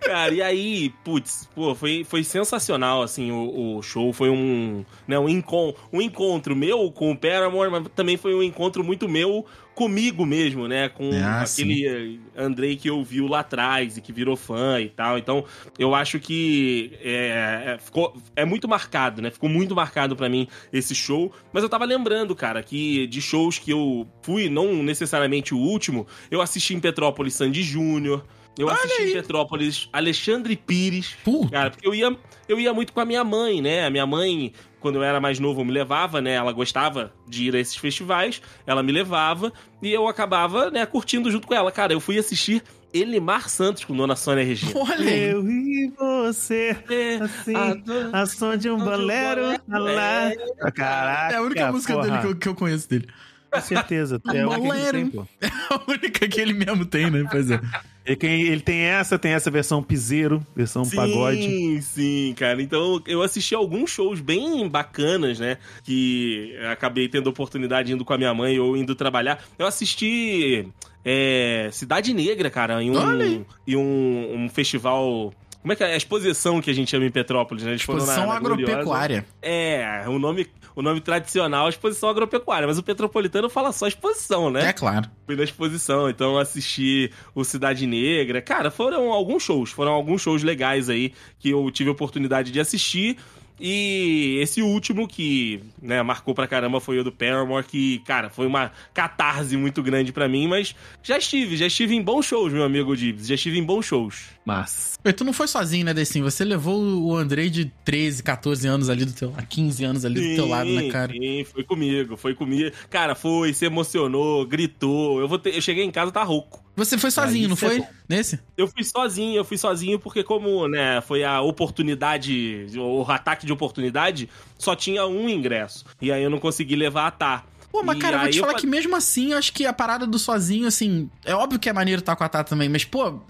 Cara, 0.00 0.32
e 0.32 0.40
aí, 0.40 0.90
putz, 1.04 1.48
pô, 1.54 1.74
foi, 1.74 2.04
foi 2.04 2.24
sensacional, 2.24 3.02
assim, 3.02 3.30
o, 3.30 3.76
o 3.76 3.82
show. 3.82 4.12
Foi 4.12 4.30
um, 4.30 4.84
né, 5.06 5.18
um, 5.18 5.28
encon 5.28 5.74
um 5.92 6.00
encontro 6.00 6.56
meu 6.56 6.90
com 6.90 7.12
o 7.12 7.16
Paramore, 7.16 7.70
mas 7.70 7.86
também 7.94 8.16
foi 8.16 8.34
um 8.34 8.42
encontro 8.42 8.82
muito 8.82 9.08
meu 9.08 9.44
comigo 9.74 10.26
mesmo, 10.26 10.66
né? 10.68 10.88
Com 10.88 11.10
Ah, 11.14 11.42
aquele 11.42 11.86
eh, 11.86 12.18
Andrei 12.36 12.76
que 12.76 12.88
eu 12.88 13.02
vi 13.02 13.20
lá 13.20 13.40
atrás 13.40 13.96
e 13.96 14.00
que 14.00 14.12
virou 14.12 14.36
fã 14.36 14.80
e 14.80 14.88
tal. 14.88 15.16
Então, 15.16 15.44
eu 15.78 15.94
acho 15.94 16.18
que 16.18 16.98
é, 17.02 17.74
é, 17.74 17.78
ficou, 17.78 18.14
é 18.36 18.44
muito 18.44 18.68
marcado, 18.68 19.22
né? 19.22 19.30
Ficou 19.30 19.48
muito 19.48 19.74
marcado 19.74 20.16
pra 20.16 20.28
mim 20.28 20.48
esse 20.72 20.94
show. 20.94 21.32
Mas 21.52 21.62
eu 21.62 21.68
tava 21.68 21.84
lembrando, 21.84 22.34
cara, 22.34 22.62
que 22.62 23.06
de 23.06 23.22
shows 23.22 23.58
que 23.58 23.70
eu 23.70 24.06
fui, 24.22 24.48
não 24.48 24.82
necessariamente 24.82 25.54
o 25.54 25.58
último, 25.58 26.06
eu 26.30 26.40
assisti 26.40 26.74
em 26.74 26.80
Petrópolis 26.80 27.34
Sandy 27.34 27.62
Júnior. 27.62 28.24
Eu 28.60 28.68
assisti 28.68 29.02
em 29.02 29.12
Petrópolis 29.12 29.88
Alexandre 29.92 30.56
Pires. 30.56 31.14
Pô, 31.24 31.48
Cara, 31.48 31.70
porque 31.70 31.86
eu 31.86 31.94
ia, 31.94 32.16
eu 32.48 32.58
ia 32.60 32.72
muito 32.74 32.92
com 32.92 33.00
a 33.00 33.04
minha 33.04 33.24
mãe, 33.24 33.60
né? 33.62 33.86
A 33.86 33.90
minha 33.90 34.06
mãe, 34.06 34.52
quando 34.80 34.96
eu 34.96 35.02
era 35.02 35.20
mais 35.20 35.38
novo, 35.38 35.64
me 35.64 35.72
levava, 35.72 36.20
né? 36.20 36.32
Ela 36.34 36.52
gostava 36.52 37.12
de 37.28 37.44
ir 37.44 37.54
a 37.56 37.58
esses 37.60 37.76
festivais, 37.76 38.40
ela 38.66 38.82
me 38.82 38.92
levava 38.92 39.52
e 39.82 39.92
eu 39.92 40.06
acabava, 40.08 40.70
né, 40.70 40.84
curtindo 40.86 41.30
junto 41.30 41.46
com 41.46 41.54
ela. 41.54 41.70
Cara, 41.72 41.92
eu 41.92 42.00
fui 42.00 42.18
assistir 42.18 42.62
Elimar 42.92 43.48
Santos 43.48 43.84
com 43.84 43.96
Dona 43.96 44.16
Sônia 44.16 44.44
Regina. 44.44 44.72
olha 44.74 45.08
aí. 45.08 45.30
Eu 45.30 45.48
e 45.48 45.92
você, 45.96 46.76
É, 46.90 47.14
assim, 47.22 47.54
a 47.54 47.74
do- 47.74 48.10
a 48.12 48.26
som 48.26 48.56
de 48.56 48.68
um 48.68 48.74
um 48.74 48.78
bolero. 48.84 49.42
bolero. 49.66 50.40
lá. 50.60 50.72
Caraca, 50.72 51.34
É 51.34 51.36
a 51.36 51.42
única 51.42 51.70
música 51.72 51.94
porra. 51.94 52.06
dele 52.08 52.18
que 52.18 52.26
eu, 52.26 52.36
que 52.36 52.48
eu 52.48 52.54
conheço 52.54 52.88
dele. 52.88 53.06
Com 53.50 53.60
certeza. 53.60 54.20
É 54.32 54.44
Bolero. 54.44 54.92
tem, 54.92 55.06
pô. 55.08 55.26
A 55.70 55.80
única 55.90 56.26
que 56.28 56.40
ele 56.40 56.52
mesmo 56.52 56.84
tem, 56.84 57.10
né? 57.10 57.24
Pois 57.30 57.50
é. 57.50 57.60
Ele 58.06 58.16
tem, 58.16 58.42
ele 58.42 58.60
tem 58.60 58.80
essa, 58.80 59.18
tem 59.18 59.32
essa 59.32 59.50
versão 59.50 59.82
piseiro, 59.82 60.44
versão 60.56 60.84
Sim, 60.84 60.96
pagode. 60.96 61.82
sim, 61.82 62.34
cara. 62.36 62.60
Então 62.60 63.00
eu 63.06 63.22
assisti 63.22 63.54
alguns 63.54 63.90
shows 63.90 64.20
bem 64.20 64.66
bacanas, 64.68 65.38
né? 65.38 65.58
Que 65.84 66.56
acabei 66.72 67.08
tendo 67.08 67.28
oportunidade 67.28 67.92
indo 67.92 68.04
com 68.04 68.12
a 68.12 68.18
minha 68.18 68.32
mãe 68.34 68.58
ou 68.58 68.76
indo 68.76 68.94
trabalhar. 68.94 69.42
Eu 69.58 69.66
assisti 69.66 70.66
é, 71.04 71.68
Cidade 71.72 72.12
Negra, 72.14 72.50
cara, 72.50 72.82
em 72.82 72.96
Olha 72.96 73.26
um, 73.26 73.44
em 73.66 73.76
um, 73.76 74.44
um 74.44 74.48
festival. 74.48 75.32
Como 75.60 75.72
é 75.72 75.76
que 75.76 75.84
é? 75.84 75.92
A 75.92 75.96
exposição 75.96 76.60
que 76.60 76.70
a 76.70 76.74
gente 76.74 76.90
chama 76.90 77.04
em 77.04 77.10
Petrópolis, 77.10 77.62
né? 77.64 77.72
Eles 77.72 77.82
foram 77.82 77.98
na- 77.98 78.04
Exposição 78.04 78.32
na 78.34 78.40
Gloriosa. 78.40 78.72
agropecuária. 78.72 79.26
É, 79.42 80.04
o 80.08 80.18
nome, 80.18 80.46
o 80.80 80.82
nome 80.82 81.00
tradicional 81.00 81.66
é 81.66 81.68
exposição 81.68 82.08
agropecuária, 82.08 82.66
mas 82.66 82.78
o 82.78 82.82
Petropolitano 82.82 83.50
fala 83.50 83.70
só 83.70 83.86
exposição, 83.86 84.50
né? 84.50 84.70
É 84.70 84.72
claro. 84.72 85.10
Fui 85.26 85.36
na 85.36 85.44
exposição, 85.44 86.08
então 86.08 86.38
assisti 86.38 87.12
o 87.34 87.44
Cidade 87.44 87.86
Negra. 87.86 88.40
Cara, 88.40 88.70
foram 88.70 89.12
alguns 89.12 89.42
shows, 89.42 89.70
foram 89.70 89.92
alguns 89.92 90.22
shows 90.22 90.42
legais 90.42 90.88
aí 90.88 91.12
que 91.38 91.50
eu 91.50 91.70
tive 91.70 91.90
a 91.90 91.92
oportunidade 91.92 92.50
de 92.50 92.58
assistir. 92.58 93.18
E 93.60 94.38
esse 94.40 94.62
último 94.62 95.06
que, 95.06 95.60
né, 95.82 96.02
marcou 96.02 96.34
pra 96.34 96.46
caramba 96.46 96.80
foi 96.80 96.98
o 96.98 97.04
do 97.04 97.12
Paramore, 97.12 97.64
que, 97.66 97.98
cara, 98.00 98.30
foi 98.30 98.46
uma 98.46 98.72
catarse 98.94 99.56
muito 99.56 99.82
grande 99.82 100.12
pra 100.12 100.28
mim, 100.28 100.48
mas 100.48 100.74
já 101.02 101.18
estive, 101.18 101.56
já 101.56 101.66
estive 101.66 101.94
em 101.94 102.02
bons 102.02 102.24
shows, 102.26 102.52
meu 102.52 102.64
amigo 102.64 102.96
Dibs, 102.96 103.26
já 103.26 103.34
estive 103.34 103.58
em 103.58 103.64
bons 103.64 103.84
shows. 103.84 104.30
Mas. 104.44 104.98
Pô, 105.02 105.12
tu 105.12 105.24
não 105.24 105.32
foi 105.32 105.46
sozinho, 105.46 105.84
né, 105.84 105.92
Decinho? 105.94 106.24
Você 106.24 106.44
levou 106.44 106.80
o 106.82 107.14
Andrei 107.14 107.50
de 107.50 107.66
13, 107.84 108.22
14 108.22 108.66
anos 108.66 108.88
ali 108.88 109.04
do 109.04 109.12
teu... 109.12 109.34
A 109.36 109.42
15 109.42 109.84
anos 109.84 110.04
ali 110.04 110.14
do 110.30 110.34
teu 110.36 110.48
lado, 110.48 110.70
né, 110.70 110.88
cara? 110.90 111.12
Sim, 111.12 111.44
foi 111.44 111.62
comigo, 111.62 112.16
foi 112.16 112.34
comigo. 112.34 112.74
Cara, 112.88 113.14
foi, 113.14 113.52
se 113.52 113.64
emocionou, 113.66 114.46
gritou. 114.46 115.20
Eu, 115.20 115.28
vou 115.28 115.38
ter- 115.38 115.54
eu 115.54 115.60
cheguei 115.60 115.84
em 115.84 115.90
casa, 115.90 116.10
tá 116.10 116.22
rouco. 116.22 116.64
Você 116.84 116.98
foi 116.98 117.10
sozinho, 117.10 117.48
não 117.48 117.54
é 117.54 117.56
foi? 117.56 117.78
bom. 117.78 117.88
Nesse? 118.08 118.40
Eu 118.56 118.66
fui 118.66 118.82
sozinho, 118.82 119.36
eu 119.36 119.44
fui 119.44 119.58
sozinho 119.58 119.98
porque 119.98 120.24
como, 120.24 120.66
né, 120.66 121.00
foi 121.02 121.22
a 121.22 121.40
oportunidade, 121.40 122.66
o 122.76 123.04
ataque 123.08 123.44
de 123.46 123.52
oportunidade, 123.52 124.28
só 124.58 124.74
tinha 124.74 125.06
um 125.06 125.28
ingresso. 125.28 125.84
E 126.00 126.10
aí 126.10 126.22
eu 126.22 126.30
não 126.30 126.38
consegui 126.38 126.76
levar 126.76 127.06
a 127.06 127.10
Tá. 127.10 127.44
Pô, 127.70 127.82
mas 127.84 127.98
E 127.98 128.00
cara, 128.00 128.16
eu 128.16 128.20
vou 128.20 128.30
te 128.30 128.38
eu 128.38 128.40
falar 128.40 128.52
fa- 128.54 128.58
que 128.60 128.66
mesmo 128.66 128.96
assim, 128.96 129.32
eu 129.32 129.38
acho 129.38 129.52
que 129.52 129.64
a 129.64 129.72
parada 129.72 130.06
do 130.06 130.18
sozinho, 130.18 130.66
assim... 130.66 131.08
É 131.24 131.34
óbvio 131.34 131.58
que 131.60 131.68
é 131.68 131.72
maneiro 131.72 132.00
estar 132.00 132.16
com 132.16 132.24
a 132.24 132.28
Tata 132.28 132.48
também, 132.50 132.68
mas, 132.68 132.84
pô... 132.84 133.20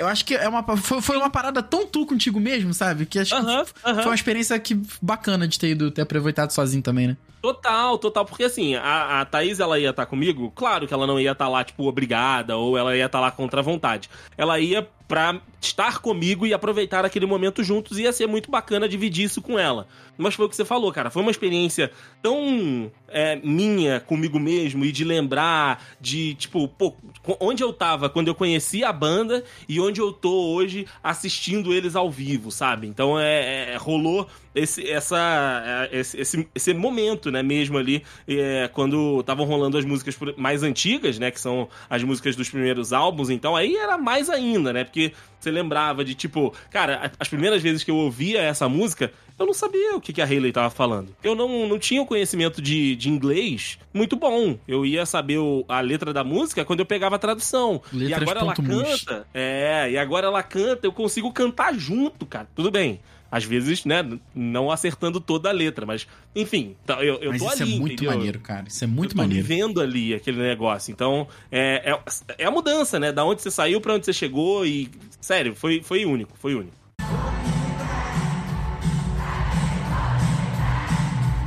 Eu 0.00 0.08
acho 0.08 0.24
que 0.24 0.34
é 0.34 0.48
uma, 0.48 0.62
foi, 0.78 1.02
foi 1.02 1.16
uma 1.18 1.28
parada 1.28 1.62
tão 1.62 1.86
tu 1.86 2.06
contigo 2.06 2.40
mesmo, 2.40 2.72
sabe? 2.72 3.04
Que 3.04 3.18
acho 3.18 3.34
Aham, 3.34 3.66
que 3.66 3.72
aham. 3.84 3.96
foi 3.96 4.06
uma 4.06 4.14
experiência 4.14 4.58
que 4.58 4.80
bacana 5.02 5.46
de 5.46 5.58
ter 5.58 5.68
ido, 5.72 5.90
ter 5.90 6.00
aproveitado 6.00 6.52
sozinho 6.52 6.82
também, 6.82 7.08
né? 7.08 7.16
Total, 7.42 7.98
total. 7.98 8.24
Porque 8.24 8.44
assim, 8.44 8.74
a, 8.76 9.20
a 9.20 9.24
Thaís, 9.26 9.60
ela 9.60 9.78
ia 9.78 9.90
estar 9.90 10.06
comigo, 10.06 10.50
claro 10.56 10.88
que 10.88 10.94
ela 10.94 11.06
não 11.06 11.20
ia 11.20 11.32
estar 11.32 11.48
lá, 11.48 11.62
tipo, 11.62 11.86
obrigada, 11.86 12.56
ou 12.56 12.78
ela 12.78 12.96
ia 12.96 13.04
estar 13.04 13.20
lá 13.20 13.30
contra 13.30 13.60
a 13.60 13.62
vontade. 13.62 14.08
Ela 14.38 14.58
ia 14.58 14.88
pra 15.10 15.40
estar 15.60 15.98
comigo 15.98 16.46
e 16.46 16.54
aproveitar 16.54 17.04
aquele 17.04 17.26
momento 17.26 17.64
juntos, 17.64 17.98
ia 17.98 18.12
ser 18.12 18.28
muito 18.28 18.48
bacana 18.48 18.88
dividir 18.88 19.24
isso 19.24 19.42
com 19.42 19.58
ela. 19.58 19.88
Mas 20.16 20.34
foi 20.34 20.46
o 20.46 20.48
que 20.48 20.54
você 20.54 20.64
falou, 20.64 20.92
cara. 20.92 21.10
Foi 21.10 21.20
uma 21.20 21.32
experiência 21.32 21.90
tão 22.22 22.92
é, 23.08 23.34
minha 23.42 23.98
comigo 23.98 24.38
mesmo 24.38 24.84
e 24.84 24.92
de 24.92 25.02
lembrar 25.02 25.84
de, 26.00 26.34
tipo, 26.34 26.68
pô, 26.68 26.94
onde 27.40 27.60
eu 27.60 27.72
tava 27.72 28.08
quando 28.08 28.28
eu 28.28 28.36
conheci 28.36 28.84
a 28.84 28.92
banda 28.92 29.42
e 29.68 29.80
onde 29.80 30.00
eu 30.00 30.12
tô 30.12 30.52
hoje 30.52 30.86
assistindo 31.02 31.74
eles 31.74 31.96
ao 31.96 32.08
vivo, 32.08 32.52
sabe? 32.52 32.86
Então 32.86 33.18
é, 33.18 33.72
é- 33.72 33.76
rolou 33.76 34.28
esse, 34.54 34.88
essa, 34.88 35.88
é, 35.92 35.98
esse, 35.98 36.20
esse, 36.20 36.48
esse 36.54 36.74
momento, 36.74 37.30
né, 37.30 37.42
mesmo 37.42 37.78
ali, 37.78 38.02
é, 38.26 38.68
quando 38.72 39.20
estavam 39.20 39.44
rolando 39.46 39.78
as 39.78 39.84
músicas 39.84 40.16
mais 40.36 40.62
antigas, 40.62 41.18
né, 41.18 41.30
que 41.30 41.40
são 41.40 41.68
as 41.88 42.02
músicas 42.02 42.34
dos 42.36 42.48
primeiros 42.50 42.92
álbuns, 42.92 43.30
então 43.30 43.54
aí 43.56 43.76
era 43.76 43.96
mais 43.96 44.28
ainda, 44.28 44.72
né, 44.72 44.84
porque 44.84 45.12
você 45.38 45.50
lembrava 45.50 46.04
de, 46.04 46.14
tipo, 46.14 46.52
cara, 46.70 47.12
as 47.18 47.28
primeiras 47.28 47.62
vezes 47.62 47.82
que 47.84 47.90
eu 47.90 47.96
ouvia 47.96 48.40
essa 48.42 48.68
música, 48.68 49.12
eu 49.38 49.46
não 49.46 49.54
sabia 49.54 49.96
o 49.96 50.00
que, 50.00 50.12
que 50.12 50.20
a 50.20 50.26
Hayley 50.26 50.52
tava 50.52 50.68
falando. 50.68 51.16
Eu 51.24 51.34
não, 51.34 51.66
não 51.66 51.78
tinha 51.78 52.02
o 52.02 52.04
conhecimento 52.06 52.60
de, 52.60 52.94
de 52.94 53.08
inglês 53.08 53.78
muito 53.94 54.14
bom. 54.14 54.58
Eu 54.68 54.84
ia 54.84 55.06
saber 55.06 55.38
o- 55.38 55.64
a 55.66 55.80
letra 55.80 56.12
da 56.12 56.22
música 56.22 56.62
quando 56.62 56.80
eu 56.80 56.84
pegava 56.86 57.16
a 57.16 57.18
tradução. 57.18 57.80
e 57.90 57.96
Letras 57.96 58.20
agora 58.20 58.40
ela 58.40 58.54
mus. 58.58 59.04
canta. 59.04 59.26
É, 59.32 59.90
e 59.92 59.96
agora 59.96 60.26
ela 60.26 60.42
canta, 60.42 60.86
eu 60.86 60.92
consigo 60.92 61.32
cantar 61.32 61.72
junto, 61.72 62.26
cara. 62.26 62.46
Tudo 62.54 62.70
bem. 62.70 63.00
Às 63.30 63.44
vezes, 63.44 63.84
né, 63.84 64.04
não 64.34 64.70
acertando 64.70 65.20
toda 65.20 65.48
a 65.48 65.52
letra, 65.52 65.86
mas, 65.86 66.06
enfim, 66.34 66.74
tá, 66.84 67.02
eu, 67.04 67.16
eu 67.20 67.30
mas 67.30 67.40
tô 67.40 67.48
isso 67.52 67.62
ali, 67.62 67.74
é 67.74 67.78
muito 67.78 67.92
entendeu? 67.94 68.12
maneiro, 68.16 68.40
cara. 68.40 68.64
Isso 68.66 68.82
é 68.82 68.86
muito 68.86 69.12
eu 69.12 69.16
tô 69.16 69.22
maneiro. 69.22 69.46
vivendo 69.46 69.80
ali 69.80 70.12
aquele 70.14 70.38
negócio. 70.38 70.90
Então, 70.90 71.28
é, 71.50 71.92
é, 71.92 71.98
é 72.38 72.44
a 72.46 72.50
mudança, 72.50 72.98
né? 72.98 73.12
Da 73.12 73.24
onde 73.24 73.40
você 73.40 73.50
saiu 73.50 73.80
pra 73.80 73.94
onde 73.94 74.04
você 74.04 74.12
chegou 74.12 74.66
e. 74.66 74.90
Sério, 75.20 75.54
foi, 75.54 75.80
foi 75.82 76.04
único, 76.04 76.36
foi 76.38 76.54
único. 76.54 76.74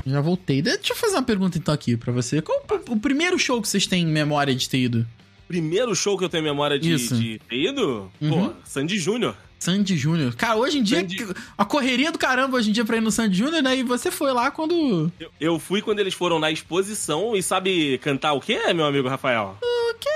Já 0.05 0.19
voltei. 0.21 0.61
Deixa 0.61 0.91
eu 0.93 0.95
fazer 0.97 1.15
uma 1.15 1.23
pergunta 1.23 1.57
então 1.57 1.73
aqui 1.73 1.95
pra 1.95 2.11
você. 2.11 2.41
Qual 2.41 2.61
o, 2.89 2.93
o 2.93 2.99
primeiro 2.99 3.39
show 3.39 3.61
que 3.61 3.67
vocês 3.67 3.87
têm 3.87 4.03
em 4.03 4.11
memória 4.11 4.53
de 4.53 4.67
ter 4.67 4.79
ido? 4.79 5.07
Primeiro 5.47 5.95
show 5.95 6.17
que 6.17 6.23
eu 6.23 6.29
tenho 6.29 6.43
memória 6.43 6.77
de, 6.79 6.93
Isso. 6.93 7.15
de 7.15 7.39
ter 7.47 7.55
ido? 7.55 8.11
Uhum. 8.21 8.49
Pô, 8.49 8.53
Sandy 8.65 8.97
Júnior. 8.97 9.35
Sandy 9.63 9.97
Júnior. 9.97 10.35
Cara, 10.35 10.55
hoje 10.57 10.79
em 10.79 10.83
dia, 10.83 10.99
Sandy- 10.99 11.25
a 11.57 11.63
correria 11.65 12.11
do 12.11 12.17
caramba 12.19 12.57
hoje 12.57 12.69
em 12.69 12.73
dia 12.73 12.83
pra 12.83 12.97
ir 12.97 13.01
no 13.01 13.11
Sandy 13.11 13.37
Júnior, 13.37 13.61
né? 13.63 13.77
E 13.77 13.83
você 13.83 14.11
foi 14.11 14.31
lá 14.33 14.51
quando. 14.51 15.11
Eu, 15.19 15.29
eu 15.39 15.59
fui 15.59 15.81
quando 15.81 15.99
eles 15.99 16.13
foram 16.13 16.37
na 16.39 16.51
exposição 16.51 17.35
e 17.35 17.41
sabe 17.41 17.97
cantar 17.99 18.33
o 18.33 18.41
quê, 18.41 18.73
meu 18.73 18.85
amigo 18.85 19.07
Rafael? 19.07 19.57
Ok, 19.89 20.11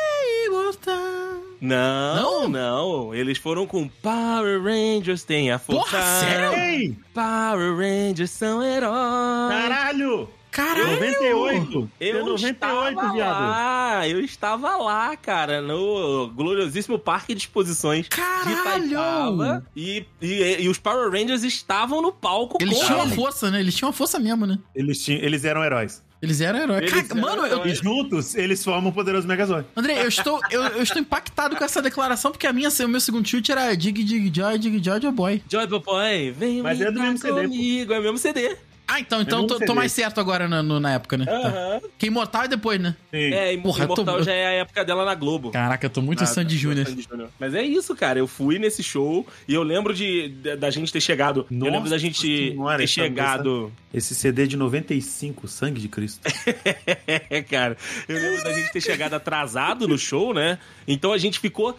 gostar. 0.49 1.37
Não, 1.59 2.47
não, 2.47 3.15
Eles 3.15 3.37
foram 3.39 3.65
com 3.65 3.87
Power 3.87 4.61
Rangers 4.61 5.23
tem 5.23 5.49
a 5.51 5.57
força. 5.57 5.97
Porra, 5.97 6.03
sério? 6.19 6.95
Power 7.13 7.75
Rangers 7.75 8.29
são 8.29 8.61
heróis. 8.61 9.49
Caralho! 9.51 10.29
Caralho! 10.51 10.91
98! 10.93 11.89
Eu 11.99 12.17
É 12.17 12.23
98, 12.23 12.53
estava 12.55 13.13
viado. 13.13 13.39
lá, 13.49 14.07
eu 14.07 14.19
estava 14.21 14.77
lá, 14.77 15.15
cara, 15.17 15.61
no 15.61 16.29
gloriosíssimo 16.35 16.97
Parque 16.97 17.33
de 17.35 17.41
Exposições 17.41 18.03
de 18.03 18.09
Caralho! 18.09 18.85
Itaipava. 18.85 19.65
E, 19.75 20.05
e, 20.21 20.57
e 20.63 20.69
os 20.69 20.77
Power 20.79 21.11
Rangers 21.11 21.43
estavam 21.43 22.01
no 22.01 22.11
palco 22.11 22.57
Eles 22.59 22.79
tinham 22.79 23.03
ele. 23.05 23.15
força, 23.15 23.51
né? 23.51 23.59
Eles 23.59 23.75
tinham 23.75 23.91
força 23.91 24.19
mesmo, 24.19 24.45
né? 24.45 24.57
Eles, 24.73 25.03
tinham, 25.03 25.21
eles 25.21 25.43
eram 25.45 25.63
heróis. 25.63 26.03
Eles 26.19 26.41
eram 26.41 26.57
heróis. 26.59 26.81
Eles 26.81 26.91
Cara, 26.93 27.05
eram 27.11 27.21
mano, 27.21 27.45
eu, 27.45 27.67
E 27.67 27.75
juntos, 27.75 28.33
eles 28.33 28.63
formam 28.63 28.89
o 28.89 28.93
poderoso 28.93 29.27
Megazord. 29.27 29.67
André, 29.75 30.01
eu 30.03 30.07
estou, 30.07 30.41
eu, 30.49 30.63
eu 30.63 30.81
estou 30.81 30.99
impactado 30.99 31.55
com 31.55 31.63
essa 31.63 31.79
declaração, 31.79 32.31
porque 32.31 32.47
a 32.47 32.53
minha, 32.53 32.69
o 32.69 32.87
meu 32.87 32.99
segundo 32.99 33.27
chute 33.27 33.51
era 33.51 33.75
Dig 33.75 34.03
Dig 34.03 34.31
Joy, 34.35 34.57
Dig 34.57 34.83
Joy, 34.83 34.99
Joy 35.01 35.11
Boy. 35.11 35.43
Joy 35.47 35.67
Boy, 35.67 36.31
vem 36.31 36.63
Mas 36.63 36.81
é 36.81 36.91
do 36.91 36.99
mesmo 36.99 37.19
CD, 37.19 37.33
pô. 37.33 37.41
comigo, 37.41 37.93
é 37.93 37.99
o 37.99 38.01
mesmo 38.01 38.17
CD. 38.17 38.57
Ah, 38.87 38.99
então, 39.01 39.21
então 39.21 39.45
tô, 39.45 39.59
tô 39.59 39.75
mais 39.75 39.91
certo 39.91 40.19
agora 40.19 40.47
na, 40.47 40.63
no- 40.63 40.79
na 40.79 40.93
época, 40.93 41.17
né? 41.17 41.25
Tá. 41.25 41.31
Aham. 41.33 41.81
Que 41.97 42.07
Imortal 42.07 42.43
é 42.43 42.47
depois, 42.47 42.79
né? 42.79 42.95
Sim. 43.11 43.17
É, 43.33 43.53
Im- 43.53 43.61
Porra, 43.61 43.83
eu 43.83 43.87
tô- 43.89 44.01
Imortal 44.01 44.23
já 44.23 44.31
é 44.33 44.47
a 44.47 44.51
época 44.51 44.85
dela 44.85 45.03
na 45.03 45.13
Globo. 45.13 45.51
Caraca, 45.51 45.85
eu 45.85 45.89
tô 45.89 46.01
muito 46.01 46.23
Ah, 46.23 46.25
Sandy 46.25 46.55
tá, 46.55 46.61
Júnior. 46.61 46.87
Sandy 46.87 47.01
Júnior. 47.09 47.29
Mas 47.37 47.53
é 47.53 47.61
isso, 47.63 47.93
cara. 47.95 48.17
Eu 48.19 48.27
fui 48.27 48.57
nesse 48.57 48.81
show 48.81 49.27
e 49.47 49.53
eu 49.53 49.61
lembro 49.63 49.93
de, 49.93 50.29
da- 50.29 50.55
da 50.55 50.69
gente 50.71 50.91
ter 50.93 51.01
chegado. 51.01 51.45
eu 51.51 51.57
Nossa 51.57 51.71
lembro 51.71 51.89
da 51.89 51.97
gente 51.97 52.49
senhora, 52.51 52.77
ter 52.77 52.87
chegado. 52.87 53.71
Esse 53.93 54.15
CD 54.15 54.47
de 54.47 54.55
95, 54.55 55.47
Sangue 55.47 55.81
de 55.81 55.89
Cristo. 55.89 56.21
É, 57.29 57.41
cara. 57.41 57.75
Eu 58.07 58.15
lembro 58.15 58.43
da 58.43 58.53
gente 58.53 58.71
ter 58.71 58.81
chegado 58.81 59.13
atrasado 59.13 59.87
no 59.87 59.97
show, 59.97 60.33
né? 60.33 60.59
Então 60.87 61.11
a 61.13 61.17
gente 61.17 61.39
ficou 61.39 61.77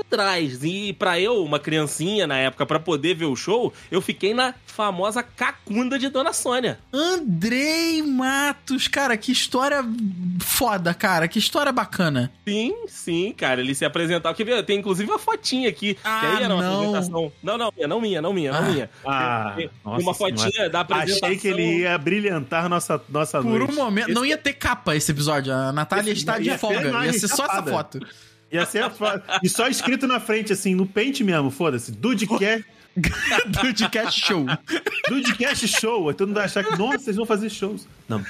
atrás. 0.00 0.62
E 0.64 0.92
pra 0.92 1.18
eu, 1.20 1.42
uma 1.44 1.58
criancinha 1.58 2.26
na 2.26 2.36
época, 2.38 2.64
pra 2.66 2.78
poder 2.78 3.14
ver 3.14 3.24
o 3.26 3.36
show, 3.36 3.72
eu 3.90 4.00
fiquei 4.00 4.32
na 4.34 4.54
famosa 4.66 5.22
cacunda 5.22 5.98
de 5.98 6.08
Dona 6.08 6.32
Sônia. 6.32 6.45
Andrei 6.92 8.02
Matos, 8.02 8.88
cara, 8.88 9.16
que 9.16 9.32
história 9.32 9.84
foda, 10.40 10.92
cara. 10.94 11.26
Que 11.28 11.38
história 11.38 11.72
bacana. 11.72 12.30
Sim, 12.46 12.74
sim, 12.88 13.32
cara. 13.36 13.60
Ele 13.60 13.74
se 13.74 13.84
apresentava. 13.84 14.34
Quer 14.34 14.44
ver? 14.44 14.62
Tem 14.64 14.78
inclusive 14.78 15.10
uma 15.10 15.18
fotinha 15.18 15.68
aqui. 15.68 15.96
Ah, 16.04 16.20
que 16.20 16.26
aí 16.26 16.42
era 16.44 16.54
uma 16.54 16.62
não. 16.62 16.74
apresentação. 16.78 17.32
Não, 17.42 17.58
não, 17.58 17.72
minha, 17.74 17.88
não 17.88 18.00
minha, 18.00 18.22
não 18.22 18.32
minha, 18.32 18.52
Ah. 18.52 18.60
não 18.60 18.72
minha. 18.72 18.90
Ah, 19.04 19.52
Tem 19.56 19.70
nossa 19.84 20.02
uma 20.02 20.14
fotinha 20.14 20.50
senhora. 20.50 20.70
da 20.70 20.80
apresentação. 20.80 21.28
Achei 21.28 21.38
que 21.38 21.48
ele 21.48 21.78
ia 21.80 21.96
brilhantar 21.98 22.68
nossa, 22.68 23.00
nossa 23.08 23.42
Por 23.42 23.58
noite. 23.58 23.72
um 23.72 23.74
momento, 23.76 24.08
não 24.12 24.24
ia 24.24 24.36
ter 24.38 24.52
capa 24.54 24.94
esse 24.96 25.10
episódio. 25.10 25.52
A 25.52 25.72
Natália 25.72 26.10
Esse- 26.12 26.20
está 26.20 26.38
de 26.38 26.48
ia 26.48 26.58
folga. 26.58 27.04
Ia 27.04 27.12
ser 27.12 27.28
só 27.28 27.44
essa 27.46 27.62
foto. 27.62 28.00
Ia 28.52 28.64
ser 28.64 28.84
a 28.84 28.92
E 29.42 29.48
só 29.48 29.66
escrito 29.66 30.06
na 30.06 30.20
frente, 30.20 30.52
assim, 30.52 30.74
no 30.74 30.86
pente 30.86 31.24
mesmo, 31.24 31.50
foda-se. 31.50 31.90
Dudecast, 31.90 32.64
Dudecast 33.62 34.20
Show. 34.26 34.46
Dudecast 35.08 35.68
Show. 35.68 36.08
Aí 36.08 36.14
todo 36.14 36.28
mundo 36.28 36.36
vai 36.36 36.46
achar 36.46 36.64
que, 36.64 36.76
nossa, 36.78 36.98
vocês 36.98 37.16
vão 37.16 37.26
fazer 37.26 37.50
shows. 37.50 37.86
Não. 38.08 38.24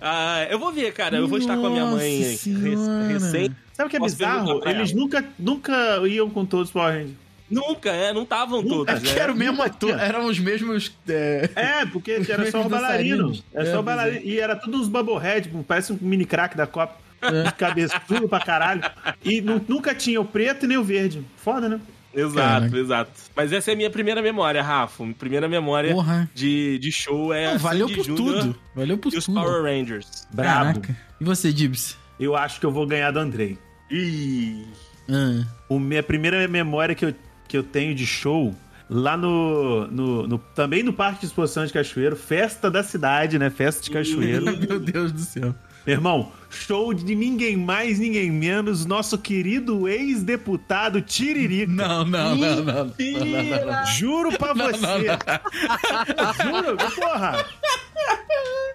Ah, 0.00 0.46
eu 0.50 0.58
vou 0.58 0.72
ver, 0.72 0.92
cara. 0.92 1.16
Eu 1.16 1.28
vou 1.28 1.38
estar 1.38 1.56
com 1.56 1.66
a 1.66 1.70
minha 1.70 1.86
mãe 1.86 2.18
Nossa 2.18 2.28
rec- 2.30 2.38
Senhora. 2.38 3.06
recém. 3.08 3.56
Sabe 3.74 3.86
o 3.86 3.90
que 3.90 3.96
é 3.96 4.00
Posso 4.00 4.16
bizarro? 4.16 4.68
Eles 4.68 4.92
nunca, 4.92 5.24
nunca 5.38 6.06
iam 6.08 6.28
com 6.30 6.44
todos 6.44 6.68
os 6.68 6.72
Power 6.72 6.92
Rangers. 6.94 7.16
Nunca, 7.50 7.90
é, 7.90 8.14
não 8.14 8.22
estavam 8.22 8.64
todos. 8.66 8.94
É 8.94 8.98
que 8.98 9.12
né? 9.14 9.18
era 9.20 9.30
o 9.32 9.36
mesmo 9.36 9.62
ator. 9.62 9.90
Eram 10.00 10.24
os 10.24 10.38
mesmos. 10.38 10.90
é, 11.06 11.50
É, 11.54 11.86
porque 11.86 12.12
era 12.28 12.50
só 12.50 12.62
o 12.62 12.68
bailarino. 12.68 13.32
Era 13.52 13.68
É, 13.68 13.72
só 13.72 13.80
o 13.80 13.84
pois 13.84 13.96
bailarino. 13.96 14.24
E 14.24 14.40
era 14.40 14.56
tudo 14.56 14.78
uns 14.78 14.88
bubblehead, 14.88 15.50
parece 15.68 15.92
um 15.92 15.98
mini 16.00 16.24
crack 16.24 16.56
da 16.56 16.66
Copa. 16.66 16.96
É. 17.20 17.42
De 17.44 17.52
cabeçudo 17.54 18.26
pra 18.28 18.40
caralho. 18.40 18.82
E 19.24 19.40
nu- 19.40 19.62
nunca 19.68 19.94
tinha 19.94 20.20
o 20.20 20.24
preto 20.24 20.64
e 20.64 20.68
nem 20.68 20.76
o 20.78 20.82
verde. 20.82 21.22
Foda, 21.36 21.68
né? 21.68 21.78
Exato, 22.14 22.34
Caraca. 22.36 22.76
exato. 22.78 23.10
Mas 23.34 23.52
essa 23.52 23.70
é 23.70 23.74
a 23.74 23.76
minha 23.76 23.90
primeira 23.90 24.20
memória, 24.20 24.62
Rafa. 24.62 25.02
Minha 25.02 25.14
primeira 25.14 25.48
memória 25.48 25.92
Porra. 25.94 26.28
de, 26.34 26.78
de 26.78 26.92
show 26.92 27.32
é 27.32 27.52
Não, 27.52 27.58
valeu 27.58 27.88
por 27.88 28.04
Júnior 28.04 28.16
tudo. 28.42 28.58
Valeu 28.74 28.98
por 28.98 29.12
e 29.12 29.16
os 29.18 29.24
tudo. 29.26 29.40
Power 29.40 29.62
Rangers. 29.62 30.26
Brabo. 30.32 30.80
Caraca. 30.80 30.96
E 31.20 31.24
você, 31.24 31.52
Dibs? 31.52 31.96
Eu 32.20 32.36
acho 32.36 32.60
que 32.60 32.66
eu 32.66 32.70
vou 32.70 32.86
ganhar 32.86 33.10
do 33.10 33.18
Andrei. 33.18 33.58
Ih. 33.90 34.66
Ah. 35.10 35.44
O 35.68 35.78
minha 35.78 36.02
primeira 36.02 36.46
memória 36.48 36.94
que 36.94 37.04
eu, 37.04 37.14
que 37.48 37.56
eu 37.56 37.62
tenho 37.62 37.94
de 37.94 38.06
show 38.06 38.54
lá 38.88 39.16
no, 39.16 39.86
no, 39.88 40.26
no- 40.26 40.38
também 40.38 40.82
no 40.82 40.92
Parque 40.92 41.20
de 41.20 41.26
Exposição 41.26 41.64
de 41.64 41.72
Cachoeiro, 41.72 42.14
festa 42.14 42.70
da 42.70 42.82
cidade, 42.82 43.38
né? 43.38 43.48
Festa 43.50 43.82
de 43.82 43.90
Cachoeiro. 43.90 44.44
Meu 44.68 44.78
Deus 44.78 45.12
do 45.12 45.20
céu. 45.20 45.54
Meu 45.86 45.96
irmão, 45.96 46.32
show 46.48 46.94
de 46.94 47.14
ninguém 47.14 47.56
mais, 47.56 47.98
ninguém 47.98 48.30
menos, 48.30 48.86
nosso 48.86 49.18
querido 49.18 49.88
ex-deputado 49.88 51.02
Tiririca. 51.02 51.72
Não, 51.72 52.04
não, 52.04 52.36
não, 52.36 52.56
não. 52.56 52.64
não, 52.64 52.84
não, 52.84 53.66
não. 53.66 53.86
Juro 53.86 54.38
pra 54.38 54.52
você. 54.54 55.08
Juro, 56.44 56.76
porra. 56.94 57.44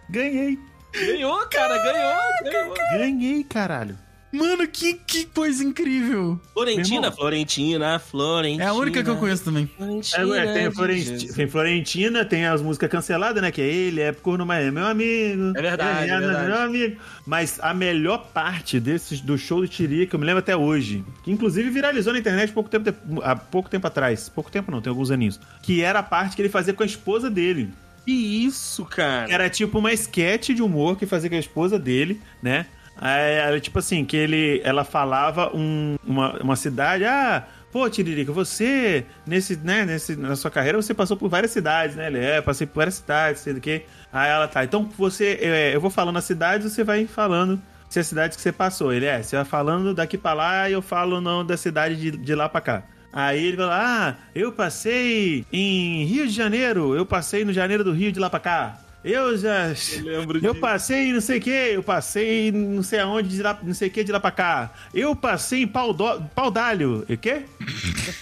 Ganhei. 0.10 0.60
Ganhou, 0.94 1.48
cara, 1.48 1.78
ganhou, 1.78 2.52
ganhou. 2.52 2.74
Ganhei, 2.98 3.44
caralho. 3.44 4.07
Mano, 4.32 4.68
que, 4.68 4.94
que 4.96 5.26
coisa 5.26 5.64
incrível. 5.64 6.40
Florentina. 6.54 7.12
Florentina, 7.12 7.98
Florentina. 8.00 8.64
É 8.64 8.68
a 8.68 8.74
única 8.74 9.02
que 9.02 9.10
eu 9.10 9.16
conheço 9.16 9.46
também. 9.46 9.68
Florentina, 9.78 10.38
É, 10.38 10.54
tem, 10.54 10.72
Florenti- 10.72 11.34
tem 11.34 11.48
Florentina, 11.48 12.26
tem 12.26 12.46
as 12.46 12.62
músicas 12.62 12.90
canceladas, 12.90 13.42
né? 13.42 13.52
Que 13.52 13.62
é 13.62 13.66
ele, 13.68 14.02
é 14.02 14.12
corno, 14.12 14.46
mas 14.46 14.66
é 14.66 14.72
meu 14.72 14.86
amigo. 14.86 15.54
É 15.56 15.62
verdade, 15.62 16.10
é 16.10 16.20
verdade. 16.20 16.48
Meu 16.48 16.58
amigo. 16.60 16.98
Mas 17.26 17.58
a 17.62 17.74
melhor 17.74 18.28
parte 18.34 18.80
desses, 18.80 19.22
do 19.22 19.38
show 19.38 19.62
do 19.62 19.68
Tirica, 19.68 20.16
eu 20.16 20.20
me 20.20 20.26
lembro 20.26 20.40
até 20.40 20.56
hoje, 20.58 21.06
que 21.24 21.32
inclusive 21.32 21.70
viralizou 21.70 22.12
na 22.12 22.20
internet 22.20 22.52
pouco 22.52 22.70
tempo, 22.70 22.94
há 23.24 23.36
pouco 23.36 23.70
tempo 23.70 23.88
atrás. 23.88 24.28
Pouco 24.30 24.52
tempo 24.52 24.70
não, 24.72 24.82
tem 24.82 24.90
alguns 24.90 25.10
aninhos. 25.10 25.40
Que 25.64 25.82
era 25.82 26.00
a 26.00 26.04
parte 26.04 26.36
que 26.36 26.42
ele 26.42 26.50
fazia 26.50 26.74
com 26.74 26.84
a 26.84 26.86
esposa 26.86 27.30
dele. 27.30 27.70
Que 28.06 28.12
isso, 28.12 28.86
cara? 28.86 29.32
Era 29.32 29.50
tipo 29.50 29.80
uma 29.80 29.92
sketch 29.94 30.50
de 30.52 30.62
humor 30.62 30.98
que 30.98 31.06
fazia 31.06 31.30
com 31.30 31.36
a 31.36 31.40
esposa 31.40 31.78
dele, 31.78 32.22
né? 32.42 32.66
Aí, 33.00 33.34
Era 33.36 33.60
tipo 33.60 33.80
assim, 33.80 34.04
que 34.06 34.18
ele, 34.18 34.62
ela 34.64 34.84
falava 34.84 35.52
um- 35.56 35.96
uma, 36.06 36.34
uma 36.42 36.56
cidade, 36.56 37.04
ah, 37.06 37.46
pô, 37.72 37.88
Tiririca, 37.90 38.32
você, 38.32 39.06
nesse, 39.26 39.56
né, 39.58 39.86
nesse, 39.86 40.16
na 40.16 40.36
sua 40.36 40.50
carreira, 40.50 40.82
você 40.82 40.94
passou 40.94 41.16
por 41.16 41.30
várias 41.30 41.52
cidades, 41.52 41.96
né? 41.96 42.08
Ele, 42.08 42.20
é, 42.20 42.42
passei 42.42 42.66
por 42.66 42.76
várias 42.78 42.96
cidades, 42.96 43.42
sei 43.42 43.54
do 43.54 43.62
que. 43.62 43.84
Aí 44.12 44.30
ela 44.30 44.48
tá, 44.48 44.64
então 44.64 44.90
você, 44.98 45.38
é, 45.42 45.76
eu 45.76 45.82
vou 45.82 45.90
falando 45.92 46.18
as 46.18 46.24
cidades, 46.26 46.72
você 46.74 46.84
vai 46.84 47.06
falando 47.06 47.62
se 47.90 48.00
as 48.00 48.08
cidades 48.08 48.36
que 48.36 48.42
você 48.42 48.52
passou. 48.52 48.92
Ele, 48.92 49.06
é, 49.06 49.22
você 49.22 49.36
vai 49.36 49.46
falando 49.46 49.94
daqui 49.94 50.18
pra 50.18 50.34
lá 50.34 50.70
e 50.70 50.74
eu 50.74 50.82
falo 50.82 51.22
não 51.22 51.46
da 51.46 51.56
cidade 51.56 51.96
de, 51.96 52.12
de 52.12 52.36
lá 52.36 52.50
pra 52.50 52.62
cá. 52.62 52.84
Aí 53.14 53.46
ele 53.46 53.58
fala, 53.58 53.78
ah, 54.10 54.16
eu 54.36 54.52
passei 54.52 55.46
em 55.52 56.04
Rio 56.04 56.28
de 56.28 56.34
Janeiro, 56.34 56.96
eu 56.96 57.06
passei 57.06 57.46
no 57.46 57.54
Janeiro 57.54 57.84
do 57.84 57.92
Rio 57.94 58.12
de 58.12 58.20
lá 58.20 58.30
pra 58.30 58.40
cá. 58.40 58.80
Eu 59.08 59.38
já. 59.38 59.68
Eu 60.06 60.24
Eu 60.24 60.26
disso. 60.26 60.56
passei 60.56 61.14
não 61.14 61.22
sei 61.22 61.38
o 61.38 61.42
que, 61.42 61.50
eu 61.50 61.82
passei 61.82 62.52
não 62.52 62.84
sei 62.84 63.00
aonde, 63.00 63.30
de 63.30 63.42
lá, 63.42 63.58
não 63.64 63.74
sei 63.74 63.88
o 63.88 63.92
que, 63.92 64.04
de 64.04 64.12
lá 64.12 64.20
pra 64.20 64.32
cá. 64.32 64.74
Eu 64.94 65.16
passei 65.16 65.64
em 65.64 65.68
pau, 65.68 65.94
do, 65.94 66.22
pau 66.36 66.52
d'alho. 66.52 67.06
O 67.10 67.18
quê? 67.18 67.44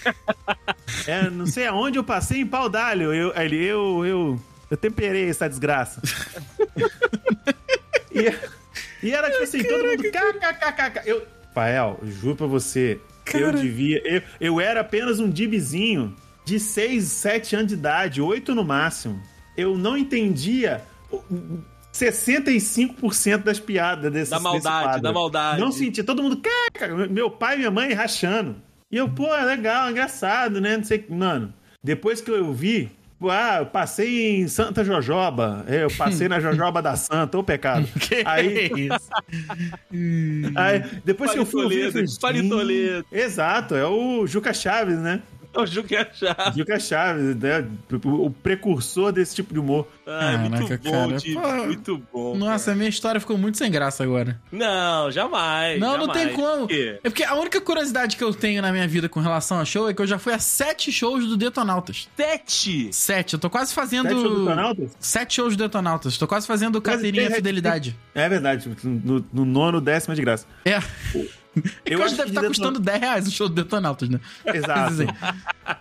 é, 1.07 1.29
não 1.29 1.47
sei 1.47 1.65
aonde 1.65 1.97
eu 1.97 2.03
passei 2.03 2.41
em 2.41 2.45
pau 2.45 2.69
d'alho. 2.69 3.11
Eu, 3.13 3.33
ele, 3.35 3.63
eu, 3.63 4.05
eu, 4.05 4.41
eu 4.69 4.77
temperei 4.77 5.27
essa 5.29 5.49
desgraça. 5.49 6.01
e, 8.13 9.07
e 9.07 9.11
era 9.11 9.31
tipo 9.31 9.43
assim, 9.43 9.63
todo 9.63 9.83
mundo. 9.83 10.03
kkkk. 10.03 11.01
Eu, 11.09 11.25
Pael, 11.53 11.99
juro 12.03 12.35
pra 12.35 12.47
você, 12.47 12.99
eu 13.33 13.41
Cara. 13.47 13.57
devia. 13.57 14.01
Eu, 14.05 14.21
eu 14.39 14.61
era 14.61 14.81
apenas 14.81 15.19
um 15.19 15.29
dibizinho 15.29 16.15
de 16.43 16.59
6, 16.59 17.03
7 17.05 17.55
anos 17.55 17.67
de 17.69 17.73
idade, 17.73 18.21
8 18.21 18.53
no 18.53 18.63
máximo. 18.63 19.19
Eu 19.57 19.77
não 19.77 19.97
entendia. 19.97 20.81
65% 21.93 23.43
das 23.43 23.59
piadas 23.59 24.11
desse 24.11 24.31
Da 24.31 24.39
maldade, 24.39 24.87
desse 24.87 25.01
da 25.01 25.13
maldade. 25.13 25.61
Não 25.61 25.71
sentia 25.71 26.03
todo 26.03 26.21
mundo, 26.21 26.41
caca, 26.41 26.93
meu 27.07 27.31
pai 27.31 27.55
e 27.55 27.57
minha 27.59 27.71
mãe 27.71 27.93
rachando. 27.93 28.55
E 28.91 28.97
eu, 28.97 29.09
pô, 29.09 29.33
é 29.33 29.43
legal, 29.43 29.89
engraçado, 29.89 30.59
né? 30.59 30.77
Não 30.77 30.83
sei, 30.83 31.05
mano. 31.09 31.53
Depois 31.83 32.19
que 32.19 32.29
eu 32.31 32.53
vi, 32.53 32.91
ah, 33.23 33.59
eu 33.59 33.65
passei 33.65 34.37
em 34.37 34.47
Santa 34.47 34.83
Jojoba, 34.83 35.63
é, 35.67 35.83
eu 35.83 35.91
passei 35.91 36.27
na 36.27 36.39
Jojoba 36.39 36.81
da 36.81 36.95
Santa, 36.95 37.37
ô 37.37 37.43
pecado. 37.43 37.87
Aí, 38.25 38.89
aí, 40.55 40.83
depois 41.03 41.31
que 41.31 41.39
eu 41.39 41.45
fui 41.45 41.63
eu 41.63 41.91
falei, 41.91 42.07
Fale 42.19 42.39
"Gente." 42.39 42.49
Toledo. 42.49 43.05
Exato, 43.11 43.75
é 43.75 43.87
o 43.87 44.27
Juca 44.27 44.53
Chaves, 44.53 44.97
né? 44.97 45.21
O 45.61 45.65
Juca 45.65 46.07
Chá. 46.13 46.53
Juca 46.55 46.79
Chaves, 46.79 47.35
né? 47.37 47.65
O 48.03 48.25
o 48.25 48.29
precursor 48.31 49.11
desse 49.11 49.35
tipo 49.35 49.53
de 49.53 49.59
humor. 49.59 49.87
Ah, 50.05 50.37
muito 50.37 50.55
Caraca, 50.67 50.79
bom, 50.83 50.91
cara. 50.91 51.17
Tibi, 51.17 51.33
Pô, 51.35 51.65
muito 51.65 52.03
bom. 52.13 52.35
Nossa, 52.37 52.71
a 52.71 52.75
minha 52.75 52.89
história 52.89 53.19
ficou 53.19 53.37
muito 53.37 53.57
sem 53.57 53.71
graça 53.71 54.03
agora. 54.03 54.39
Não, 54.51 55.09
jamais. 55.11 55.79
Não, 55.79 55.97
não 55.97 56.05
jamais. 56.07 56.27
tem 56.27 56.35
como. 56.35 56.67
É 56.71 56.99
porque 57.09 57.23
a 57.23 57.35
única 57.35 57.59
curiosidade 57.61 58.17
que 58.17 58.23
eu 58.23 58.33
tenho 58.33 58.61
na 58.61 58.71
minha 58.71 58.87
vida 58.87 59.07
com 59.09 59.19
relação 59.19 59.59
a 59.59 59.65
show 59.65 59.89
é 59.89 59.93
que 59.93 60.01
eu 60.01 60.07
já 60.07 60.17
fui 60.19 60.33
a 60.33 60.39
sete 60.39 60.91
shows 60.91 61.25
do 61.25 61.37
Detonautas. 61.37 62.07
Sete! 62.15 62.89
Sete. 62.93 63.33
Eu 63.33 63.39
tô 63.39 63.49
quase 63.49 63.73
fazendo. 63.73 64.07
Sete 64.09 64.21
shows 64.21 64.33
do 64.33 64.39
Detonautas? 64.45 64.91
Sete 64.99 65.33
shows 65.35 65.55
do 65.55 65.63
Detonautas. 65.63 66.17
Tô 66.17 66.27
quase 66.27 66.47
fazendo 66.47 66.81
carteirinha 66.81 67.27
tem- 67.27 67.35
Fidelidade. 67.35 67.95
É 68.13 68.27
verdade, 68.29 68.69
no, 68.83 69.25
no 69.31 69.45
nono, 69.45 69.81
décimo 69.81 70.13
é 70.13 70.15
de 70.15 70.21
graça. 70.21 70.45
É. 70.63 70.79
Eu 71.85 71.99
Eu 71.99 72.03
acho 72.03 72.11
que 72.15 72.17
deve 72.17 72.29
estar 72.31 72.41
de 72.41 72.47
custando 72.47 72.79
10 72.79 72.99
reais 72.99 73.27
o 73.27 73.31
show 73.31 73.47
do 73.47 73.55
Detonautas, 73.55 74.09
né? 74.09 74.19
Exato. 74.45 74.95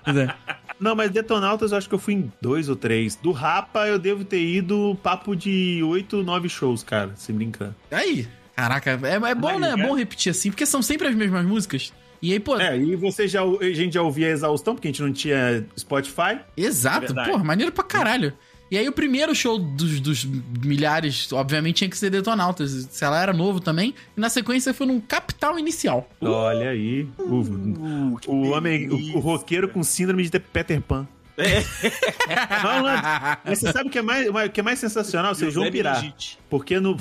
Dizer, 0.06 0.34
Não, 0.78 0.94
mas 0.94 1.10
Detonautas 1.10 1.72
eu 1.72 1.78
acho 1.78 1.88
que 1.88 1.94
eu 1.94 1.98
fui 1.98 2.14
em 2.14 2.32
dois 2.40 2.68
ou 2.68 2.76
três. 2.76 3.16
Do 3.16 3.32
Rapa 3.32 3.86
eu 3.86 3.98
devo 3.98 4.24
ter 4.24 4.42
ido 4.44 4.96
papo 5.02 5.34
de 5.34 5.82
oito, 5.84 6.22
nove 6.22 6.48
shows, 6.48 6.82
cara, 6.82 7.12
se 7.16 7.32
brincar. 7.32 7.74
Aí. 7.90 8.26
Caraca, 8.56 8.90
é, 9.02 9.14
é 9.30 9.34
bom, 9.34 9.52
Mas, 9.52 9.60
né? 9.60 9.70
É 9.70 9.76
né? 9.76 9.86
bom 9.86 9.94
repetir 9.96 10.30
assim, 10.30 10.50
porque 10.50 10.64
são 10.64 10.80
sempre 10.80 11.08
as 11.08 11.14
mesmas 11.14 11.44
músicas. 11.44 11.92
E 12.22 12.32
aí, 12.32 12.38
pô, 12.40 12.56
É, 12.58 12.78
e 12.78 12.94
você 12.96 13.26
já, 13.28 13.42
a 13.42 13.72
gente 13.72 13.94
já 13.94 14.02
ouvia 14.02 14.28
a 14.28 14.30
exaustão, 14.30 14.74
porque 14.74 14.88
a 14.88 14.90
gente 14.90 15.02
não 15.02 15.12
tinha 15.12 15.66
Spotify. 15.78 16.38
exato, 16.56 17.18
É 17.18 17.28
pô, 17.28 17.38
maneiro 17.38 17.72
pra 17.72 17.84
caralho. 17.84 18.32
E 18.74 18.78
aí 18.78 18.88
o 18.88 18.92
primeiro 18.92 19.32
show 19.36 19.56
dos, 19.56 20.00
dos 20.00 20.24
milhares, 20.24 21.32
obviamente, 21.32 21.76
tinha 21.76 21.88
que 21.88 21.96
ser 21.96 22.10
Detonautas. 22.10 22.88
Se 22.90 23.04
ela 23.04 23.22
era 23.22 23.32
novo 23.32 23.60
também. 23.60 23.94
E 24.16 24.20
na 24.20 24.28
sequência 24.28 24.74
foi 24.74 24.84
num 24.84 25.00
Capital 25.00 25.56
Inicial. 25.56 26.10
Olha 26.20 26.70
aí, 26.70 27.06
o, 27.16 27.44
Uh, 27.44 28.18
o 28.26 28.48
homem, 28.48 28.88
o, 28.90 29.18
o 29.18 29.20
roqueiro 29.20 29.68
com 29.68 29.84
síndrome 29.84 30.28
de 30.28 30.40
Peter 30.40 30.80
Pan. 30.80 31.06
Malandro. 32.64 33.02
Mas 33.44 33.60
você 33.60 33.70
sabe 33.70 33.88
o 33.88 33.92
que 33.92 33.98
é 33.98 34.02
mais, 34.02 34.28
o 34.28 34.50
que 34.50 34.58
é 34.58 34.62
mais 34.64 34.80
sensacional? 34.80 35.34
Zé 35.34 35.52
pirar. 35.70 36.00
Meningite. 36.00 36.36
Porque 36.50 36.80
no. 36.80 36.96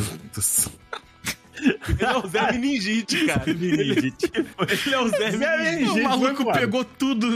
Ele 1.63 2.03
é 2.03 2.17
o 2.17 2.27
Zé 2.27 2.51
Meningite, 2.51 3.25
cara. 3.27 3.43
Meningite. 3.47 4.31
Ele 4.33 4.95
é 4.95 4.99
o 4.99 5.07
Zé 5.09 5.31
Zé 5.31 5.57
Meningite. 5.57 5.99
O 5.99 6.03
maluco 6.03 6.51
pegou 6.53 6.83
tudo. 6.83 7.27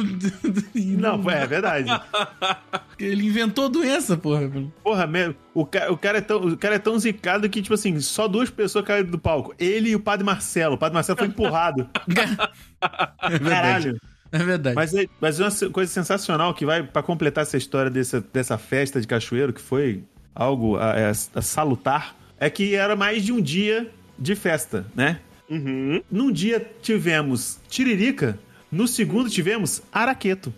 Não, 0.75 1.21
foi- 1.21 1.33
é 1.33 1.47
verdade. 1.47 1.89
Ele 2.99 3.27
inventou 3.27 3.69
doença, 3.69 4.17
porra. 4.17 4.49
Porra, 4.83 5.05
mesmo. 5.07 5.35
O 5.53 5.65
cara, 5.65 5.91
o, 5.91 5.97
cara 5.97 6.17
é 6.17 6.21
tão, 6.21 6.37
o 6.39 6.57
cara 6.57 6.75
é 6.75 6.79
tão 6.79 6.97
zicado 6.97 7.47
que, 7.49 7.61
tipo 7.61 7.73
assim, 7.75 7.99
só 7.99 8.27
duas 8.27 8.49
pessoas 8.49 8.83
caíram 8.85 9.09
do 9.09 9.19
palco. 9.19 9.53
Ele 9.59 9.89
e 9.91 9.95
o 9.95 9.99
padre 9.99 10.25
Marcelo. 10.25 10.75
O 10.75 10.77
padre 10.77 10.95
Marcelo 10.95 11.17
foi 11.17 11.27
empurrado. 11.27 11.87
É. 13.21 13.39
Caralho. 13.39 13.97
É 14.31 14.37
verdade. 14.39 14.75
Mas, 14.75 14.93
é- 14.93 15.07
mas 15.21 15.39
uma 15.39 15.49
se- 15.49 15.69
coisa 15.69 15.91
sensacional 15.91 16.53
que 16.53 16.65
vai 16.65 16.83
pra 16.83 17.01
completar 17.01 17.41
essa 17.43 17.57
história 17.57 17.89
dessa, 17.89 18.21
dessa 18.33 18.57
festa 18.57 18.99
de 19.01 19.07
cachoeiro, 19.07 19.53
que 19.53 19.61
foi 19.61 20.03
algo 20.35 20.75
a, 20.77 20.91
a- 20.91 21.09
a 21.09 21.41
salutar, 21.41 22.15
é 22.39 22.49
que 22.49 22.75
era 22.75 22.95
mais 22.95 23.23
de 23.23 23.31
um 23.31 23.41
dia 23.41 23.89
de 24.17 24.35
festa, 24.35 24.85
né? 24.95 25.19
Uhum. 25.49 26.01
Num 26.11 26.31
dia 26.31 26.65
tivemos 26.81 27.59
Tiririca, 27.69 28.37
no 28.71 28.87
segundo 28.87 29.29
tivemos 29.29 29.81
Araqueto. 29.91 30.53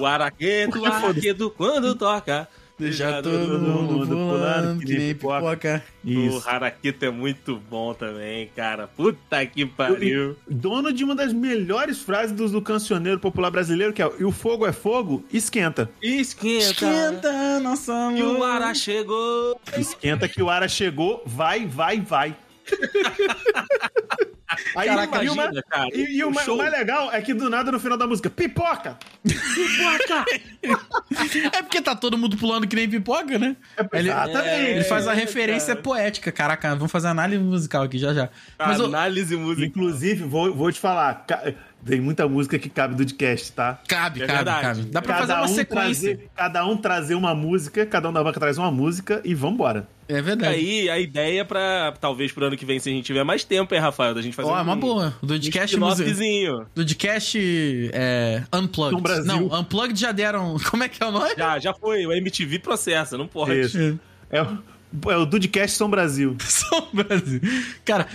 O 0.00 0.06
araqueto, 0.06 0.80
o 0.80 0.86
araqueto, 0.86 1.50
quando 1.50 1.94
toca. 1.94 2.48
Deixa 2.78 3.22
todo 3.22 3.46
todo 3.46 3.58
mundo 3.60 3.92
mundo 3.92 4.08
pulando, 4.08 4.80
que 4.80 4.98
nem 4.98 5.14
pipoca. 5.14 5.82
O 6.04 6.48
Haraquito 6.48 7.04
é 7.04 7.10
muito 7.10 7.56
bom 7.70 7.94
também, 7.94 8.50
cara. 8.56 8.88
Puta 8.88 9.46
que 9.46 9.64
pariu. 9.64 10.36
Dono 10.48 10.92
de 10.92 11.04
uma 11.04 11.14
das 11.14 11.32
melhores 11.32 12.00
frases 12.00 12.34
do, 12.34 12.48
do 12.48 12.60
cancioneiro 12.60 13.20
popular 13.20 13.50
brasileiro, 13.50 13.92
que 13.92 14.02
é 14.02 14.10
E 14.18 14.24
o 14.24 14.32
fogo 14.32 14.66
é 14.66 14.72
fogo, 14.72 15.24
esquenta. 15.32 15.88
Esquenta. 16.02 16.64
Esquenta 16.64 17.60
nossa 17.60 17.92
E 18.16 18.22
o 18.22 18.32
luz. 18.32 18.42
Ara 18.42 18.74
chegou. 18.74 19.60
Esquenta 19.76 20.28
que 20.28 20.42
o 20.42 20.50
Ara 20.50 20.66
chegou, 20.66 21.22
vai, 21.24 21.66
vai, 21.66 22.00
vai. 22.00 22.36
Aí, 24.76 24.86
Caraca, 24.88 25.24
e 25.24 25.30
o, 25.30 25.34
ma- 25.34 25.44
imagina, 25.44 25.62
cara, 25.68 25.88
e, 25.94 26.18
e 26.18 26.24
o 26.24 26.32
show- 26.40 26.58
mais 26.58 26.70
legal 26.70 27.10
é 27.10 27.22
que 27.22 27.32
do 27.32 27.48
nada 27.48 27.72
no 27.72 27.80
final 27.80 27.96
da 27.96 28.06
música, 28.06 28.28
pipoca! 28.28 28.98
É 31.52 31.62
porque 31.62 31.80
tá 31.80 31.96
todo 31.96 32.18
mundo 32.18 32.36
pulando 32.36 32.66
que 32.68 32.76
nem 32.76 32.88
pipoca, 32.88 33.38
né? 33.38 33.56
Ele, 33.92 34.08
Exatamente. 34.10 34.70
ele 34.70 34.84
faz 34.84 35.08
a 35.08 35.12
É, 35.12 35.14
referência 35.16 35.68
cara. 35.74 35.82
poética. 35.82 36.30
Caraca, 36.30 36.74
vamos 36.76 36.92
fazer 36.92 37.08
análise 37.08 37.42
musical 37.42 37.82
aqui 37.82 37.98
já 37.98 38.12
já. 38.12 38.28
Mas 38.58 38.78
Análise 38.80 39.36
musical. 39.36 39.64
Inclusive, 39.68 40.24
vou, 40.24 40.54
vou 40.54 40.70
te 40.70 40.78
falar, 40.78 41.24
ca- 41.26 41.54
tem 41.84 42.00
muita 42.00 42.28
música 42.28 42.58
que 42.58 42.68
cabe 42.68 42.94
do 42.94 42.98
podcast, 43.04 43.52
tá? 43.52 43.80
cabe, 43.88 44.22
É 44.22 44.26
cabe, 44.26 44.36
verdade. 44.36 44.62
cabe. 44.62 44.82
Dá 44.90 45.02
pra 45.02 45.18
fazer 45.18 45.32
uma 45.34 45.48
sequência. 45.48 46.14
trazer, 46.16 46.30
cada 46.34 46.66
um 46.66 46.76
trazer 46.76 47.14
uma 47.14 47.34
música, 47.34 47.84
cada 47.86 48.08
um 48.08 48.12
da 48.12 48.22
banca 48.22 48.38
traz 48.40 48.56
uma 48.58 48.70
música 48.70 49.20
e 49.24 49.34
vambora. 49.34 49.86
É 50.08 50.20
verdade. 50.20 50.54
Aí 50.54 50.90
a 50.90 50.98
ideia 50.98 51.44
pra, 51.44 51.94
talvez 52.00 52.30
pro 52.32 52.44
ano 52.44 52.56
que 52.56 52.66
vem, 52.66 52.78
se 52.78 52.90
a 52.90 52.92
gente 52.92 53.04
tiver 53.06 53.24
mais 53.24 53.44
tempo, 53.44 53.74
hein, 53.74 53.80
Rafael, 53.80 54.14
da 54.14 54.20
gente 54.20 54.34
fazer 54.34 54.48
Ó, 54.50 54.56
é 54.58 54.60
um, 54.60 54.64
uma 54.64 54.76
boa. 54.76 55.14
O 55.22 55.24
um 55.24 55.28
Dudcast 55.28 55.76
Museu. 55.76 56.06
spin-offzinho. 56.06 56.66
Dudcast 56.74 57.90
é, 57.92 58.42
Unplugged. 58.52 58.94
No 58.96 59.00
Brasil. 59.00 59.24
Não, 59.48 59.60
Unplugged 59.60 59.98
já 59.98 60.12
deram. 60.12 60.56
Como 60.70 60.82
é 60.84 60.88
que 60.88 61.02
é 61.02 61.06
o 61.06 61.10
nome? 61.10 61.34
Já, 61.36 61.58
já 61.58 61.72
foi. 61.74 62.04
O 62.06 62.12
MTV 62.12 62.58
processa, 62.58 63.16
não 63.16 63.26
pode. 63.26 63.58
Isso. 63.60 63.98
É, 64.30 64.42
o- 64.42 64.58
é 65.08 65.16
o 65.16 65.24
Dudcast 65.26 65.76
São 65.76 65.88
Brasil. 65.88 66.36
Só 66.46 66.88
o 66.92 66.96
Brasil. 66.96 67.40
Cara, 67.84 68.06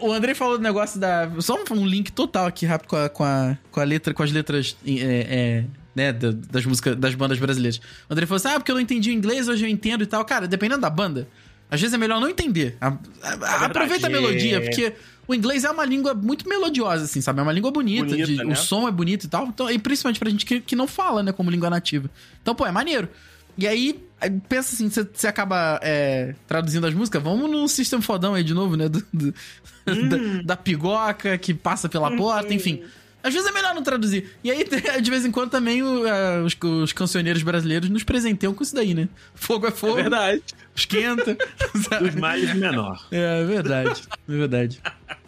o 0.00 0.12
Andrei 0.12 0.34
falou 0.34 0.56
do 0.58 0.62
negócio 0.62 0.98
da. 1.00 1.30
Só 1.40 1.58
um- 1.70 1.86
link 1.86 2.10
total 2.12 2.46
aqui 2.46 2.66
rápido 2.66 2.88
com 2.88 2.96
a, 2.96 3.08
com 3.08 3.24
a, 3.24 3.56
com 3.70 3.80
a 3.80 3.84
letra, 3.84 4.12
com 4.14 4.22
as 4.22 4.30
letras. 4.32 4.76
é, 4.86 4.92
é, 5.28 5.64
né, 5.94 6.12
da- 6.12 6.32
das 6.32 6.66
músicas, 6.66 6.96
das 6.96 7.14
bandas 7.14 7.38
brasileiras. 7.38 7.80
O 8.08 8.12
Andrei 8.12 8.26
falou 8.26 8.36
assim: 8.36 8.48
ah, 8.48 8.58
porque 8.58 8.70
eu 8.70 8.74
não 8.74 8.82
entendi 8.82 9.10
o 9.10 9.12
inglês, 9.12 9.48
hoje 9.48 9.64
eu 9.64 9.68
entendo 9.68 10.02
e 10.02 10.06
tal. 10.06 10.24
Cara, 10.24 10.48
dependendo 10.48 10.80
da 10.80 10.90
banda, 10.90 11.28
às 11.70 11.80
vezes 11.80 11.94
é 11.94 11.98
melhor 11.98 12.20
não 12.20 12.28
entender. 12.28 12.76
A- 12.80 12.96
a- 13.22 13.64
aproveita 13.66 14.06
a 14.06 14.10
melodia, 14.10 14.60
porque 14.60 14.92
o 15.26 15.34
inglês 15.34 15.62
é 15.64 15.70
uma 15.70 15.84
língua 15.84 16.12
muito 16.12 16.48
melodiosa, 16.48 17.04
assim, 17.04 17.20
sabe? 17.20 17.38
É 17.40 17.42
uma 17.42 17.52
língua 17.52 17.70
bonita, 17.70 18.06
Bonita, 18.08 18.26
de- 18.26 18.36
né? 18.44 18.52
o 18.52 18.56
som 18.56 18.88
é 18.88 18.90
bonito 18.90 19.24
e 19.24 19.28
tal. 19.28 19.46
Então, 19.46 19.70
e 19.70 19.78
principalmente 19.78 20.18
pra 20.18 20.28
gente 20.30 20.44
que, 20.44 20.60
que 20.60 20.74
não 20.76 20.86
fala, 20.88 21.22
né, 21.22 21.32
como 21.32 21.48
língua 21.50 21.70
nativa. 21.70 22.10
Então, 22.42 22.54
pô, 22.54 22.66
é 22.66 22.72
maneiro. 22.72 23.08
E 23.56 23.66
aí 23.68 24.02
pensa 24.30 24.74
assim, 24.74 24.88
você, 24.90 25.26
acaba 25.26 25.78
é, 25.82 26.34
traduzindo 26.46 26.86
as 26.86 26.94
músicas, 26.94 27.22
vamos 27.22 27.50
num 27.50 27.66
sistema 27.68 28.02
fodão 28.02 28.34
aí 28.34 28.44
de 28.44 28.54
novo, 28.54 28.76
né? 28.76 28.88
do- 28.88 29.04
do- 29.12 29.34
da, 29.84 30.42
da 30.44 30.56
pigoca 30.56 31.36
que 31.38 31.52
passa 31.52 31.88
pela 31.88 32.14
porta, 32.16 32.52
enfim. 32.54 32.82
Às 33.22 33.32
vezes 33.32 33.48
é 33.48 33.52
melhor 33.52 33.74
não 33.74 33.82
traduzir. 33.82 34.32
E 34.44 34.50
aí, 34.50 34.64
de 35.00 35.10
vez 35.10 35.24
em 35.24 35.30
quando, 35.30 35.50
também 35.50 35.82
o, 35.82 36.06
é, 36.06 36.42
os, 36.42 36.54
os 36.60 36.92
cancioneiros 36.92 37.42
brasileiros 37.42 37.88
nos 37.88 38.02
presenteiam 38.02 38.52
com 38.52 38.62
isso 38.62 38.74
daí, 38.74 38.92
né? 38.92 39.08
Fogo 39.34 39.64
é 39.64 39.70
É 39.70 39.72
fogo, 39.72 39.94
verdade. 39.94 40.42
esquenta. 40.76 41.34
sabe? 41.88 42.04
Dos 42.10 42.14
males 42.16 42.54
menor. 42.54 43.06
É, 43.10 43.40
é 43.40 43.44
verdade, 43.44 44.02
é 44.28 44.32
verdade. 44.32 44.80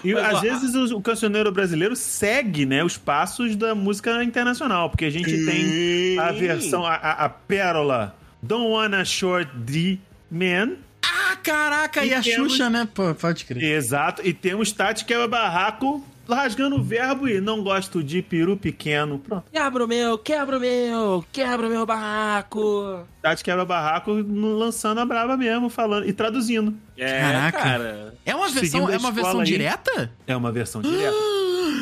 E 0.05 0.13
Mas, 0.13 0.25
às 0.25 0.35
ó, 0.35 0.41
vezes 0.41 0.75
o, 0.75 0.97
o 0.99 1.01
cancioneiro 1.03 1.51
brasileiro 1.51 1.97
segue, 1.97 2.67
né, 2.67 2.85
os 2.85 2.99
passos 2.99 3.57
da 3.57 3.75
música 3.75 4.23
internacional, 4.23 4.91
porque 4.91 5.07
a 5.07 5.11
gente 5.11 5.47
tem 5.47 6.19
a 6.19 6.33
versão, 6.33 6.85
a, 6.85 6.95
a, 6.97 7.25
a 7.25 7.29
pérola 7.31 8.15
Don't 8.47 8.69
Wanna 8.71 9.05
Short 9.05 9.51
D 9.57 9.99
Man. 10.31 10.77
Ah, 11.03 11.37
caraca, 11.43 12.05
e, 12.05 12.09
E 12.11 12.15
a 12.15 12.21
temos- 12.23 12.53
Xuxa, 12.53 12.71
né? 12.71 12.89
Pô, 12.93 13.15
pode 13.15 13.45
crer. 13.45 13.63
Exato, 13.63 14.23
e 14.25 14.33
temos 14.33 14.73
Tati 14.73 15.05
Quebra 15.05 15.29
Barraco 15.29 16.05
rasgando 16.29 16.75
o 16.75 16.83
verbo 16.83 17.29
e 17.29 17.41
não 17.41 17.63
gosto 17.63 18.03
de 18.03 18.21
peru 18.21 18.57
pequeno. 18.57 19.21
Pronto. 19.21 19.45
Quebra 19.53 19.85
o 19.85 19.87
meu, 19.87 20.19
quebra 20.19 20.57
o 20.57 20.61
meu, 20.61 21.25
quebra 21.31 21.67
o 21.69 21.71
meu 21.71 21.87
barraco. 21.87 23.07
Tati 23.23 23.45
Quebra 23.45 23.65
Barraco 23.65 24.11
lançando 24.13 24.99
a 25.01 25.05
brava 25.07 25.37
mesmo, 25.37 25.69
falando 25.71 26.09
e 26.09 26.13
traduzindo. 26.13 26.75
É, 26.97 27.21
Caraca. 27.21 27.59
cara. 27.59 28.15
É 28.25 28.35
uma 28.35 28.49
versão, 28.49 28.91
é 28.91 28.97
uma 28.99 29.13
versão 29.13 29.39
aí. 29.41 29.47
direta? 29.47 30.11
É 30.27 30.35
uma 30.37 30.51
versão 30.51 30.83
direta. 30.83 31.15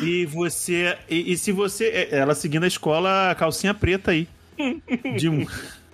e 0.03 0.25
você. 0.27 0.95
E, 1.09 1.33
e 1.33 1.37
se 1.37 1.51
você. 1.51 1.85
é, 2.11 2.17
Ela 2.19 2.35
seguindo 2.35 2.65
a 2.65 2.67
escola, 2.67 3.31
a 3.31 3.35
calcinha 3.35 3.73
preta 3.73 4.11
aí. 4.11 4.27
De 5.17 5.27
um. 5.27 5.45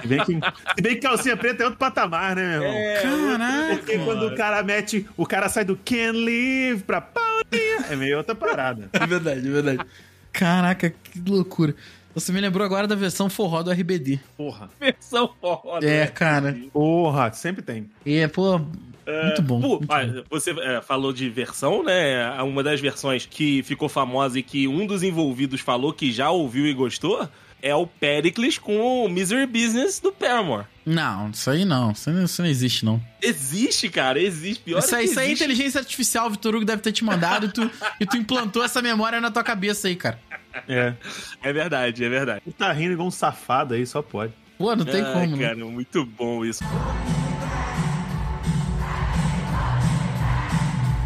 Se 0.00 0.06
bem, 0.06 0.24
que, 0.24 0.32
se 0.32 0.82
bem 0.82 0.94
que 0.94 1.00
calcinha 1.00 1.36
preta 1.36 1.62
é 1.62 1.66
outro 1.66 1.78
patamar, 1.78 2.36
né, 2.36 2.42
meu 2.42 2.62
irmão? 2.62 2.72
É, 2.72 3.02
Caraca. 3.02 3.76
Porque 3.76 3.98
quando 3.98 4.26
o 4.26 4.34
cara 4.34 4.62
mete. 4.62 5.06
O 5.16 5.26
cara 5.26 5.48
sai 5.48 5.64
do 5.64 5.76
can 5.76 6.12
live 6.12 6.82
pra 6.84 7.00
paulinha. 7.00 7.86
É 7.90 7.96
meio 7.96 8.18
outra 8.18 8.34
parada. 8.34 8.88
É 9.00 9.06
verdade, 9.06 9.46
é 9.46 9.50
verdade. 9.50 9.86
Caraca, 10.32 10.90
que 10.90 11.20
loucura. 11.26 11.74
Você 12.14 12.32
me 12.32 12.40
lembrou 12.40 12.64
agora 12.64 12.86
da 12.86 12.94
versão 12.94 13.30
forró 13.30 13.62
do 13.62 13.70
RBD. 13.70 14.20
Porra. 14.36 14.68
Versão 14.78 15.30
foda. 15.40 15.86
É, 15.86 16.06
cara. 16.06 16.56
Porra, 16.72 17.32
sempre 17.32 17.62
tem. 17.62 17.88
É, 18.04 18.26
pô, 18.28 18.58
muito 18.58 19.42
bom. 19.42 19.60
Pô, 19.60 19.68
muito 19.68 19.86
bom. 19.86 19.94
olha, 19.94 20.24
você 20.28 20.50
é, 20.50 20.80
falou 20.80 21.12
de 21.12 21.28
versão, 21.28 21.82
né? 21.82 22.30
Uma 22.42 22.62
das 22.62 22.80
versões 22.80 23.26
que 23.26 23.62
ficou 23.62 23.88
famosa 23.88 24.38
e 24.38 24.42
que 24.42 24.68
um 24.68 24.86
dos 24.86 25.02
envolvidos 25.02 25.60
falou 25.60 25.92
que 25.92 26.12
já 26.12 26.30
ouviu 26.30 26.66
e 26.66 26.74
gostou 26.74 27.28
é 27.62 27.74
o 27.74 27.86
Pericles 27.86 28.58
com 28.58 29.04
o 29.04 29.08
Misery 29.08 29.46
Business 29.46 30.00
do 30.00 30.12
Paramore. 30.12 30.66
Não, 30.84 31.30
isso 31.30 31.50
aí 31.50 31.64
não. 31.64 31.92
Isso 31.92 32.10
não, 32.10 32.24
isso 32.24 32.42
não 32.42 32.48
existe, 32.48 32.84
não. 32.84 33.00
Existe, 33.22 33.88
cara, 33.88 34.20
existe. 34.20 34.62
Pior 34.64 34.78
Isso 34.78 34.94
é 34.94 34.98
aí, 34.98 35.04
que 35.04 35.10
isso 35.10 35.20
aí 35.20 35.28
é 35.28 35.32
inteligência 35.32 35.78
artificial, 35.78 36.26
o 36.26 36.30
Vitor 36.30 36.54
Hugo 36.54 36.64
deve 36.64 36.82
ter 36.82 36.92
te 36.92 37.04
mandado 37.04 37.46
e 37.46 37.52
tu, 37.52 37.70
e 38.00 38.06
tu 38.06 38.16
implantou 38.16 38.64
essa 38.64 38.80
memória 38.80 39.20
na 39.20 39.30
tua 39.30 39.44
cabeça 39.44 39.88
aí, 39.88 39.96
cara. 39.96 40.18
É. 40.66 40.94
É 41.42 41.52
verdade, 41.52 42.04
é 42.04 42.08
verdade. 42.08 42.42
Tu 42.44 42.52
tá 42.52 42.72
rindo 42.72 42.92
igual 42.92 43.08
um 43.08 43.10
safado 43.10 43.74
aí, 43.74 43.86
só 43.86 44.02
pode. 44.02 44.32
Pô, 44.58 44.74
não 44.74 44.84
tem 44.84 45.02
Ai, 45.02 45.12
como, 45.12 45.36
né? 45.36 45.48
cara, 45.48 45.64
muito 45.64 46.04
bom 46.04 46.44
isso. 46.44 46.64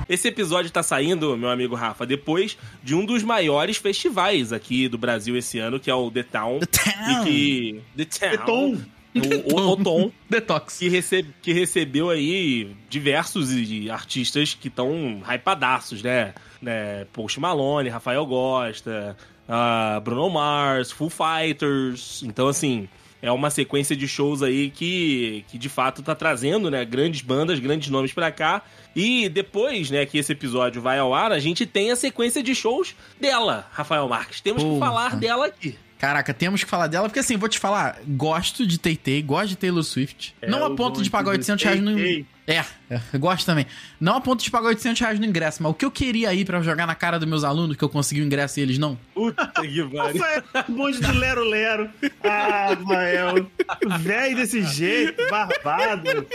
Esse 0.09 0.29
episódio 0.29 0.71
tá 0.71 0.83
saindo, 0.83 1.37
meu 1.37 1.51
amigo 1.51 1.75
Rafa, 1.75 2.07
depois 2.07 2.57
de 2.83 2.95
um 2.95 3.05
dos 3.05 3.23
maiores 3.23 3.77
festivais 3.77 4.53
aqui 4.53 4.89
do 4.89 4.99
Brasil 4.99 5.37
esse 5.37 5.59
ano, 5.59 5.81
que 5.81 5.91
é 5.91 5.95
o 5.95 6.11
The 6.11 6.23
Town. 6.23 6.61
The 6.61 6.67
Town. 6.67 7.23
E 7.23 7.25
que. 7.25 7.83
The 7.97 8.37
Town. 8.39 8.79
O, 9.15 9.55
o, 9.55 9.73
o 9.73 9.77
Tom. 9.77 10.11
Detox. 10.29 10.79
Que, 10.79 10.89
receb, 10.89 11.33
que 11.41 11.53
recebeu 11.53 12.11
aí 12.11 12.75
diversos 12.91 13.51
artistas 13.89 14.55
que 14.55 14.67
estão 14.67 15.23
hypadaços, 15.33 16.03
né? 16.03 16.35
né? 16.61 17.07
Post 17.13 17.39
Malone, 17.39 17.89
Rafael 17.89 18.27
Gosta, 18.27 19.17
ah, 19.49 20.01
Bruno 20.05 20.29
Mars, 20.31 20.91
Full 20.91 21.11
Fighters. 21.11 22.25
Então, 22.25 22.49
assim, 22.49 22.89
é 23.25 23.33
uma 23.33 23.49
sequência 23.49 23.97
de 23.97 24.07
shows 24.07 24.43
aí 24.43 24.69
que, 24.69 25.47
que 25.49 25.57
de 25.57 25.71
fato 25.71 26.03
tá 26.03 26.15
trazendo, 26.15 26.71
né? 26.71 26.85
Grandes 26.85 27.23
bandas, 27.23 27.59
grandes 27.59 27.89
nomes 27.89 28.13
pra 28.13 28.31
cá. 28.31 28.61
E 28.95 29.31
depois, 29.31 29.91
né, 29.91 30.05
que 30.05 30.19
esse 30.19 30.31
episódio 30.31 30.83
vai 30.83 30.99
ao 30.99 31.15
ar, 31.15 31.33
a 31.33 31.39
gente 31.39 31.65
tem 31.65 31.91
a 31.91 31.97
sequência 31.97 32.43
de 32.43 32.55
shows 32.55 32.95
dela, 33.19 33.67
Rafael 33.73 34.07
Marques. 34.07 34.43
Temos 34.43 34.63
que 34.63 34.69
Porra. 34.69 34.87
falar 34.87 35.17
dela 35.17 35.47
aqui. 35.47 35.75
Caraca, 35.99 36.35
temos 36.35 36.63
que 36.63 36.69
falar 36.69 36.87
dela, 36.87 37.09
porque 37.09 37.21
assim, 37.21 37.39
vou 37.39 37.49
te 37.49 37.59
falar, 37.59 37.99
gosto 38.07 38.67
de 38.67 38.79
Tay-Tay, 38.79 39.23
gosto 39.23 39.49
de 39.49 39.57
Taylor 39.57 39.83
Swift. 39.83 40.35
não 40.47 40.63
a 40.67 40.71
É 40.71 40.77
ponto 40.77 41.03
de 41.03 41.09
pagar 41.09 41.33
bonde 41.33 41.39
800 41.39 41.63
do 41.63 41.67
reais 41.67 41.81
no... 41.81 42.27
É, 42.47 42.63
é, 42.91 43.01
eu 43.13 43.19
gosto 43.19 43.47
também. 43.47 43.67
Não 43.99 44.17
a 44.17 44.21
ponto 44.21 44.45
de 44.45 44.51
pagar 44.51 44.69
800 44.69 45.01
reais 45.01 45.19
no 45.19 45.25
ingresso, 45.25 45.63
mas 45.63 45.73
o 45.73 45.75
que 45.75 45.85
eu 45.85 45.91
queria 45.91 46.33
ir 46.35 46.45
pra 46.45 46.61
jogar 46.61 46.87
na 46.87 46.95
cara 46.95 47.19
dos 47.19 47.27
meus 47.27 47.43
alunos, 47.43 47.77
que 47.77 47.83
eu 47.83 47.89
consegui 47.89 48.21
o 48.21 48.25
ingresso 48.25 48.61
e 48.61 48.63
eles 48.63 48.77
não? 48.79 48.99
Puta 49.15 49.47
que 49.47 49.83
pariu. 49.89 50.21
Rafael, 50.21 50.43
bonde 50.69 51.01
do 51.01 51.13
Lero 51.13 51.45
Lero. 51.45 51.91
Ah, 52.23 52.75
Rafael. 52.75 53.51
Velho 54.01 54.37
desse 54.37 54.63
jeito, 54.63 55.23
barbado. 55.31 56.27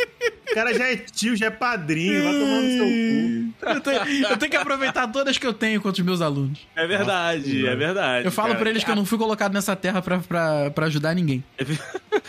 O 0.52 0.54
cara 0.56 0.74
já 0.74 0.88
é 0.92 0.96
tio, 0.98 1.36
já 1.36 1.48
é 1.48 1.50
padrinho, 1.52 2.24
vai 2.24 2.34
tomar 2.34 2.62
no 2.62 2.70
seu 2.70 2.86
cu. 2.86 3.50
Eu 3.62 3.82
tenho, 3.82 4.26
eu 4.30 4.38
tenho 4.38 4.52
que 4.52 4.58
aproveitar 4.58 5.08
todas 5.08 5.38
que 5.38 5.46
eu 5.46 5.54
tenho 5.54 5.82
contra 5.82 6.02
os 6.02 6.06
meus 6.06 6.22
alunos. 6.22 6.60
É 6.76 6.88
verdade, 6.88 7.68
é 7.68 7.76
verdade. 7.76 8.26
Eu 8.26 8.32
falo 8.32 8.50
cara. 8.50 8.60
pra 8.60 8.70
eles 8.70 8.84
que 8.84 8.90
eu 8.92 8.96
não 8.96 9.06
fui 9.06 9.18
colocado 9.18 9.54
nessa 9.54 9.76
terra 9.76 10.02
pra, 10.02 10.20
pra, 10.20 10.72
pra 10.72 10.86
ajudar 10.88 11.14
ninguém. 11.14 11.44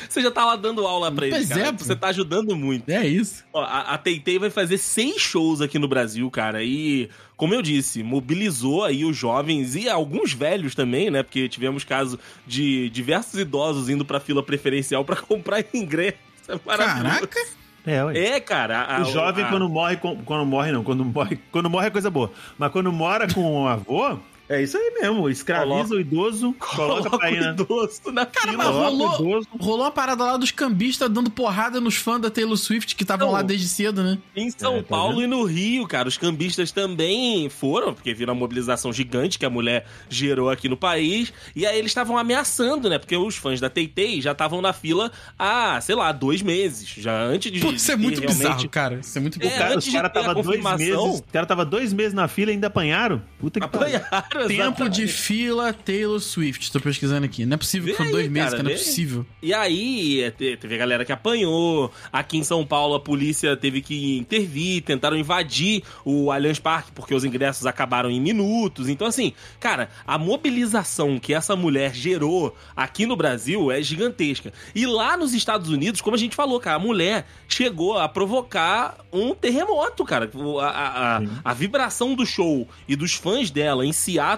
Você 0.09 0.23
já 0.23 0.31
tá 0.31 0.45
lá 0.45 0.57
dando 0.57 0.87
aula 0.87 1.11
pra 1.13 1.27
eles, 1.27 1.39
Pois 1.39 1.49
cara. 1.49 1.69
é. 1.69 1.73
Você 1.73 1.95
tá 1.97 2.09
ajudando 2.09 2.57
muito. 2.57 2.89
É 2.89 3.07
isso. 3.07 3.45
Ó, 3.53 3.63
a, 3.63 3.95
a 3.95 3.99
Teitei 3.99 4.39
vai 4.39 4.51
fazer 4.51 4.79
seis 4.79 5.21
shows 5.21 5.61
aqui 5.61 5.79
no 5.79 5.87
Brasil, 5.89 6.29
cara, 6.31 6.63
e, 6.65 7.09
como 7.37 7.55
eu 7.55 7.63
disse, 7.63 8.03
mobilizou 8.03 8.85
aí 8.85 9.05
os 9.05 9.17
jovens 9.17 9.75
e 9.77 9.89
alguns 9.89 10.33
velhos 10.33 10.75
também, 10.75 11.11
né? 11.11 11.23
Porque 11.23 11.49
tivemos 11.49 11.85
caso 11.85 12.19
de 12.47 12.89
diversos 12.91 13.39
idosos 13.39 13.89
indo 13.89 14.05
pra 14.05 14.21
fila 14.21 14.43
preferencial 14.43 15.05
pra 15.05 15.17
comprar 15.21 15.65
ingresso. 15.73 16.17
É 16.49 16.59
maravilhoso. 16.67 17.05
Caraca. 17.29 17.60
É, 17.87 18.05
ué. 18.05 18.19
É, 18.19 18.40
cara. 18.40 18.83
a- 18.83 19.01
O 19.03 19.05
jovem, 19.07 19.45
a- 19.45 19.49
quando 19.49 19.69
morre, 19.69 19.97
quando 19.97 20.45
morre, 20.47 20.73
não, 20.73 20.85
quando 20.85 21.05
morre, 21.05 21.38
quando 21.51 21.71
morre 21.71 21.87
é 21.87 21.90
coisa 21.90 22.11
boa. 22.11 22.31
Mas 22.59 22.71
quando 22.73 22.93
mora 22.93 23.27
com 23.33 23.62
o 23.64 23.66
avô, 23.69 24.19
é 24.51 24.63
isso 24.63 24.77
aí 24.77 24.93
mesmo. 25.01 25.29
Escraviza 25.29 25.69
Coloca- 25.71 25.95
o 25.95 26.01
idoso, 26.01 26.53
coloca 26.59 26.77
Coloca 27.11 27.19
pra 27.19 27.31
ir 27.31 27.39
o 27.39 27.45
na. 27.45 27.51
idoso 27.53 28.01
na 28.13 28.27
Cara, 28.27 28.51
fila. 28.51 28.65
mas 28.65 28.67
Coloca 28.67 28.91
o 28.91 29.07
rolou, 29.07 29.31
idoso. 29.41 29.49
rolou 29.59 29.81
uma 29.85 29.91
parada 29.91 30.25
lá 30.25 30.37
dos 30.37 30.51
cambistas 30.51 31.09
dando 31.11 31.31
porrada 31.31 31.81
nos 31.81 31.97
fãs 31.97 32.21
da 32.21 32.31
Taylor 32.31 32.57
Swift 32.57 32.95
que 32.97 33.03
estavam 33.05 33.31
lá 33.31 33.43
desde 33.43 33.69
cedo, 33.69 34.03
né? 34.03 34.19
Em 34.37 34.51
São 34.51 34.77
É, 34.77 34.83
tá 34.83 34.89
Paulo 34.89 35.17
vendo? 35.21 35.23
e 35.25 35.27
no 35.29 35.45
Rio, 35.45 35.87
cara, 35.87 36.09
os 36.09 36.19
cambistas 36.19 36.71
também 36.73 37.49
foram, 37.49 37.95
porque 37.95 38.13
viram 38.13 38.33
a 38.33 38.37
mobilização 38.37 38.93
gigante 38.93 39.39
que 39.39 39.47
a 39.47 39.51
mulher 39.51 39.87
gerou 40.09 40.51
aqui 40.51 40.69
no 40.69 40.77
país. 40.77 41.33
E 41.55 41.65
aí 41.67 41.79
eles 41.79 41.91
estavam 41.91 42.19
ameaçando, 42.19 42.89
né? 42.91 42.99
Porque 42.99 43.17
os 43.17 43.37
fãs 43.37 43.61
da 43.61 43.71
Teitei 43.71 44.21
já 44.21 44.33
estavam 44.33 44.61
na 44.61 44.73
fila 44.73 45.11
há, 45.39 45.81
sei 45.81 45.95
lá, 45.95 46.13
dois 46.13 46.43
meses. 46.43 46.89
Já 46.89 47.23
antes 47.23 47.51
de. 47.53 47.61
Pô, 47.61 47.71
isso 47.73 47.91
é 47.93 47.97
muito 47.97 48.21
realmente- 48.21 48.39
bizarro, 48.43 48.69
cara. 48.69 48.95
Isso 49.01 49.17
é 49.17 49.21
muito 49.21 49.37
É, 49.37 49.39
O 49.39 49.41
bizarro. 49.43 49.59
cara, 49.61 49.75
antes 49.75 49.87
os 49.87 49.91
de 49.93 49.97
caras 49.97 50.13
ter 50.13 50.19
a 50.19 50.23
tava 50.23 50.43
dois 50.43 50.63
meses. 50.79 50.97
Os 50.99 51.23
caras 51.33 51.49
tava 51.49 51.65
dois 51.65 51.93
meses 51.93 52.13
na 52.15 52.27
fila 52.29 52.51
e 52.51 52.55
ainda 52.55 52.67
apanharam. 52.67 53.23
Puta 53.39 53.61
que 53.61 53.69
pariu. 53.69 53.97
Apanharam, 53.97 54.39
Tempo 54.48 54.88
de 54.88 55.07
fila 55.07 55.72
Taylor 55.72 56.20
Swift. 56.20 56.70
Tô 56.72 56.81
pesquisando 56.81 57.24
aqui. 57.26 57.44
Não 57.46 57.55
é 57.55 57.59
possível 57.59 57.90
que 57.90 57.96
foram 57.96 58.11
dois 58.11 58.29
meses, 58.29 58.50
cara, 58.50 58.62
não 58.62 58.70
é 58.70 58.74
possível. 58.74 59.26
E 59.42 59.53
aí, 59.55 60.22
é, 60.22 60.31
te- 60.31 60.57
teve 60.57 60.74
a 60.74 60.79
galera 60.79 61.05
que 61.05 61.12
apanhou. 61.12 61.92
Aqui 62.12 62.38
em 62.38 62.44
São 62.44 62.64
Paulo, 62.66 62.94
a 62.94 63.00
polícia 63.00 63.57
teve 63.57 63.81
que 63.81 64.18
intervir, 64.18 64.83
tentaram 64.83 65.16
invadir 65.16 65.83
o 66.05 66.31
Allianz 66.31 66.59
Parque, 66.59 66.92
porque 66.92 67.14
os 67.14 67.24
ingressos 67.24 67.66
acabaram 67.66 68.11
em 68.11 68.20
minutos. 68.20 68.88
Então, 68.88 69.07
assim, 69.07 69.33
cara, 69.59 69.88
a 70.07 70.16
mobilização 70.18 71.18
que 71.18 71.35
essa 71.35 71.55
mulher 71.55 71.94
gerou 71.94 72.57
aqui 72.74 73.07
no 73.07 73.16
Brasil 73.16 73.70
é 73.70 73.83
gigantesca. 73.83 74.53
E 74.74 74.87
lá 74.87 75.16
nos 75.16 75.35
Estados 75.35 75.68
Unidos, 75.70 76.00
como 76.00 76.16
a 76.16 76.18
gente 76.18 76.35
falou, 76.37 76.59
cara, 76.61 76.76
a 76.76 76.79
mulher 76.81 77.26
chegou 77.48 77.98
a 77.98 78.09
provocar 78.09 78.98
um 79.12 79.35
terremoto, 79.35 80.05
cara. 80.05 80.31
A, 80.61 80.64
a, 80.66 81.16
a, 81.18 81.22
a 81.44 81.55
vibração 81.55 82.14
do 82.14 82.24
show 82.24 82.66
e 82.88 82.94
dos 82.96 83.14
fãs 83.14 83.50
dela 83.50 83.85
em 83.85 83.92
Seattle 83.92 84.30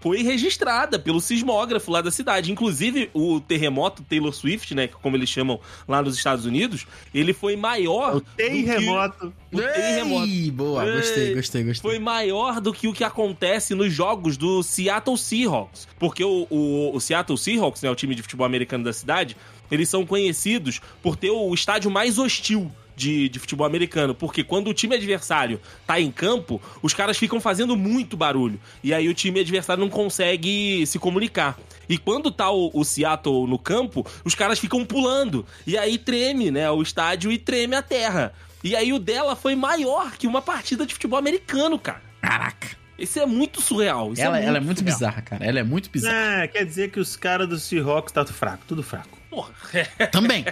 foi 0.00 0.22
registrada 0.22 0.98
pelo 0.98 1.20
sismógrafo 1.20 1.90
lá 1.90 2.00
da 2.00 2.10
cidade. 2.12 2.52
Inclusive, 2.52 3.10
o 3.12 3.40
terremoto 3.40 4.02
Taylor 4.04 4.32
Swift, 4.32 4.72
né, 4.74 4.86
como 4.86 5.16
eles 5.16 5.28
chamam 5.28 5.58
lá 5.88 6.00
nos 6.00 6.16
Estados 6.16 6.44
Unidos, 6.44 6.86
ele 7.12 7.32
foi 7.32 7.56
maior. 7.56 8.16
O 8.16 8.20
do 8.20 8.26
que- 8.26 8.36
terremoto. 8.36 9.32
O 9.52 9.56
terremoto. 9.58 10.26
Ei, 10.28 10.50
boa, 10.50 10.86
Ei, 10.86 10.96
gostei, 10.96 11.34
gostei, 11.34 11.64
gostei. 11.64 11.90
Foi 11.90 11.98
maior 11.98 12.60
do 12.60 12.72
que 12.72 12.86
o 12.86 12.92
que 12.92 13.02
acontece 13.02 13.74
nos 13.74 13.92
jogos 13.92 14.36
do 14.36 14.62
Seattle 14.62 15.18
Seahawks. 15.18 15.88
Porque 15.98 16.22
o, 16.22 16.46
o, 16.50 16.94
o 16.94 17.00
Seattle 17.00 17.36
Seahawks, 17.38 17.82
né, 17.82 17.90
o 17.90 17.94
time 17.96 18.14
de 18.14 18.22
futebol 18.22 18.46
americano 18.46 18.84
da 18.84 18.92
cidade, 18.92 19.36
eles 19.70 19.88
são 19.88 20.06
conhecidos 20.06 20.80
por 21.02 21.16
ter 21.16 21.30
o 21.30 21.52
estádio 21.52 21.90
mais 21.90 22.18
hostil 22.18 22.70
de, 22.96 23.28
de 23.28 23.38
futebol 23.38 23.66
americano. 23.66 24.14
Porque 24.14 24.42
quando 24.42 24.68
o 24.68 24.74
time 24.74 24.96
adversário 24.96 25.60
tá 25.86 26.00
em 26.00 26.10
campo, 26.10 26.60
os 26.82 26.94
caras 26.94 27.18
ficam 27.18 27.40
fazendo 27.40 27.76
muito 27.76 28.16
barulho. 28.16 28.58
E 28.82 28.92
aí 28.92 29.08
o 29.08 29.14
time 29.14 29.40
adversário 29.40 29.82
não 29.82 29.90
consegue 29.90 30.84
se 30.86 30.98
comunicar. 30.98 31.58
E 31.88 31.98
quando 31.98 32.30
tá 32.30 32.50
o, 32.50 32.70
o 32.72 32.84
Seattle 32.84 33.46
no 33.46 33.58
campo, 33.58 34.04
os 34.24 34.34
caras 34.34 34.58
ficam 34.58 34.84
pulando. 34.84 35.46
E 35.66 35.76
aí 35.76 35.98
treme, 35.98 36.50
né, 36.50 36.68
o 36.70 36.82
estádio 36.82 37.30
e 37.30 37.38
treme 37.38 37.76
a 37.76 37.82
terra. 37.82 38.32
E 38.64 38.74
aí 38.74 38.92
o 38.92 38.98
dela 38.98 39.36
foi 39.36 39.54
maior 39.54 40.16
que 40.16 40.26
uma 40.26 40.42
partida 40.42 40.84
de 40.86 40.94
futebol 40.94 41.18
americano, 41.18 41.78
cara. 41.78 42.02
Caraca. 42.20 42.76
Isso 42.98 43.20
é 43.20 43.26
muito 43.26 43.60
surreal. 43.60 44.12
Isso 44.12 44.22
Ela, 44.22 44.40
ela 44.40 44.56
é 44.56 44.60
muito 44.60 44.82
bizarra, 44.82 45.20
cara. 45.20 45.44
Ela 45.44 45.60
é 45.60 45.62
muito 45.62 45.90
bizarra. 45.90 46.44
É, 46.44 46.48
quer 46.48 46.64
dizer 46.64 46.90
que 46.90 46.98
os 46.98 47.14
caras 47.14 47.46
do 47.46 47.58
Seahawks 47.58 48.12
tá 48.12 48.24
fraco, 48.24 48.64
tudo 48.66 48.82
fraco. 48.82 49.15
Porra, 49.30 49.50
Também. 50.12 50.44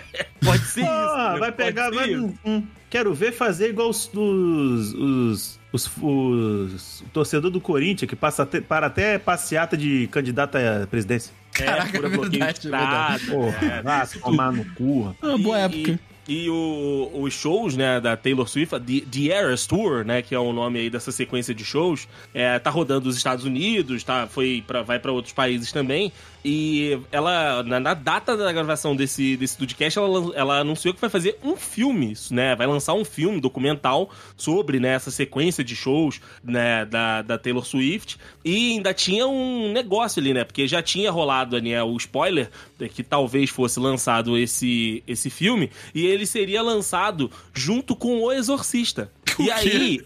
pode 0.44 0.64
ser 0.66 0.80
isso. 0.82 0.90
Ah, 0.90 1.32
né? 1.34 1.38
vai 1.40 1.52
Pode 1.52 1.64
pegar, 1.66 1.90
vai. 1.90 2.10
isso. 2.10 2.24
hum, 2.24 2.34
hum. 2.44 2.62
Quero 2.90 3.12
ver 3.12 3.32
fazer 3.32 3.70
igual 3.70 3.88
os, 3.90 4.08
os, 4.14 4.92
os, 4.94 5.60
os, 5.72 5.90
os- 6.00 7.00
o 7.00 7.04
torcedor 7.12 7.50
do 7.50 7.60
Corinthians, 7.60 8.08
que 8.08 8.14
passa 8.16 8.44
até, 8.44 8.60
para 8.60 8.86
até 8.86 9.18
passeata 9.18 9.76
de 9.76 10.06
candidato 10.12 10.56
à 10.56 10.86
presidência. 10.86 11.32
Caraca, 11.52 11.88
fura 11.96 12.06
é 12.08 12.10
bloqueio 12.10 12.30
verdade, 12.44 12.60
de 12.60 12.66
é 12.68 12.70
verdade. 12.70 13.16
estrada, 13.22 13.32
Porra, 13.42 13.66
é, 13.66 13.82
vai 13.82 14.04
isso 14.04 14.20
tomar 14.20 14.52
no 14.52 14.64
cu. 14.74 15.16
É 15.22 15.26
uma 15.26 15.38
boa 15.38 15.58
E- 15.58 15.62
época. 15.62 16.00
E, 16.28 16.44
e 16.44 16.50
o- 16.50 17.10
os 17.14 17.34
shows, 17.34 17.76
né, 17.76 18.00
da 18.00 18.16
Taylor 18.16 18.48
Swift, 18.48 18.78
The, 18.80 19.00
The 19.10 19.28
Eras 19.32 19.66
Tour, 19.66 20.04
né, 20.04 20.22
que 20.22 20.34
é 20.34 20.38
o 20.38 20.52
nome 20.52 20.78
aí 20.78 20.88
dessa 20.88 21.10
sequência 21.12 21.54
de 21.54 21.64
shows, 21.64 22.08
é, 22.32 22.58
tá 22.58 22.70
rodando 22.70 23.06
nos 23.06 23.16
Estados 23.16 23.44
Unidos, 23.44 24.02
tá, 24.04 24.26
foi 24.26 24.62
pra, 24.66 24.82
vai 24.82 24.98
para 24.98 25.12
outros 25.12 25.34
países 25.34 25.70
também. 25.72 26.12
E 26.44 27.00
ela, 27.10 27.62
na, 27.62 27.80
na 27.80 27.94
data 27.94 28.36
da 28.36 28.52
gravação 28.52 28.94
desse, 28.94 29.34
desse 29.34 29.56
podcast, 29.56 29.98
ela, 29.98 30.32
ela 30.34 30.58
anunciou 30.58 30.92
que 30.92 31.00
vai 31.00 31.08
fazer 31.08 31.38
um 31.42 31.56
filme, 31.56 32.12
né, 32.30 32.54
vai 32.54 32.66
lançar 32.66 32.92
um 32.92 33.04
filme 33.04 33.40
documental 33.40 34.10
sobre, 34.36 34.78
né, 34.78 34.90
essa 34.90 35.10
sequência 35.10 35.64
de 35.64 35.74
shows, 35.74 36.20
né, 36.44 36.84
da, 36.84 37.22
da 37.22 37.38
Taylor 37.38 37.64
Swift. 37.64 38.18
E 38.44 38.72
ainda 38.72 38.92
tinha 38.92 39.26
um 39.26 39.72
negócio 39.72 40.20
ali, 40.20 40.34
né, 40.34 40.44
porque 40.44 40.68
já 40.68 40.82
tinha 40.82 41.10
rolado, 41.10 41.58
né, 41.62 41.82
o 41.82 41.96
spoiler, 41.96 42.50
que 42.94 43.02
talvez 43.02 43.48
fosse 43.48 43.80
lançado 43.80 44.36
esse, 44.36 45.02
esse 45.06 45.30
filme, 45.30 45.70
e 45.94 46.04
ele 46.04 46.26
seria 46.26 46.60
lançado 46.60 47.30
junto 47.54 47.96
com 47.96 48.20
O 48.20 48.30
Exorcista. 48.30 49.10
E 49.36 49.50
aí, 49.50 50.00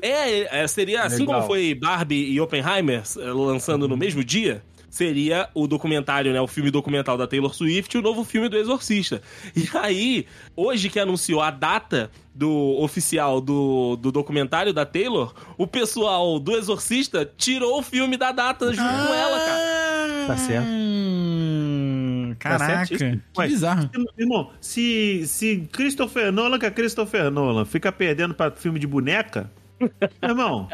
é, 0.00 0.62
é, 0.62 0.68
seria 0.68 1.02
assim 1.02 1.22
Legal. 1.22 1.40
como 1.40 1.46
foi 1.48 1.74
Barbie 1.74 2.30
e 2.30 2.40
Oppenheimer 2.40 3.02
lançando 3.34 3.88
no 3.88 3.96
mesmo 3.96 4.22
dia, 4.22 4.62
seria 4.98 5.48
o 5.54 5.68
documentário, 5.68 6.32
né, 6.32 6.40
o 6.40 6.48
filme 6.48 6.72
documental 6.72 7.16
da 7.16 7.24
Taylor 7.24 7.54
Swift 7.54 7.94
e 7.96 8.00
o 8.00 8.02
novo 8.02 8.24
filme 8.24 8.48
do 8.48 8.56
Exorcista. 8.56 9.22
E 9.54 9.68
aí, 9.78 10.26
hoje 10.56 10.90
que 10.90 10.98
anunciou 10.98 11.40
a 11.40 11.52
data 11.52 12.10
do 12.34 12.76
oficial 12.80 13.40
do, 13.40 13.94
do 13.96 14.10
documentário 14.10 14.72
da 14.72 14.84
Taylor, 14.84 15.32
o 15.56 15.68
pessoal 15.68 16.40
do 16.40 16.56
Exorcista 16.56 17.30
tirou 17.36 17.78
o 17.78 17.82
filme 17.82 18.16
da 18.16 18.32
data 18.32 18.72
junto 18.72 18.88
com 18.88 19.14
ela, 19.14 19.38
cara. 19.38 20.26
Tá 20.26 20.36
certo. 20.36 20.66
Hum, 20.68 22.34
Tá 22.40 22.50
Caraca, 22.50 22.86
certíssimo. 22.86 23.22
que 23.34 23.42
bizarro. 23.46 23.90
Irmão, 24.18 24.50
se, 24.60 25.24
se 25.26 25.68
Christopher 25.72 26.32
Nolan, 26.32 26.58
que 26.58 26.66
é 26.66 26.70
Christopher 26.70 27.30
Nolan, 27.30 27.64
fica 27.64 27.90
perdendo 27.92 28.34
pra 28.34 28.50
filme 28.50 28.78
de 28.80 28.86
boneca, 28.86 29.50
irmão, 30.22 30.68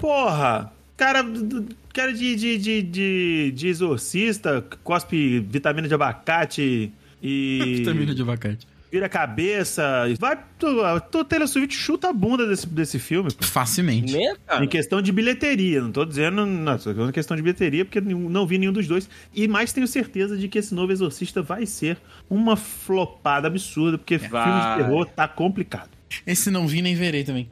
porra, 0.00 0.72
cara, 0.98 1.24
cara 1.94 2.12
de, 2.12 2.34
de, 2.36 2.58
de, 2.58 2.82
de, 2.82 3.52
de 3.52 3.68
exorcista, 3.68 4.62
cospe 4.84 5.40
vitamina 5.40 5.88
de 5.88 5.94
abacate 5.94 6.92
e 7.22 7.76
Vitamina 7.78 8.14
de 8.14 8.20
abacate. 8.20 8.66
vira 8.90 9.08
cabeça, 9.08 10.04
vai, 10.18 10.36
tu, 10.58 10.66
tu 11.10 11.24
Taylor 11.24 11.46
Swift 11.46 11.74
chuta 11.74 12.08
a 12.08 12.12
bunda 12.12 12.46
desse, 12.46 12.66
desse 12.66 12.98
filme, 12.98 13.32
pô. 13.32 13.44
Facilmente. 13.46 14.12
Né, 14.12 14.34
cara? 14.46 14.64
Em 14.64 14.68
questão 14.68 15.00
de 15.00 15.12
bilheteria, 15.12 15.80
não 15.80 15.92
tô 15.92 16.04
dizendo. 16.04 16.44
Não, 16.44 16.76
tô 16.76 16.92
falando 16.92 17.12
questão 17.12 17.36
de 17.36 17.42
bilheteria, 17.42 17.84
porque 17.84 18.00
não 18.00 18.46
vi 18.46 18.58
nenhum 18.58 18.72
dos 18.72 18.86
dois. 18.88 19.08
E 19.32 19.46
mais 19.46 19.72
tenho 19.72 19.86
certeza 19.86 20.36
de 20.36 20.48
que 20.48 20.58
esse 20.58 20.74
novo 20.74 20.92
Exorcista 20.92 21.40
vai 21.42 21.64
ser 21.64 21.96
uma 22.28 22.56
flopada 22.56 23.46
absurda, 23.46 23.96
porque 23.96 24.18
filme 24.18 24.32
Vai. 24.32 24.78
de 24.78 24.82
terror 24.82 25.06
tá 25.06 25.28
complicado. 25.28 25.90
Esse 26.26 26.50
não 26.50 26.66
vi 26.66 26.82
nem 26.82 26.94
verei 26.94 27.22
também. 27.22 27.48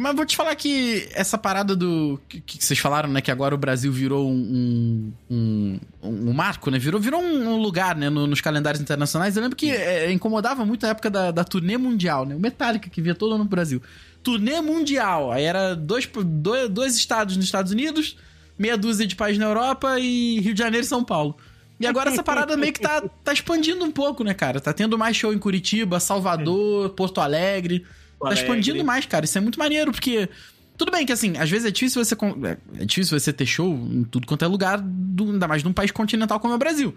Mas 0.00 0.16
vou 0.16 0.24
te 0.24 0.34
falar 0.34 0.54
que 0.56 1.06
essa 1.12 1.36
parada 1.36 1.76
do. 1.76 2.18
que, 2.26 2.40
que 2.40 2.64
vocês 2.64 2.78
falaram, 2.78 3.10
né? 3.10 3.20
Que 3.20 3.30
agora 3.30 3.54
o 3.54 3.58
Brasil 3.58 3.92
virou 3.92 4.30
um. 4.30 5.12
um, 5.30 5.80
um, 6.02 6.30
um 6.30 6.32
marco, 6.32 6.70
né? 6.70 6.78
Virou, 6.78 6.98
virou 6.98 7.20
um, 7.22 7.56
lugar, 7.60 7.94
né? 7.94 8.08
no- 8.08 8.26
nos 8.26 8.40
calendários 8.40 8.80
internacionais. 8.80 9.36
Eu 9.36 9.42
lembro 9.42 9.56
que 9.56 9.70
é, 9.70 10.10
incomodava 10.10 10.64
muito 10.64 10.86
a 10.86 10.88
época 10.88 11.10
da, 11.10 11.30
da 11.30 11.44
turnê 11.44 11.76
mundial, 11.76 12.24
né? 12.24 12.34
O 12.34 12.40
Metallica, 12.40 12.88
que 12.88 13.02
via 13.02 13.14
todo 13.14 13.34
ano 13.34 13.44
no 13.44 13.50
Brasil. 13.50 13.82
Turnê 14.22 14.58
mundial. 14.62 15.30
Aí 15.30 15.44
era 15.44 15.74
dois, 15.76 16.08
dois, 16.24 16.70
dois 16.70 16.96
estados 16.96 17.36
nos 17.36 17.44
Estados 17.44 17.70
Unidos, 17.70 18.16
meia 18.58 18.78
dúzia 18.78 19.06
de 19.06 19.14
países 19.14 19.38
na 19.38 19.46
Europa 19.46 19.98
e 20.00 20.40
Rio 20.40 20.54
de 20.54 20.58
Janeiro 20.60 20.84
e 20.86 20.88
São 20.88 21.04
Paulo. 21.04 21.36
E 21.78 21.86
agora 21.86 22.10
essa 22.10 22.22
parada 22.22 22.56
meio 22.56 22.72
que 22.72 22.80
tá, 22.80 23.02
tá 23.24 23.32
expandindo 23.32 23.84
um 23.84 23.90
pouco, 23.90 24.24
né, 24.24 24.32
cara? 24.32 24.60
Tá 24.60 24.72
tendo 24.72 24.96
mais 24.98 25.16
show 25.16 25.32
em 25.32 25.38
Curitiba, 25.38 26.00
Salvador, 26.00 26.90
Porto 26.90 27.20
Alegre. 27.20 27.84
Tá 28.20 28.32
expandindo 28.34 28.84
mais, 28.84 29.06
cara. 29.06 29.24
Isso 29.24 29.38
é 29.38 29.40
muito 29.40 29.58
maneiro, 29.58 29.92
porque. 29.92 30.28
Tudo 30.76 30.90
bem 30.92 31.04
que, 31.04 31.12
assim, 31.12 31.36
às 31.36 31.50
vezes 31.50 31.66
é 31.66 31.70
difícil 31.70 32.02
você. 32.02 32.14
É 32.14 32.82
é 32.82 32.84
difícil 32.84 33.18
você 33.18 33.32
ter 33.32 33.44
show 33.44 33.70
em 33.70 34.02
tudo 34.04 34.26
quanto 34.26 34.44
é 34.44 34.48
lugar, 34.48 34.80
do, 34.80 35.32
ainda 35.32 35.46
mais 35.46 35.62
num 35.62 35.72
país 35.72 35.90
continental 35.90 36.40
como 36.40 36.52
é 36.54 36.56
o 36.56 36.58
Brasil. 36.58 36.94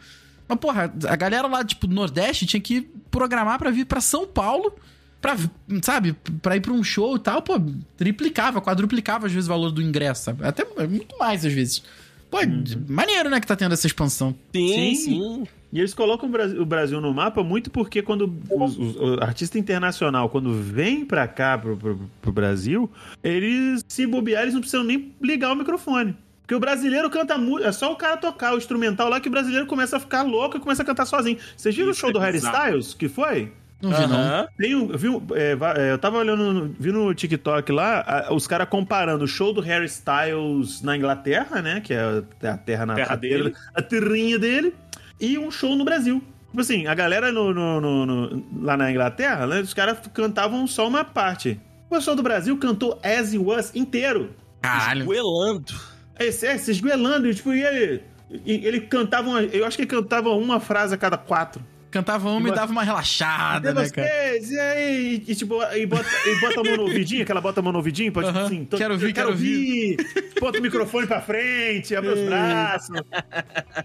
Mas, 0.47 0.59
porra, 0.59 0.93
a 1.07 1.15
galera 1.15 1.47
lá, 1.47 1.63
tipo, 1.63 1.87
do 1.87 1.93
Nordeste 1.93 2.45
tinha 2.45 2.61
que 2.61 2.81
programar 3.11 3.57
pra 3.59 3.71
vir 3.71 3.85
pra 3.85 3.99
São 4.01 4.25
Paulo, 4.25 4.73
pra, 5.21 5.37
sabe, 5.81 6.13
pra 6.41 6.55
ir 6.55 6.61
pra 6.61 6.73
um 6.73 6.83
show 6.83 7.15
e 7.15 7.19
tal, 7.19 7.41
pô, 7.41 7.59
triplicava, 7.97 8.61
quadruplicava 8.61 9.27
às 9.27 9.33
vezes 9.33 9.47
o 9.47 9.51
valor 9.51 9.71
do 9.71 9.81
ingresso, 9.81 10.23
sabe? 10.23 10.45
Até 10.45 10.65
muito 10.87 11.17
mais 11.17 11.45
às 11.45 11.53
vezes. 11.53 11.83
Pô, 12.29 12.39
é 12.39 12.45
maneiro, 12.87 13.29
né, 13.29 13.39
que 13.39 13.47
tá 13.47 13.55
tendo 13.55 13.73
essa 13.73 13.87
expansão. 13.87 14.35
Sim, 14.55 14.73
Sim. 14.73 14.95
sim. 14.95 15.47
E 15.73 15.79
eles 15.79 15.91
colocam 15.93 16.29
o 16.29 16.31
Brasil, 16.31 16.61
o 16.61 16.65
Brasil 16.67 17.01
no 17.01 17.11
mapa 17.11 17.41
muito 17.43 17.71
porque 17.71 18.03
quando 18.03 18.31
os- 18.51 18.77
os- 18.77 18.95
o 18.95 19.17
artista 19.23 19.57
internacional, 19.57 20.29
quando 20.29 20.53
vem 20.53 21.03
pra 21.03 21.27
cá, 21.27 21.57
pro, 21.57 21.75
pro, 21.75 21.99
pro 22.21 22.31
Brasil, 22.31 22.87
eles 23.23 23.83
se 23.87 24.05
bobear, 24.05 24.43
eles 24.43 24.53
não 24.53 24.61
precisam 24.61 24.85
nem 24.85 25.11
ligar 25.19 25.51
o 25.51 25.55
microfone. 25.55 26.15
Porque 26.41 26.53
o 26.53 26.59
brasileiro 26.59 27.09
canta 27.09 27.37
muito. 27.39 27.65
É 27.65 27.71
só 27.71 27.91
o 27.91 27.95
cara 27.95 28.17
tocar 28.17 28.53
o 28.53 28.57
instrumental 28.57 29.09
lá 29.09 29.19
que 29.19 29.29
o 29.29 29.31
brasileiro 29.31 29.65
começa 29.65 29.97
a 29.97 29.99
ficar 29.99 30.21
louco 30.21 30.57
e 30.57 30.59
começa 30.59 30.83
a 30.83 30.85
cantar 30.85 31.05
sozinho. 31.05 31.37
Vocês 31.57 31.73
viram 31.73 31.87
o 31.87 31.91
Isso 31.91 32.01
show 32.01 32.09
é 32.11 32.13
do 32.13 32.19
Harry. 32.19 32.37
Styles? 32.37 32.93
Que 32.93 33.09
foi? 33.09 33.51
Não 33.81 33.89
vi, 33.89 34.07
não. 34.07 34.15
Aham. 34.15 34.47
Tem 34.57 34.75
um, 34.75 34.87
viu, 34.87 35.23
é, 35.33 35.57
é, 35.77 35.91
eu 35.91 35.97
tava 35.97 36.17
olhando, 36.17 36.73
vi 36.79 36.91
no 36.91 37.13
TikTok 37.13 37.69
lá, 37.71 38.01
a- 38.29 38.33
os 38.33 38.45
caras 38.47 38.69
comparando 38.69 39.25
o 39.25 39.27
show 39.27 39.53
do 39.53 39.59
Harry 39.61 39.85
Styles 39.87 40.81
na 40.81 40.95
Inglaterra, 40.95 41.61
né? 41.61 41.81
Que 41.81 41.93
é 41.93 42.23
a 42.43 42.57
terra 42.57 42.85
na 42.85 42.95
Terra 42.95 43.13
a 43.13 43.17
terra- 43.17 43.37
dele. 43.43 43.55
a 43.73 43.81
terrinha 43.81 44.39
dele, 44.39 44.73
e 45.19 45.37
um 45.37 45.49
show 45.51 45.75
no 45.75 45.83
Brasil. 45.85 46.21
Tipo 46.49 46.61
assim, 46.61 46.85
a 46.87 46.93
galera 46.93 47.31
no, 47.31 47.53
no- 47.53 47.81
no- 47.81 48.05
no- 48.05 48.43
lá 48.61 48.77
na 48.77 48.91
Inglaterra, 48.91 49.47
né, 49.47 49.61
os 49.61 49.73
caras 49.73 49.97
cantavam 50.13 50.67
só 50.67 50.87
uma 50.87 51.03
parte. 51.03 51.59
O 51.89 51.95
pessoal 51.95 52.15
do 52.15 52.23
Brasil 52.23 52.55
cantou 52.57 52.99
As 53.03 53.29
It 53.33 53.37
Was 53.39 53.75
inteiro. 53.75 54.35
Caralho. 54.61 55.01
Esguelando. 55.01 55.73
Esse, 56.19 56.45
é, 56.47 56.57
se 56.57 56.71
esguelando, 56.71 57.27
e, 57.27 57.33
tipo, 57.33 57.51
e 57.53 57.61
ele, 57.63 58.03
ele 58.45 58.81
cantava, 58.81 59.29
uma- 59.29 59.41
eu 59.43 59.65
acho 59.65 59.75
que 59.77 59.83
ele 59.83 59.89
cantava 59.89 60.29
uma 60.29 60.59
frase 60.59 60.93
a 60.93 60.97
cada 60.97 61.17
quatro. 61.17 61.61
Cantava 61.93 62.27
uma 62.27 62.39
e 62.39 62.41
Igual- 62.41 62.55
dava 62.55 62.71
uma 62.71 62.83
relaxada, 62.83 63.71
né, 63.73 63.87
cara? 63.87 64.07
vocês? 64.07 64.49
E 64.49 64.59
aí? 64.59 65.23
E, 65.27 65.35
tipo, 65.35 65.61
e 65.75 65.85
bota, 65.85 66.09
e 66.25 66.41
bota 66.41 66.59
a 66.59 66.63
mão 66.63 66.75
no 66.77 66.83
ouvidinho, 66.89 67.21
aquela 67.21 67.39
bota 67.39 67.59
a 67.59 67.63
mão 67.63 67.71
no 67.71 67.77
ouvidinho, 67.77 68.11
pode 68.11 68.25
tipo 68.27 68.37
Aham. 68.39 68.47
assim, 68.47 68.65
tô- 68.65 68.77
Quero 68.77 68.93
ouvir, 68.95 69.13
quero 69.13 69.29
ouvir. 69.29 69.97
Bota 70.41 70.57
o 70.57 70.61
microfone 70.61 71.05
pra 71.05 71.21
frente, 71.21 71.95
abre 71.95 72.09
os 72.09 72.19
braços. 72.21 72.99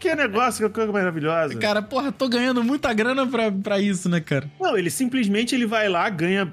Que 0.00 0.14
negócio, 0.14 0.66
que 0.66 0.74
coisa 0.74 0.90
maravilhosa. 0.90 1.54
Cara, 1.58 1.82
porra, 1.82 2.10
tô 2.10 2.28
ganhando 2.30 2.64
muita 2.64 2.92
grana 2.94 3.26
pra, 3.26 3.52
pra 3.52 3.78
isso, 3.78 4.08
né, 4.08 4.20
cara? 4.20 4.50
Não, 4.58 4.76
ele 4.76 4.88
simplesmente 4.90 5.54
ele 5.54 5.66
vai 5.66 5.86
lá, 5.88 6.08
ganha 6.08 6.50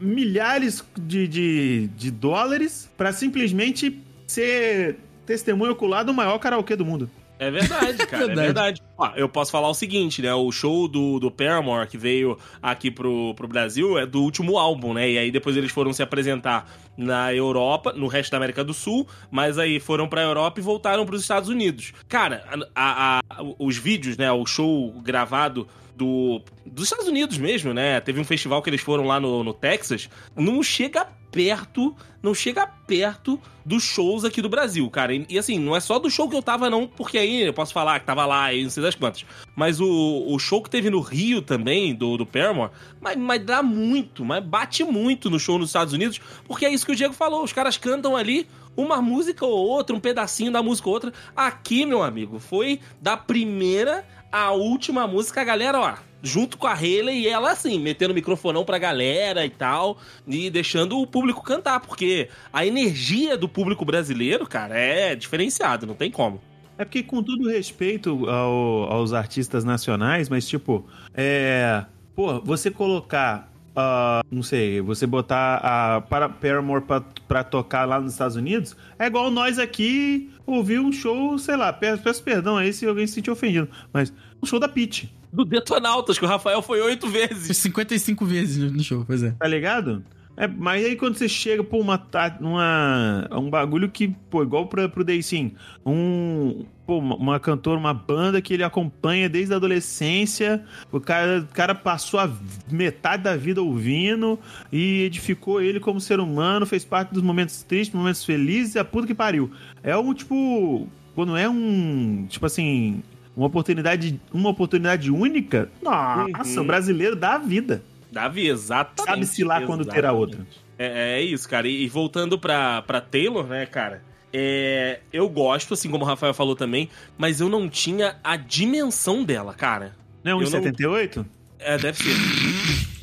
milhares 0.00 0.84
de, 1.00 1.26
de, 1.26 1.86
de 1.96 2.10
dólares 2.10 2.90
pra 2.96 3.12
simplesmente 3.12 3.98
ser 4.26 4.96
testemunho 5.24 5.72
ocular 5.72 6.04
do 6.04 6.12
maior 6.12 6.38
karaokê 6.38 6.76
do 6.76 6.84
mundo. 6.84 7.10
É 7.42 7.50
verdade, 7.50 8.06
cara, 8.06 8.26
Verdade. 8.26 8.40
é 8.40 8.42
verdade. 8.44 8.82
Ó, 8.96 9.10
eu 9.16 9.28
posso 9.28 9.50
falar 9.50 9.68
o 9.68 9.74
seguinte, 9.74 10.22
né? 10.22 10.32
O 10.34 10.50
show 10.52 10.86
do, 10.86 11.18
do 11.18 11.30
Paramore 11.30 11.88
que 11.88 11.98
veio 11.98 12.38
aqui 12.62 12.90
pro, 12.90 13.34
pro 13.34 13.48
Brasil 13.48 13.98
é 13.98 14.06
do 14.06 14.22
último 14.22 14.58
álbum, 14.58 14.94
né? 14.94 15.10
E 15.10 15.18
aí 15.18 15.30
depois 15.30 15.56
eles 15.56 15.72
foram 15.72 15.92
se 15.92 16.02
apresentar 16.02 16.70
na 16.96 17.34
Europa, 17.34 17.92
no 17.94 18.06
resto 18.06 18.30
da 18.30 18.36
América 18.36 18.62
do 18.62 18.72
Sul, 18.74 19.08
mas 19.30 19.58
aí 19.58 19.80
foram 19.80 20.06
pra 20.06 20.22
Europa 20.22 20.60
e 20.60 20.62
voltaram 20.62 21.04
pros 21.06 21.22
Estados 21.22 21.48
Unidos. 21.48 21.92
Cara, 22.08 22.44
a- 22.46 22.58
a- 22.74 23.20
a- 23.40 23.42
os 23.58 23.76
vídeos, 23.76 24.16
né? 24.16 24.30
O 24.30 24.46
show 24.46 24.92
gravado 25.02 25.66
do, 25.96 26.40
dos 26.64 26.84
Estados 26.84 27.06
Unidos 27.06 27.38
mesmo, 27.38 27.72
né? 27.72 28.00
Teve 28.00 28.20
um 28.20 28.24
festival 28.24 28.62
que 28.62 28.70
eles 28.70 28.80
foram 28.80 29.06
lá 29.06 29.20
no, 29.20 29.44
no 29.44 29.52
Texas. 29.52 30.08
Não 30.36 30.62
chega 30.62 31.06
perto, 31.32 31.96
não 32.22 32.34
chega 32.34 32.66
perto 32.66 33.40
dos 33.64 33.82
shows 33.82 34.24
aqui 34.24 34.42
do 34.42 34.48
Brasil, 34.48 34.88
cara. 34.90 35.14
E, 35.14 35.26
e, 35.28 35.38
assim, 35.38 35.58
não 35.58 35.74
é 35.74 35.80
só 35.80 35.98
do 35.98 36.10
show 36.10 36.28
que 36.28 36.36
eu 36.36 36.42
tava, 36.42 36.68
não, 36.68 36.86
porque 36.86 37.16
aí 37.16 37.42
eu 37.42 37.54
posso 37.54 37.72
falar 37.72 37.98
que 38.00 38.06
tava 38.06 38.26
lá 38.26 38.52
e 38.52 38.62
não 38.62 38.70
sei 38.70 38.82
das 38.82 38.94
quantas. 38.94 39.24
Mas 39.56 39.80
o, 39.80 40.24
o 40.28 40.38
show 40.38 40.62
que 40.62 40.68
teve 40.68 40.90
no 40.90 41.00
Rio 41.00 41.40
também, 41.40 41.94
do, 41.94 42.18
do 42.18 42.26
Paramore, 42.26 42.70
mas, 43.00 43.16
mas 43.16 43.44
dá 43.44 43.62
muito, 43.62 44.24
mas 44.24 44.44
bate 44.44 44.84
muito 44.84 45.30
no 45.30 45.40
show 45.40 45.58
nos 45.58 45.70
Estados 45.70 45.94
Unidos, 45.94 46.20
porque 46.46 46.66
é 46.66 46.70
isso 46.70 46.84
que 46.84 46.92
o 46.92 46.96
Diego 46.96 47.14
falou. 47.14 47.42
Os 47.42 47.52
caras 47.52 47.78
cantam 47.78 48.14
ali 48.14 48.46
uma 48.76 49.00
música 49.00 49.44
ou 49.44 49.66
outra, 49.66 49.96
um 49.96 50.00
pedacinho 50.00 50.52
da 50.52 50.62
música 50.62 50.88
ou 50.88 50.94
outra. 50.94 51.12
Aqui, 51.34 51.86
meu 51.86 52.02
amigo, 52.02 52.38
foi 52.38 52.80
da 53.00 53.16
primeira 53.16 54.04
à 54.32 54.50
última 54.52 55.06
música, 55.06 55.42
a 55.42 55.44
galera, 55.44 55.78
ó, 55.78 55.94
junto 56.22 56.56
com 56.56 56.66
a 56.66 56.72
Hayley 56.72 57.20
e 57.20 57.28
ela 57.28 57.50
assim, 57.52 57.78
metendo 57.78 58.14
microfonão 58.14 58.64
pra 58.64 58.78
galera 58.78 59.44
e 59.44 59.50
tal, 59.50 59.98
e 60.26 60.48
deixando 60.48 60.98
o 60.98 61.06
público 61.06 61.42
cantar, 61.42 61.80
porque 61.80 62.28
a 62.52 62.64
energia 62.66 63.36
do 63.36 63.48
público 63.48 63.84
brasileiro, 63.84 64.46
cara, 64.46 64.76
é 64.78 65.14
diferenciada, 65.14 65.84
não 65.86 65.94
tem 65.94 66.10
como. 66.10 66.40
É 66.78 66.84
porque, 66.86 67.02
com 67.02 67.22
todo 67.22 67.48
respeito 67.50 68.28
ao- 68.30 68.90
aos 68.90 69.12
artistas 69.12 69.62
nacionais, 69.62 70.28
mas, 70.30 70.48
tipo, 70.48 70.86
é. 71.14 71.84
Pô, 72.14 72.40
você 72.40 72.70
colocar. 72.70 73.51
Ah, 73.74 74.20
não 74.30 74.42
sei, 74.42 74.80
você 74.80 75.06
botar 75.06 75.56
a 75.62 76.00
para 76.02 76.28
Paramore 76.28 76.82
pra, 76.84 77.00
pra 77.26 77.42
tocar 77.44 77.86
lá 77.86 78.00
nos 78.00 78.12
Estados 78.12 78.36
Unidos, 78.36 78.76
é 78.98 79.06
igual 79.06 79.30
nós 79.30 79.58
aqui 79.58 80.30
ouvir 80.46 80.78
um 80.80 80.92
show, 80.92 81.38
sei 81.38 81.56
lá, 81.56 81.72
peço, 81.72 82.02
peço 82.02 82.22
perdão 82.22 82.56
aí 82.56 82.72
se 82.72 82.86
alguém 82.86 83.06
se 83.06 83.14
sentir 83.14 83.30
ofendido, 83.30 83.68
mas 83.92 84.12
um 84.42 84.46
show 84.46 84.58
da 84.58 84.68
Pitty, 84.68 85.12
Do 85.32 85.44
Detonautas, 85.44 86.18
que 86.18 86.24
o 86.24 86.28
Rafael 86.28 86.60
foi 86.60 86.80
oito 86.82 87.08
vezes. 87.08 87.56
55 87.56 88.24
vezes 88.26 88.58
no- 88.58 88.70
no 88.76 88.82
show, 88.82 89.04
pois 89.06 89.22
é. 89.22 89.30
tá 89.38 89.46
ligado? 89.48 90.04
É, 90.36 90.46
mas 90.46 90.84
aí 90.84 90.96
quando 90.96 91.16
você 91.16 91.28
chega 91.28 91.62
por 91.62 91.78
uma, 91.80 92.02
uma 92.40 93.28
um 93.32 93.50
bagulho 93.50 93.90
que, 93.90 94.08
pô, 94.30 94.42
igual 94.42 94.66
pra, 94.66 94.88
pro 94.88 95.04
Day 95.04 95.22
Sim, 95.22 95.52
um, 95.84 96.64
pô, 96.86 96.98
uma, 96.98 97.38
cantora, 97.38 97.78
uma 97.78 97.92
banda 97.92 98.40
que 98.40 98.54
ele 98.54 98.64
acompanha 98.64 99.28
desde 99.28 99.52
a 99.52 99.56
adolescência, 99.56 100.64
o 100.90 100.98
cara, 101.00 101.40
o 101.40 101.54
cara 101.54 101.74
passou 101.74 102.18
a 102.18 102.30
metade 102.70 103.24
da 103.24 103.36
vida 103.36 103.60
ouvindo 103.62 104.38
e 104.72 105.02
edificou 105.02 105.60
ele 105.60 105.78
como 105.78 106.00
ser 106.00 106.18
humano, 106.18 106.64
fez 106.64 106.84
parte 106.84 107.12
dos 107.12 107.22
momentos 107.22 107.62
tristes, 107.62 107.94
momentos 107.94 108.24
felizes, 108.24 108.74
e 108.74 108.78
a 108.78 108.84
puta 108.84 109.06
que 109.06 109.14
pariu. 109.14 109.50
É 109.82 109.96
um, 109.96 110.14
tipo, 110.14 110.88
quando 111.14 111.36
é 111.36 111.48
um, 111.48 112.24
tipo 112.28 112.46
assim, 112.46 113.02
uma 113.36 113.46
oportunidade, 113.46 114.18
uma 114.32 114.48
oportunidade 114.50 115.10
única, 115.10 115.70
nossa, 115.82 116.58
Uhum. 116.58 116.64
o 116.64 116.66
brasileiro 116.66 117.14
dá 117.16 117.34
a 117.34 117.38
vida. 117.38 117.82
Davi, 118.12 118.46
exatamente. 118.48 119.10
Sabe-se 119.10 119.42
lá 119.42 119.62
quando 119.62 119.84
terá 119.86 120.12
outra. 120.12 120.46
É, 120.78 121.18
é 121.18 121.22
isso, 121.22 121.48
cara. 121.48 121.66
E, 121.66 121.82
e 121.84 121.88
voltando 121.88 122.38
pra, 122.38 122.82
pra 122.82 123.00
Taylor, 123.00 123.46
né, 123.46 123.64
cara? 123.66 124.02
É, 124.32 125.00
eu 125.12 125.28
gosto, 125.28 125.74
assim 125.74 125.90
como 125.90 126.04
o 126.04 126.06
Rafael 126.06 126.32
falou 126.34 126.54
também, 126.54 126.88
mas 127.18 127.40
eu 127.40 127.48
não 127.48 127.68
tinha 127.68 128.16
a 128.22 128.36
dimensão 128.36 129.24
dela, 129.24 129.54
cara. 129.54 129.94
Não 130.24 130.32
é 130.32 130.34
Eu 130.44 130.50
não- 130.50 130.60
1,78? 130.60 131.24
É, 131.58 131.78
deve 131.78 131.98
ser. 131.98 132.14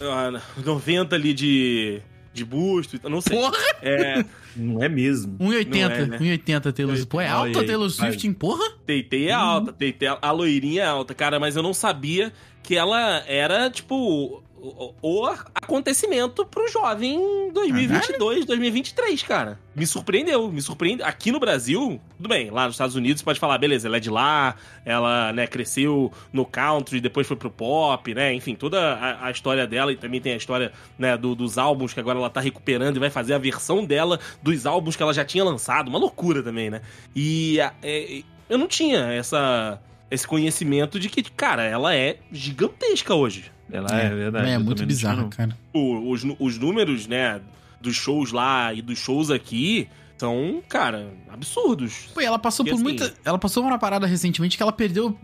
Ah, 0.01 0.41
90 0.65 1.15
ali 1.15 1.33
de, 1.33 2.01
de 2.33 2.43
busto, 2.45 2.99
não 3.09 3.21
sei. 3.21 3.37
Porra! 3.37 3.57
É, 3.81 4.23
Não 4.55 4.83
é 4.83 4.89
mesmo. 4.89 5.37
1,80. 5.37 5.67
Não 5.69 5.77
é, 5.91 6.05
né? 6.05 6.17
1,80 6.19 6.73
Taylor 6.73 6.95
Swift. 6.95 7.09
Pô, 7.09 7.21
é 7.21 7.27
alta 7.27 7.59
aí, 7.59 7.65
Taylor. 7.65 7.89
Swift, 7.89 8.27
hein? 8.27 8.33
Porra? 8.33 8.71
Teitei 8.85 9.29
é 9.29 9.33
alta, 9.33 9.71
Teitei, 9.71 10.07
a 10.21 10.31
loirinha 10.31 10.83
é 10.83 10.85
alta, 10.85 11.13
cara, 11.13 11.39
mas 11.39 11.55
eu 11.55 11.63
não 11.63 11.73
sabia 11.73 12.33
que 12.63 12.75
ela 12.75 13.23
era, 13.27 13.69
tipo, 13.69 14.43
o, 14.61 14.93
o 15.01 15.25
acontecimento 15.55 16.45
pro 16.45 16.67
jovem 16.67 17.15
em 17.15 17.51
2022, 17.51 18.45
2023, 18.45 19.23
cara. 19.23 19.59
Me 19.75 19.85
surpreendeu, 19.87 20.51
me 20.51 20.61
surpreendeu. 20.61 21.05
Aqui 21.05 21.31
no 21.31 21.39
Brasil, 21.39 21.99
tudo 22.17 22.27
bem, 22.29 22.49
lá 22.49 22.65
nos 22.65 22.73
Estados 22.75 22.95
Unidos 22.95 23.21
pode 23.21 23.39
falar, 23.39 23.57
beleza, 23.57 23.87
ela 23.87 23.97
é 23.97 23.99
de 23.99 24.09
lá, 24.09 24.55
ela, 24.85 25.31
né, 25.33 25.47
cresceu 25.47 26.11
no 26.33 26.45
country, 26.45 26.99
depois 26.99 27.27
foi 27.27 27.37
pro 27.37 27.49
pop, 27.49 28.13
né, 28.13 28.33
enfim, 28.33 28.55
toda 28.55 28.79
a, 28.95 29.27
a 29.27 29.31
história 29.31 29.65
dela 29.65 29.91
e 29.91 29.95
também 29.95 30.19
tem 30.19 30.33
a 30.33 30.37
história, 30.37 30.71
né, 30.97 31.15
do- 31.17 31.35
dos 31.35 31.57
álbuns 31.57 31.93
que 31.93 31.99
agora 31.99 32.17
ela 32.19 32.29
tá 32.29 32.41
recuperando 32.41 32.97
e 32.97 32.99
vai 32.99 33.09
fazer 33.09 33.33
a 33.33 33.37
versão 33.37 33.85
dela 33.85 34.19
dos 34.43 34.65
álbuns 34.65 34.95
que 34.95 35.03
ela 35.03 35.13
já 35.13 35.23
tinha 35.23 35.43
lançado, 35.43 35.87
uma 35.87 35.99
loucura 35.99 36.43
também, 36.43 36.69
né. 36.69 36.81
E 37.15 37.59
é, 37.81 38.21
eu 38.49 38.57
não 38.57 38.67
tinha 38.67 38.99
essa 39.13 39.79
esse 40.11 40.27
conhecimento 40.27 40.99
de 40.99 41.07
que, 41.07 41.21
cara, 41.21 41.63
ela 41.63 41.95
é 41.95 42.17
gigantesca 42.31 43.13
hoje. 43.13 43.51
Ela 43.71 43.89
é, 43.99 44.09
verdade. 44.09 44.49
É, 44.49 44.57
muito 44.57 44.85
bizarro, 44.85 45.21
não. 45.23 45.29
cara. 45.29 45.55
O- 45.73 46.11
os, 46.11 46.23
os 46.39 46.57
números, 46.57 47.07
né, 47.07 47.39
dos 47.81 47.95
shows 47.95 48.31
lá 48.31 48.73
e 48.73 48.81
dos 48.81 48.97
shows 48.97 49.29
aqui 49.31 49.87
são, 50.17 50.61
cara, 50.67 51.07
absurdos. 51.31 52.09
Pô, 52.13 52.19
ela 52.19 52.37
passou 52.37 52.65
E 52.65 52.69
por 52.69 52.75
assim- 52.75 52.83
muita. 52.83 53.13
Ela 53.23 53.37
passou 53.37 53.63
uma 53.63 53.77
parada 53.79 54.05
recentemente 54.05 54.57
que 54.57 54.63
ela 54.63 54.71
perdeu. 54.73 55.17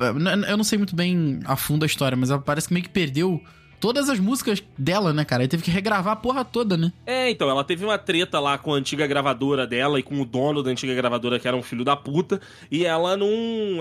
Eu 0.47 0.55
não 0.57 0.63
sei 0.63 0.77
muito 0.77 0.95
bem 0.95 1.39
a 1.45 1.55
fundo 1.55 1.83
a 1.83 1.85
história, 1.85 2.15
mas 2.15 2.29
ela 2.29 2.39
parece 2.41 2.67
que 2.67 2.73
meio 2.73 2.83
que 2.83 2.89
perdeu 2.89 3.41
todas 3.85 4.09
as 4.09 4.19
músicas 4.19 4.63
dela, 4.75 5.13
né, 5.13 5.23
cara? 5.23 5.43
Aí 5.43 5.47
teve 5.47 5.61
que 5.61 5.69
regravar 5.69 6.13
a 6.13 6.15
porra 6.15 6.43
toda, 6.43 6.75
né? 6.75 6.91
É, 7.05 7.29
então, 7.29 7.47
ela 7.47 7.63
teve 7.63 7.85
uma 7.85 7.99
treta 7.99 8.39
lá 8.39 8.57
com 8.57 8.73
a 8.73 8.77
antiga 8.77 9.05
gravadora 9.05 9.67
dela 9.67 9.99
e 9.99 10.03
com 10.03 10.19
o 10.19 10.25
dono 10.25 10.63
da 10.63 10.71
antiga 10.71 10.95
gravadora, 10.95 11.39
que 11.39 11.47
era 11.47 11.55
um 11.55 11.61
filho 11.61 11.85
da 11.85 11.95
puta, 11.95 12.41
e 12.71 12.83
ela 12.83 13.15
não, 13.15 13.29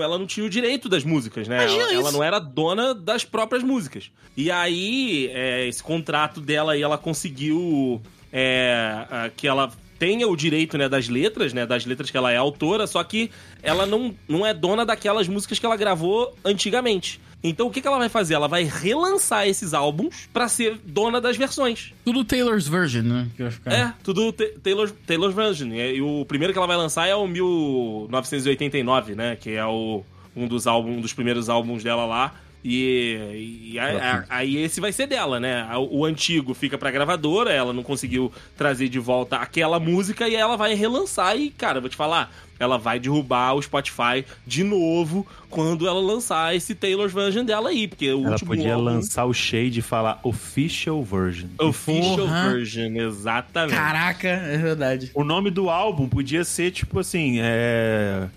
ela 0.03 0.19
não 0.19 0.27
tinha 0.27 0.45
o 0.45 0.49
direito 0.49 0.87
das 0.87 1.03
músicas, 1.03 1.47
né? 1.47 1.65
Ela, 1.65 1.91
ela 1.91 2.11
não 2.11 2.23
era 2.23 2.37
dona 2.37 2.93
das 2.93 3.25
próprias 3.25 3.63
músicas. 3.63 4.11
E 4.37 4.51
aí, 4.51 5.31
é, 5.33 5.67
esse 5.67 5.81
contrato 5.81 6.39
dela 6.39 6.73
aí, 6.73 6.83
ela 6.83 6.99
conseguiu 6.99 7.99
é, 8.31 9.31
que 9.35 9.47
ela 9.47 9.71
tenha 9.97 10.27
o 10.27 10.35
direito, 10.35 10.77
né, 10.77 10.87
das 10.87 11.07
letras, 11.07 11.51
né, 11.51 11.65
das 11.65 11.83
letras 11.83 12.11
que 12.11 12.17
ela 12.17 12.31
é 12.31 12.37
autora, 12.37 12.85
só 12.85 13.03
que 13.03 13.31
ela 13.63 13.87
não, 13.87 14.13
não 14.27 14.45
é 14.45 14.53
dona 14.53 14.85
daquelas 14.85 15.27
músicas 15.27 15.57
que 15.57 15.65
ela 15.65 15.75
gravou 15.75 16.35
antigamente. 16.45 17.19
Então 17.43 17.67
o 17.67 17.71
que, 17.71 17.79
que 17.79 17.87
ela 17.87 17.99
vai 17.99 18.09
fazer? 18.09 18.33
Ela 18.33 18.47
vai 18.47 18.63
relançar 18.63 19.47
esses 19.47 19.73
álbuns 19.73 20.27
pra 20.33 20.47
ser 20.47 20.79
dona 20.83 21.21
das 21.21 21.37
versões. 21.37 21.93
Tudo 22.03 22.23
Taylor's 22.25 22.67
version, 22.67 23.03
né? 23.03 23.27
É, 23.75 23.93
tudo 24.03 24.31
Ta- 24.33 24.45
Taylor, 24.63 24.89
Taylor's 25.05 25.35
Version. 25.35 25.67
E, 25.73 25.97
e 25.97 26.01
o 26.01 26.25
primeiro 26.25 26.51
que 26.53 26.57
ela 26.57 26.67
vai 26.67 26.77
lançar 26.77 27.07
é 27.07 27.13
o 27.15 27.27
1989, 27.27 29.15
né? 29.15 29.35
Que 29.35 29.51
é 29.51 29.65
o, 29.65 30.03
um 30.35 30.47
dos 30.47 30.67
álbuns, 30.67 30.97
um 30.97 31.01
dos 31.01 31.13
primeiros 31.13 31.49
álbuns 31.49 31.83
dela 31.83 32.05
lá. 32.05 32.33
E, 32.67 33.69
e 33.73 33.79
a- 33.79 33.85
a- 34.29 34.37
aí 34.37 34.57
esse 34.57 34.81
vai 34.81 34.91
ser 34.91 35.05
dela, 35.05 35.39
né? 35.39 35.67
O, 35.77 35.99
o 35.99 36.05
antigo 36.05 36.55
fica 36.55 36.79
pra 36.79 36.89
gravadora, 36.89 37.51
ela 37.53 37.71
não 37.71 37.83
conseguiu 37.83 38.31
trazer 38.57 38.89
de 38.89 38.97
volta 38.97 39.37
aquela 39.37 39.79
música 39.79 40.27
e 40.27 40.33
ela 40.35 40.55
vai 40.57 40.73
relançar. 40.73 41.37
E, 41.37 41.51
cara, 41.51 41.79
vou 41.79 41.89
te 41.91 41.95
falar, 41.95 42.33
ela 42.59 42.77
vai 42.77 42.99
derrubar 42.99 43.53
o 43.53 43.61
Spotify 43.61 44.25
de 44.45 44.63
novo 44.63 45.25
quando 45.49 45.87
ela 45.87 45.99
lançar 45.99 46.55
esse 46.55 46.75
Taylor's 46.75 47.13
Version 47.13 47.43
dela 47.43 47.69
aí. 47.69 47.87
Porque 47.87 48.11
o 48.11 48.21
Ela 48.23 48.31
último 48.31 48.49
podia 48.49 48.73
álbum, 48.73 48.85
lançar 48.85 49.25
o 49.25 49.33
shade 49.33 49.79
e 49.79 49.81
falar 49.81 50.19
official 50.23 51.03
version. 51.03 51.47
Official 51.59 52.17
Porra. 52.17 52.49
Version, 52.53 52.95
exatamente. 52.95 53.75
Caraca, 53.75 54.27
é 54.27 54.57
verdade. 54.57 55.11
O 55.13 55.23
nome 55.23 55.49
do 55.49 55.69
álbum 55.69 56.07
podia 56.07 56.43
ser, 56.43 56.71
tipo 56.71 56.99
assim, 56.99 57.37
é... 57.39 58.27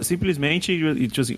simplesmente, 0.00 0.76
tipo 1.08 1.20
assim, 1.20 1.36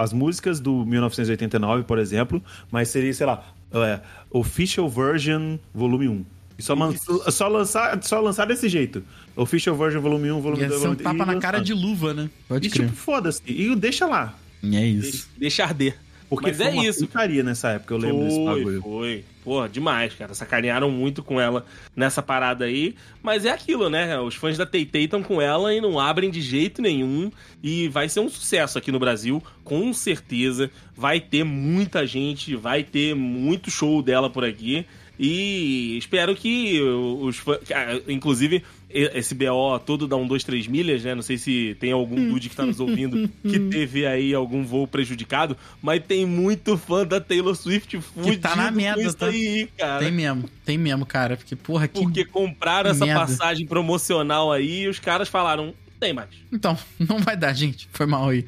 as 0.00 0.12
músicas 0.12 0.60
do 0.60 0.84
1989, 0.84 1.84
por 1.84 1.98
exemplo, 1.98 2.42
mas 2.70 2.88
seria, 2.88 3.12
sei 3.12 3.26
lá, 3.26 3.44
é, 3.72 4.00
Official 4.30 4.88
Version 4.88 5.58
Volume 5.74 6.08
1. 6.08 6.24
E 6.58 6.62
só, 6.62 6.74
man- 6.74 6.94
só, 6.96 7.48
lançar, 7.48 8.02
só 8.02 8.20
lançar 8.20 8.46
desse 8.46 8.68
jeito. 8.68 9.02
Official 9.36 9.76
Version 9.76 10.00
Volume 10.00 10.30
1, 10.32 10.40
Volume 10.40 10.62
Ia 10.62 10.68
2, 10.68 10.80
ser 10.80 10.86
um 10.86 10.90
Volume 10.94 11.02
tapa 11.18 11.30
e 11.30 11.34
na 11.34 11.40
cara 11.40 11.58
de 11.60 11.74
luva, 11.74 12.14
né? 12.14 12.30
Pode 12.48 12.66
E 12.66 12.70
crer. 12.70 12.86
tipo, 12.86 12.96
foda-se. 12.96 13.42
E 13.46 13.74
deixa 13.76 14.06
lá. 14.06 14.34
E 14.62 14.74
é 14.76 14.84
isso. 14.86 15.28
deixa 15.36 15.64
arder. 15.64 15.96
Porque 16.28 16.48
Mas 16.48 16.56
foi 16.56 16.66
é 16.66 16.70
uma 16.70 16.86
isso. 16.86 17.06
putaria 17.06 17.42
nessa 17.44 17.68
época, 17.68 17.94
eu 17.94 17.98
lembro 17.98 18.24
desse 18.24 18.34
Foi, 18.36 18.44
bagulho. 18.58 18.82
foi. 18.82 19.24
Porra, 19.44 19.68
demais, 19.68 20.12
cara. 20.14 20.34
Sacanearam 20.34 20.90
muito 20.90 21.22
com 21.22 21.40
ela 21.40 21.64
nessa 21.94 22.20
parada 22.20 22.64
aí. 22.64 22.96
Mas 23.22 23.44
é 23.44 23.50
aquilo, 23.50 23.88
né? 23.88 24.18
Os 24.18 24.34
fãs 24.34 24.58
da 24.58 24.66
Tay 24.66 24.88
estão 24.92 25.22
com 25.22 25.40
ela 25.40 25.72
e 25.72 25.80
não 25.80 26.00
abrem 26.00 26.28
de 26.28 26.40
jeito 26.40 26.82
nenhum. 26.82 27.30
E 27.62 27.86
vai 27.86 28.08
ser 28.08 28.18
um 28.18 28.28
sucesso 28.28 28.76
aqui 28.76 28.90
no 28.90 28.98
Brasil, 28.98 29.40
com 29.62 29.92
certeza. 29.92 30.68
Vai 30.96 31.20
ter 31.20 31.44
muita 31.44 32.04
gente, 32.04 32.56
vai 32.56 32.82
ter 32.82 33.14
muito 33.14 33.70
show 33.70 34.02
dela 34.02 34.28
por 34.28 34.44
aqui. 34.44 34.84
E 35.18 35.96
espero 35.98 36.34
que 36.36 36.80
os 36.80 37.38
fãs. 37.38 37.58
cara, 37.66 38.02
Inclusive, 38.08 38.62
esse 38.88 39.34
BO 39.34 39.78
todo 39.84 40.06
dá 40.06 40.16
um 40.16 40.26
2, 40.26 40.44
3 40.44 40.66
milhas, 40.66 41.02
né? 41.04 41.14
Não 41.14 41.22
sei 41.22 41.38
se 41.38 41.76
tem 41.80 41.92
algum 41.92 42.28
dude 42.28 42.48
que 42.48 42.56
tá 42.56 42.64
nos 42.64 42.80
ouvindo 42.80 43.28
que 43.42 43.58
teve 43.58 44.06
aí 44.06 44.34
algum 44.34 44.64
voo 44.64 44.86
prejudicado, 44.86 45.56
mas 45.82 46.02
tem 46.04 46.24
muito 46.24 46.76
fã 46.76 47.06
da 47.06 47.20
Taylor 47.20 47.54
Swift 47.54 48.00
fudido 48.00 48.42
tá 48.42 48.54
na 48.54 48.70
merda, 48.70 49.02
isso 49.02 49.16
tá? 49.16 49.26
aí, 49.26 49.68
cara. 49.76 50.04
Tem 50.04 50.12
mesmo, 50.12 50.48
tem 50.64 50.78
mesmo, 50.78 51.04
cara. 51.04 51.36
Porque, 51.36 51.56
porra, 51.56 51.88
que. 51.88 52.00
Porque 52.00 52.24
compraram 52.24 52.90
que 52.90 52.96
essa 52.96 53.06
merda. 53.06 53.20
passagem 53.20 53.66
promocional 53.66 54.52
aí 54.52 54.82
e 54.82 54.88
os 54.88 54.98
caras 54.98 55.28
falaram, 55.28 55.66
não 55.66 55.74
tem 55.98 56.12
mais. 56.12 56.30
Então, 56.52 56.78
não 56.98 57.18
vai 57.18 57.36
dar, 57.36 57.52
gente. 57.52 57.88
Foi 57.92 58.06
mal 58.06 58.28
aí. 58.28 58.46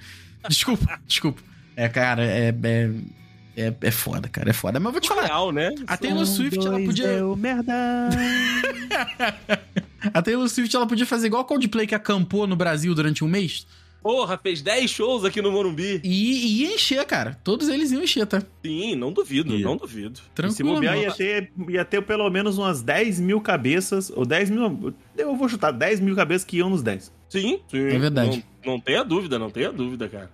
Desculpa, 0.49 1.01
desculpa. 1.07 1.43
É, 1.75 1.89
cara, 1.89 2.25
é. 2.25 2.55
É, 2.63 2.91
é, 3.61 3.75
é 3.81 3.91
foda, 3.91 4.29
cara. 4.29 4.51
É 4.51 4.53
foda. 4.53 4.79
Mas 4.79 4.87
eu 4.87 4.93
vou 4.93 5.01
te 5.01 5.09
falar. 5.09 5.25
Real, 5.27 5.53
né? 5.53 5.75
A 5.87 5.97
Taylor 5.97 6.25
Swift, 6.27 6.59
ela 6.65 6.81
podia. 6.81 7.07
Deu 7.09 7.37
merda. 7.37 7.73
A 10.15 10.23
Taylor 10.23 10.49
Swift, 10.49 10.75
ela 10.75 10.87
podia 10.87 11.05
fazer 11.05 11.27
igual 11.27 11.43
a 11.43 11.45
Coldplay 11.45 11.87
que 11.87 11.95
acampou 11.95 12.47
no 12.47 12.55
Brasil 12.55 12.95
durante 12.95 13.25
um 13.25 13.29
mês. 13.29 13.67
Porra, 14.01 14.39
fez 14.39 14.63
10 14.63 14.89
shows 14.89 15.25
aqui 15.25 15.43
no 15.43 15.51
Morumbi. 15.51 16.01
E, 16.05 16.09
e 16.09 16.63
ia 16.63 16.75
encher, 16.75 17.05
cara. 17.05 17.37
Todos 17.43 17.69
eles 17.69 17.91
iam 17.91 18.03
encher, 18.03 18.27
tá? 18.27 18.41
Sim, 18.65 18.95
não 18.95 19.13
duvido, 19.13 19.55
Ia. 19.57 19.65
não 19.65 19.77
duvido. 19.77 20.21
E 20.21 20.23
se 20.23 20.31
Tranquilo. 20.35 20.75
bobear, 20.75 20.97
ia 20.97 21.13
ter, 21.13 21.53
ia 21.69 21.85
ter 21.85 22.01
pelo 22.03 22.31
menos 22.31 22.59
umas 22.59 22.81
10 22.81 23.19
mil 23.19 23.41
cabeças, 23.41 24.09
ou 24.15 24.25
10 24.25 24.51
mil. 24.51 24.95
Eu 25.17 25.37
vou 25.37 25.49
chutar 25.49 25.73
10 25.73 25.99
mil 25.99 26.15
cabeças 26.15 26.45
que 26.45 26.59
iam 26.59 26.71
nos 26.71 26.83
10. 26.83 27.13
Sim, 27.29 27.61
sim. 27.69 27.79
É 27.79 27.99
verdade. 27.99 28.45
Não, 28.65 28.75
não 28.75 28.81
tenha 28.81 29.03
dúvida, 29.03 29.37
não 29.39 29.51
tenha 29.51 29.73
dúvida, 29.73 30.09
cara. 30.09 30.31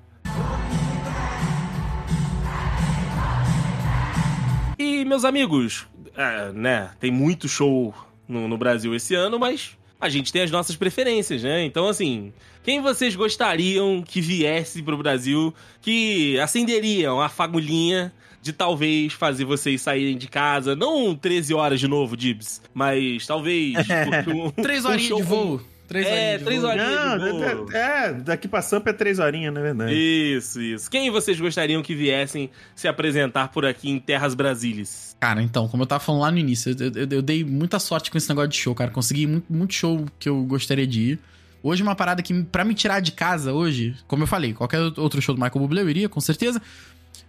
E, 5.04 5.06
meus 5.06 5.22
amigos, 5.22 5.86
é, 6.16 6.50
né, 6.52 6.90
tem 6.98 7.10
muito 7.10 7.46
show 7.46 7.94
no, 8.26 8.48
no 8.48 8.56
Brasil 8.56 8.94
esse 8.94 9.14
ano, 9.14 9.38
mas 9.38 9.76
a 10.00 10.08
gente 10.08 10.32
tem 10.32 10.40
as 10.40 10.50
nossas 10.50 10.76
preferências, 10.76 11.42
né? 11.42 11.62
Então, 11.62 11.86
assim, 11.88 12.32
quem 12.62 12.80
vocês 12.80 13.14
gostariam 13.14 14.02
que 14.02 14.22
viesse 14.22 14.82
pro 14.82 14.96
Brasil, 14.96 15.52
que 15.82 16.40
acenderiam 16.40 17.20
a 17.20 17.28
fagulhinha 17.28 18.14
de 18.40 18.54
talvez 18.54 19.12
fazer 19.12 19.44
vocês 19.44 19.82
saírem 19.82 20.16
de 20.16 20.26
casa, 20.26 20.74
não 20.74 21.14
13 21.14 21.52
horas 21.52 21.78
de 21.78 21.86
novo, 21.86 22.16
Dibs, 22.16 22.62
mas 22.72 23.26
talvez... 23.26 23.74
um- 24.26 24.50
Três 24.62 24.86
um 24.86 24.88
horinhas 24.88 25.08
show 25.08 25.18
de 25.18 25.22
voo. 25.22 25.60
Três 25.86 26.06
É, 26.06 26.38
três 26.38 26.64
horinhas. 26.64 27.20
Não, 27.20 27.30
boa. 27.64 27.66
é, 27.76 28.06
é, 28.08 28.12
daqui 28.14 28.48
pra 28.48 28.62
Sampa 28.62 28.90
é 28.90 28.92
3 28.92 29.18
horinhas, 29.18 29.52
na 29.52 29.60
verdade. 29.60 29.92
Isso, 29.94 30.60
isso. 30.60 30.90
Quem 30.90 31.10
vocês 31.10 31.38
gostariam 31.38 31.82
que 31.82 31.94
viessem 31.94 32.48
se 32.74 32.88
apresentar 32.88 33.48
por 33.48 33.66
aqui 33.66 33.90
em 33.90 33.98
Terras 33.98 34.34
Brasílias? 34.34 35.14
Cara, 35.20 35.42
então, 35.42 35.68
como 35.68 35.82
eu 35.82 35.86
tava 35.86 36.02
falando 36.02 36.22
lá 36.22 36.30
no 36.30 36.38
início, 36.38 36.74
eu, 36.78 36.90
eu- 37.02 37.08
eu 37.10 37.22
dei 37.22 37.44
muita 37.44 37.78
sorte 37.78 38.10
com 38.10 38.16
esse 38.16 38.28
negócio 38.28 38.48
de 38.50 38.56
show, 38.56 38.74
cara. 38.74 38.90
Consegui 38.90 39.26
muito, 39.26 39.52
muito 39.52 39.74
show 39.74 40.06
que 40.18 40.28
eu 40.28 40.42
gostaria 40.44 40.86
de 40.86 41.00
ir. 41.00 41.18
Hoje, 41.62 41.82
uma 41.82 41.94
parada 41.94 42.22
que, 42.22 42.42
pra 42.44 42.64
me 42.64 42.74
tirar 42.74 43.00
de 43.00 43.12
casa 43.12 43.52
hoje, 43.52 43.94
como 44.06 44.22
eu 44.22 44.26
falei, 44.26 44.52
qualquer 44.54 44.80
outro 44.96 45.20
show 45.22 45.34
do 45.34 45.40
Michael 45.40 45.60
Bublé 45.60 45.82
eu 45.82 45.88
iria, 45.90 46.08
com 46.08 46.20
certeza. 46.20 46.60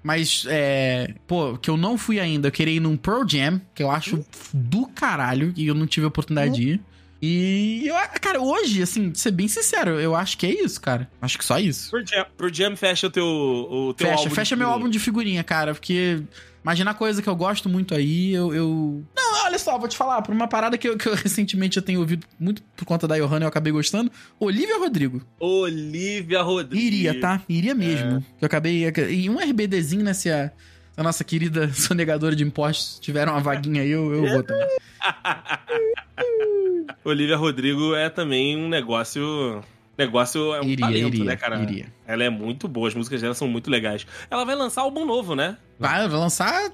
Mas, 0.03 0.45
é. 0.47 1.13
Pô, 1.27 1.57
que 1.57 1.69
eu 1.69 1.77
não 1.77 1.97
fui 1.97 2.19
ainda, 2.19 2.47
eu 2.47 2.51
queria 2.51 2.75
ir 2.75 2.79
num 2.79 2.95
Pearl 2.95 3.23
Jam, 3.27 3.59
que 3.73 3.81
eu 3.81 3.89
acho 3.89 4.25
do 4.53 4.87
caralho, 4.87 5.53
e 5.55 5.67
eu 5.67 5.73
não 5.75 5.87
tive 5.87 6.05
a 6.05 6.07
oportunidade 6.09 6.53
de 6.55 6.69
ir. 6.69 6.81
E, 7.21 7.87
eu, 7.87 7.95
cara, 8.21 8.39
hoje, 8.41 8.81
assim, 8.81 9.09
de 9.09 9.19
ser 9.19 9.31
bem 9.31 9.47
sincero, 9.47 9.99
eu 9.99 10.15
acho 10.15 10.37
que 10.37 10.45
é 10.45 10.63
isso, 10.63 10.79
cara. 10.79 11.09
Acho 11.21 11.37
que 11.37 11.45
só 11.45 11.57
isso. 11.57 11.89
Pro 11.89 12.05
Jam, 12.05 12.25
pro 12.37 12.53
Jam 12.53 12.75
fecha 12.75 13.07
o 13.07 13.09
teu, 13.09 13.25
o 13.25 13.93
teu 13.93 14.07
Fecha, 14.07 14.19
álbum. 14.23 14.35
fecha 14.35 14.55
meu 14.55 14.65
figurinha. 14.67 14.73
álbum 14.73 14.89
de 14.89 14.99
figurinha, 14.99 15.43
cara, 15.43 15.73
porque 15.73 16.21
imaginar 16.63 16.93
coisa 16.95 17.21
que 17.21 17.27
eu 17.29 17.35
gosto 17.35 17.69
muito 17.69 17.95
aí, 17.95 18.33
eu, 18.33 18.53
eu... 18.53 19.03
Não, 19.15 19.45
olha 19.45 19.57
só, 19.57 19.77
vou 19.77 19.87
te 19.87 19.95
falar, 19.97 20.21
por 20.21 20.33
uma 20.33 20.47
parada 20.47 20.77
que 20.77 20.87
eu, 20.89 20.97
que 20.97 21.07
eu 21.07 21.13
recentemente 21.15 21.77
eu 21.77 21.83
tenho 21.83 21.99
ouvido 21.99 22.27
muito 22.39 22.61
por 22.75 22.85
conta 22.85 23.07
da 23.07 23.17
Johanna 23.17 23.41
e 23.41 23.45
eu 23.45 23.49
acabei 23.49 23.71
gostando, 23.71 24.11
Olivia 24.39 24.77
Rodrigo. 24.77 25.21
Olivia 25.39 26.41
Rodrigues. 26.41 26.85
Iria, 26.85 27.19
tá? 27.19 27.41
Iria 27.47 27.73
mesmo. 27.73 28.21
Que 28.37 28.43
eu 28.43 28.47
acabei... 28.47 28.83
E 29.09 29.29
um 29.29 29.39
RBDzinho, 29.39 30.03
né, 30.03 30.13
se 30.13 30.29
a, 30.29 30.51
a 30.97 31.03
nossa 31.03 31.23
querida 31.23 31.71
sonegadora 31.73 32.35
de 32.35 32.43
impostos 32.43 32.99
tiver 32.99 33.27
uma 33.27 33.39
vaguinha 33.39 33.81
aí, 33.81 33.91
eu, 33.91 34.13
eu 34.13 34.27
vou 34.29 34.43
também. 34.43 34.67
Olivia 37.03 37.37
Rodrigo 37.37 37.93
é 37.95 38.09
também 38.09 38.57
um 38.57 38.67
negócio. 38.67 39.63
Negócio 39.97 40.53
é 40.53 40.59
um 40.59 40.65
Iria, 40.65 40.85
talento, 40.87 41.07
iria, 41.15 41.23
né, 41.23 41.35
cara? 41.37 41.57
iria. 41.63 41.85
Ela 42.05 42.25
é 42.25 42.29
muito 42.29 42.67
boa, 42.67 42.89
as 42.89 42.93
músicas 42.93 43.21
dela 43.21 43.33
são 43.33 43.47
muito 43.47 43.69
legais. 43.71 44.05
Ela 44.29 44.43
vai 44.43 44.53
lançar 44.53 44.81
álbum 44.81 45.05
novo, 45.05 45.35
né? 45.35 45.55
Vai, 45.79 46.05
vai 46.09 46.19
lançar... 46.19 46.69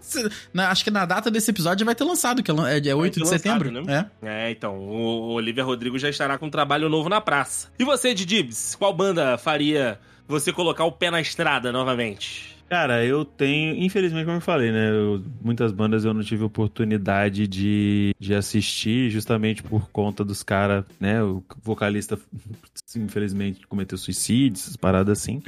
na- 0.52 0.72
acho 0.72 0.84
que 0.84 0.90
na 0.90 1.06
data 1.06 1.30
desse 1.30 1.52
episódio 1.52 1.86
vai 1.86 1.94
ter 1.94 2.04
lançado, 2.04 2.42
que 2.42 2.50
é, 2.50 2.78
é 2.78 2.80
dia 2.80 2.98
8 2.98 3.14
de 3.14 3.20
lançado, 3.20 3.38
setembro. 3.38 3.70
né? 3.72 4.10
É. 4.24 4.48
É, 4.48 4.52
então, 4.52 4.76
o 4.76 5.34
Olivia 5.34 5.64
Rodrigo 5.64 6.00
já 6.00 6.10
estará 6.10 6.36
com 6.40 6.48
um 6.48 6.50
trabalho 6.50 6.90
novo 6.90 7.10
na 7.10 7.22
praça. 7.22 7.68
E 7.78 7.84
você, 7.86 8.12
Didibs, 8.16 8.74
qual 8.74 8.92
banda 8.92 9.38
faria 9.38 10.00
você 10.28 10.52
colocar 10.52 10.86
o 10.86 10.92
pé 10.92 11.12
na 11.12 11.22
estrada 11.22 11.72
novamente? 11.72 12.51
Cara, 12.72 13.04
eu 13.06 13.26
tenho, 13.26 13.76
infelizmente, 13.84 14.24
como 14.24 14.38
eu 14.38 14.42
falei, 14.42 14.72
né? 14.72 14.92
eu- 14.92 15.22
muitas 15.42 15.74
bandas 15.74 16.06
eu 16.06 16.14
não 16.14 16.24
tive 16.24 16.46
oportunidade 16.46 17.46
de, 17.46 18.16
de 18.18 18.34
assistir, 18.34 19.10
justamente 19.10 19.62
por 19.62 19.90
conta 19.90 20.24
dos 20.24 20.42
caras, 20.42 20.86
né? 20.98 21.22
O 21.22 21.44
vocalista, 21.62 22.18
infelizmente, 22.96 23.68
cometeu 23.68 23.98
suicídio, 23.98 24.58
essas 24.58 24.78
paradas 24.78 25.20
assim. 25.20 25.42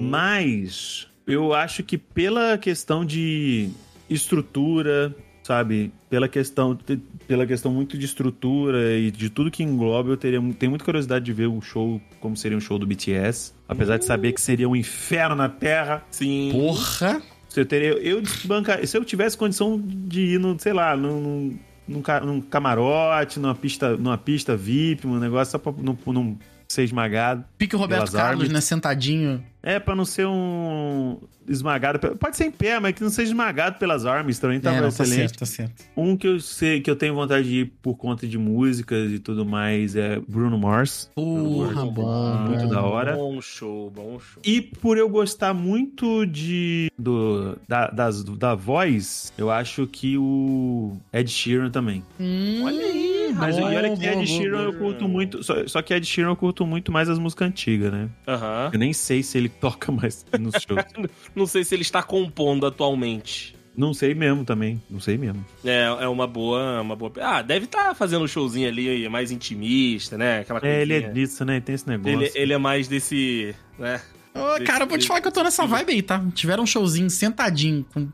Mas 0.00 1.08
eu 1.26 1.52
acho 1.52 1.82
que 1.82 1.98
pela 1.98 2.56
questão 2.56 3.04
de 3.04 3.70
estrutura, 4.08 5.12
sabe? 5.48 5.90
Pela 6.10 6.28
questão, 6.28 6.78
pela 7.26 7.46
questão 7.46 7.72
muito 7.72 7.96
de 7.96 8.04
estrutura 8.04 8.98
e 8.98 9.10
de 9.10 9.30
tudo 9.30 9.50
que 9.50 9.62
engloba, 9.62 10.10
eu 10.10 10.16
teria, 10.16 10.38
tenho 10.58 10.70
muita 10.70 10.84
curiosidade 10.84 11.24
de 11.24 11.32
ver 11.32 11.48
um 11.48 11.62
show 11.62 11.98
como 12.20 12.36
seria 12.36 12.56
um 12.56 12.60
show 12.60 12.78
do 12.78 12.86
BTS. 12.86 13.54
Apesar 13.66 13.96
de 13.96 14.04
saber 14.04 14.32
que 14.32 14.42
seria 14.42 14.68
um 14.68 14.76
inferno 14.76 15.34
na 15.34 15.48
Terra. 15.48 16.04
Sim. 16.10 16.50
Porra! 16.52 17.22
Eu 17.56 17.64
teria, 17.64 17.92
eu 17.94 18.20
desbancar, 18.20 18.86
se 18.86 18.96
eu 18.96 19.02
tivesse 19.04 19.38
condição 19.38 19.82
de 19.82 20.34
ir 20.34 20.38
no, 20.38 20.60
sei 20.60 20.74
lá, 20.74 20.94
num, 20.94 21.58
num, 21.88 22.02
num 22.24 22.40
camarote, 22.42 23.40
numa 23.40 23.54
pista, 23.54 23.96
numa 23.96 24.18
pista 24.18 24.54
VIP, 24.54 25.06
um 25.06 25.18
negócio 25.18 25.52
só 25.52 25.58
pra 25.58 25.72
não, 25.82 25.96
não 26.06 26.38
ser 26.68 26.84
esmagado. 26.84 27.42
Pique 27.56 27.74
o 27.74 27.78
Roberto 27.78 28.12
Carlos, 28.12 28.42
armas. 28.44 28.48
né? 28.50 28.60
Sentadinho. 28.60 29.42
É, 29.62 29.80
pra 29.80 29.96
não 29.96 30.04
ser 30.04 30.26
um 30.26 31.18
esmagado. 31.48 31.98
Pode 32.16 32.36
ser 32.36 32.44
em 32.46 32.50
pé, 32.50 32.78
mas 32.78 32.94
que 32.94 33.02
não 33.02 33.10
seja 33.10 33.30
esmagado 33.30 33.78
pelas 33.78 34.04
armas 34.06 34.38
também 34.38 34.60
tá 34.60 34.70
é, 34.72 34.74
não, 34.76 34.82
tá 34.82 34.88
excelente. 34.88 35.16
certo, 35.16 35.38
tá 35.38 35.46
certo. 35.46 35.84
Um 35.96 36.16
que 36.16 36.26
eu 36.26 36.40
sei 36.40 36.80
que 36.80 36.90
eu 36.90 36.96
tenho 36.96 37.14
vontade 37.14 37.48
de 37.48 37.54
ir 37.60 37.72
por 37.82 37.96
conta 37.96 38.26
de 38.26 38.36
músicas 38.38 39.10
e 39.12 39.18
tudo 39.18 39.44
mais 39.44 39.96
é 39.96 40.20
Bruno 40.28 40.58
Mars. 40.58 41.10
Porra, 41.14 41.84
bom. 41.86 42.46
Muito 42.48 42.64
bom. 42.64 42.70
da 42.70 42.82
hora. 42.82 43.16
Bom 43.16 43.40
show, 43.40 43.90
bom 43.90 44.18
show. 44.20 44.42
E 44.44 44.60
por 44.60 44.96
eu 44.98 45.08
gostar 45.08 45.54
muito 45.54 46.24
de 46.26 46.90
do, 46.98 47.56
da, 47.68 47.88
das, 47.88 48.22
da 48.24 48.54
voz, 48.54 49.32
eu 49.38 49.50
acho 49.50 49.86
que 49.86 50.16
o 50.18 50.96
Ed 51.12 51.30
Sheeran 51.30 51.70
também. 51.70 52.02
Hum, 52.20 52.62
Olha 52.64 52.84
aí, 52.84 53.32
Mas 53.36 53.56
bom, 53.56 53.70
e 53.70 53.76
olha 53.76 53.90
que 53.90 53.96
bom, 53.96 54.02
Ed 54.04 54.16
bom, 54.18 54.26
Sheeran 54.26 54.62
eu 54.64 54.72
bom. 54.72 54.78
curto 54.78 55.08
muito. 55.08 55.42
Só, 55.42 55.66
só 55.66 55.82
que 55.82 55.94
Ed 55.94 56.04
Sheeran 56.06 56.30
eu 56.30 56.36
curto 56.36 56.66
muito 56.66 56.90
mais 56.92 57.08
as 57.08 57.18
músicas 57.18 57.48
antigas, 57.48 57.92
né? 57.92 58.08
Aham. 58.26 58.70
Eu 58.72 58.78
nem 58.78 58.92
sei 58.92 59.22
se 59.22 59.38
ele 59.38 59.48
toca 59.60 59.90
mais 59.92 60.24
nos 60.38 60.54
shows. 60.62 60.84
Não 61.38 61.46
sei 61.46 61.64
se 61.64 61.74
ele 61.74 61.82
está 61.82 62.02
compondo 62.02 62.66
atualmente. 62.66 63.56
não 63.76 63.94
sei 63.94 64.12
mesmo 64.14 64.44
também. 64.44 64.82
Não 64.90 64.98
sei 65.00 65.16
mesmo. 65.16 65.44
É, 65.64 65.84
é 65.84 66.08
uma 66.08 66.26
boa, 66.26 66.80
uma 66.80 66.96
boa. 66.96 67.12
Ah, 67.20 67.40
deve 67.42 67.66
estar 67.66 67.94
fazendo 67.94 68.24
um 68.24 68.28
showzinho 68.28 68.68
ali 68.68 69.08
mais 69.08 69.30
intimista, 69.30 70.18
né? 70.18 70.40
Aquela 70.40 70.60
É, 70.62 70.82
ele 70.82 70.94
é 70.94 71.00
disso, 71.08 71.44
né? 71.44 71.60
Tem 71.60 71.74
esse 71.76 71.88
negócio. 71.88 72.10
ele, 72.12 72.32
ele 72.34 72.52
é 72.52 72.58
mais 72.58 72.88
desse, 72.88 73.54
né? 73.78 74.00
Ô, 74.34 74.64
cara, 74.64 74.84
eu 74.84 74.88
vou 74.88 74.98
te 74.98 75.06
falar 75.06 75.20
que 75.20 75.28
eu 75.28 75.32
tô 75.32 75.42
nessa 75.42 75.66
vibe 75.66 75.92
aí, 75.92 76.02
tá? 76.02 76.24
Tiveram 76.34 76.64
um 76.64 76.66
showzinho 76.66 77.08
sentadinho, 77.10 77.84
com 77.92 78.08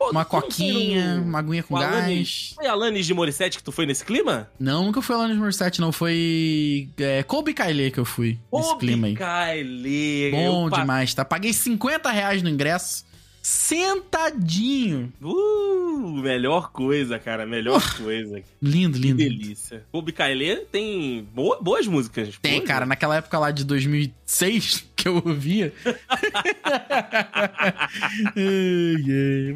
Pô, 0.00 0.10
uma 0.12 0.24
foi 0.24 0.40
coquinha, 0.40 1.16
no- 1.16 1.24
uma 1.24 1.38
aguinha 1.40 1.62
com 1.62 1.74
o 1.74 1.76
Alanis- 1.76 2.16
gás. 2.16 2.52
Foi 2.56 2.66
Alanis 2.66 3.04
de 3.04 3.12
Morissette 3.12 3.58
que 3.58 3.62
tu 3.62 3.70
foi 3.70 3.84
nesse 3.84 4.02
clima? 4.02 4.48
Não, 4.58 4.82
nunca 4.84 5.02
fui 5.02 5.14
lá 5.14 5.28
no 5.28 5.34
Morissette, 5.34 5.78
não. 5.78 5.92
Foi 5.92 6.88
é, 6.98 7.22
Kobe 7.22 7.52
Kylie 7.52 7.90
que 7.90 8.00
eu 8.00 8.06
fui 8.06 8.38
nesse 8.50 8.76
clima 8.78 9.08
aí. 9.08 9.14
Kylie. 9.14 10.30
Bom 10.30 10.64
eu 10.64 10.70
demais, 10.70 11.12
tá? 11.12 11.22
Paguei 11.22 11.52
50 11.52 12.10
reais 12.10 12.42
no 12.42 12.48
ingresso, 12.48 13.04
sentadinho. 13.42 15.12
Uh, 15.22 16.10
melhor 16.22 16.70
coisa, 16.72 17.18
cara, 17.18 17.46
melhor 17.46 17.80
coisa. 17.96 18.42
Lindo, 18.60 18.98
Que 18.98 19.04
lindo. 19.06 19.16
delícia. 19.18 19.84
Kobe 19.90 20.12
Kylie 20.12 20.66
tem 20.70 21.26
boa- 21.34 21.58
boas 21.60 21.86
músicas. 21.86 22.36
Tem, 22.42 22.58
boas 22.58 22.68
cara, 22.68 22.84
naquela 22.86 23.16
época 23.16 23.38
lá 23.38 23.50
de 23.50 23.64
2006 23.64 24.84
que 24.94 25.08
eu 25.08 25.22
ouvia. 25.24 25.72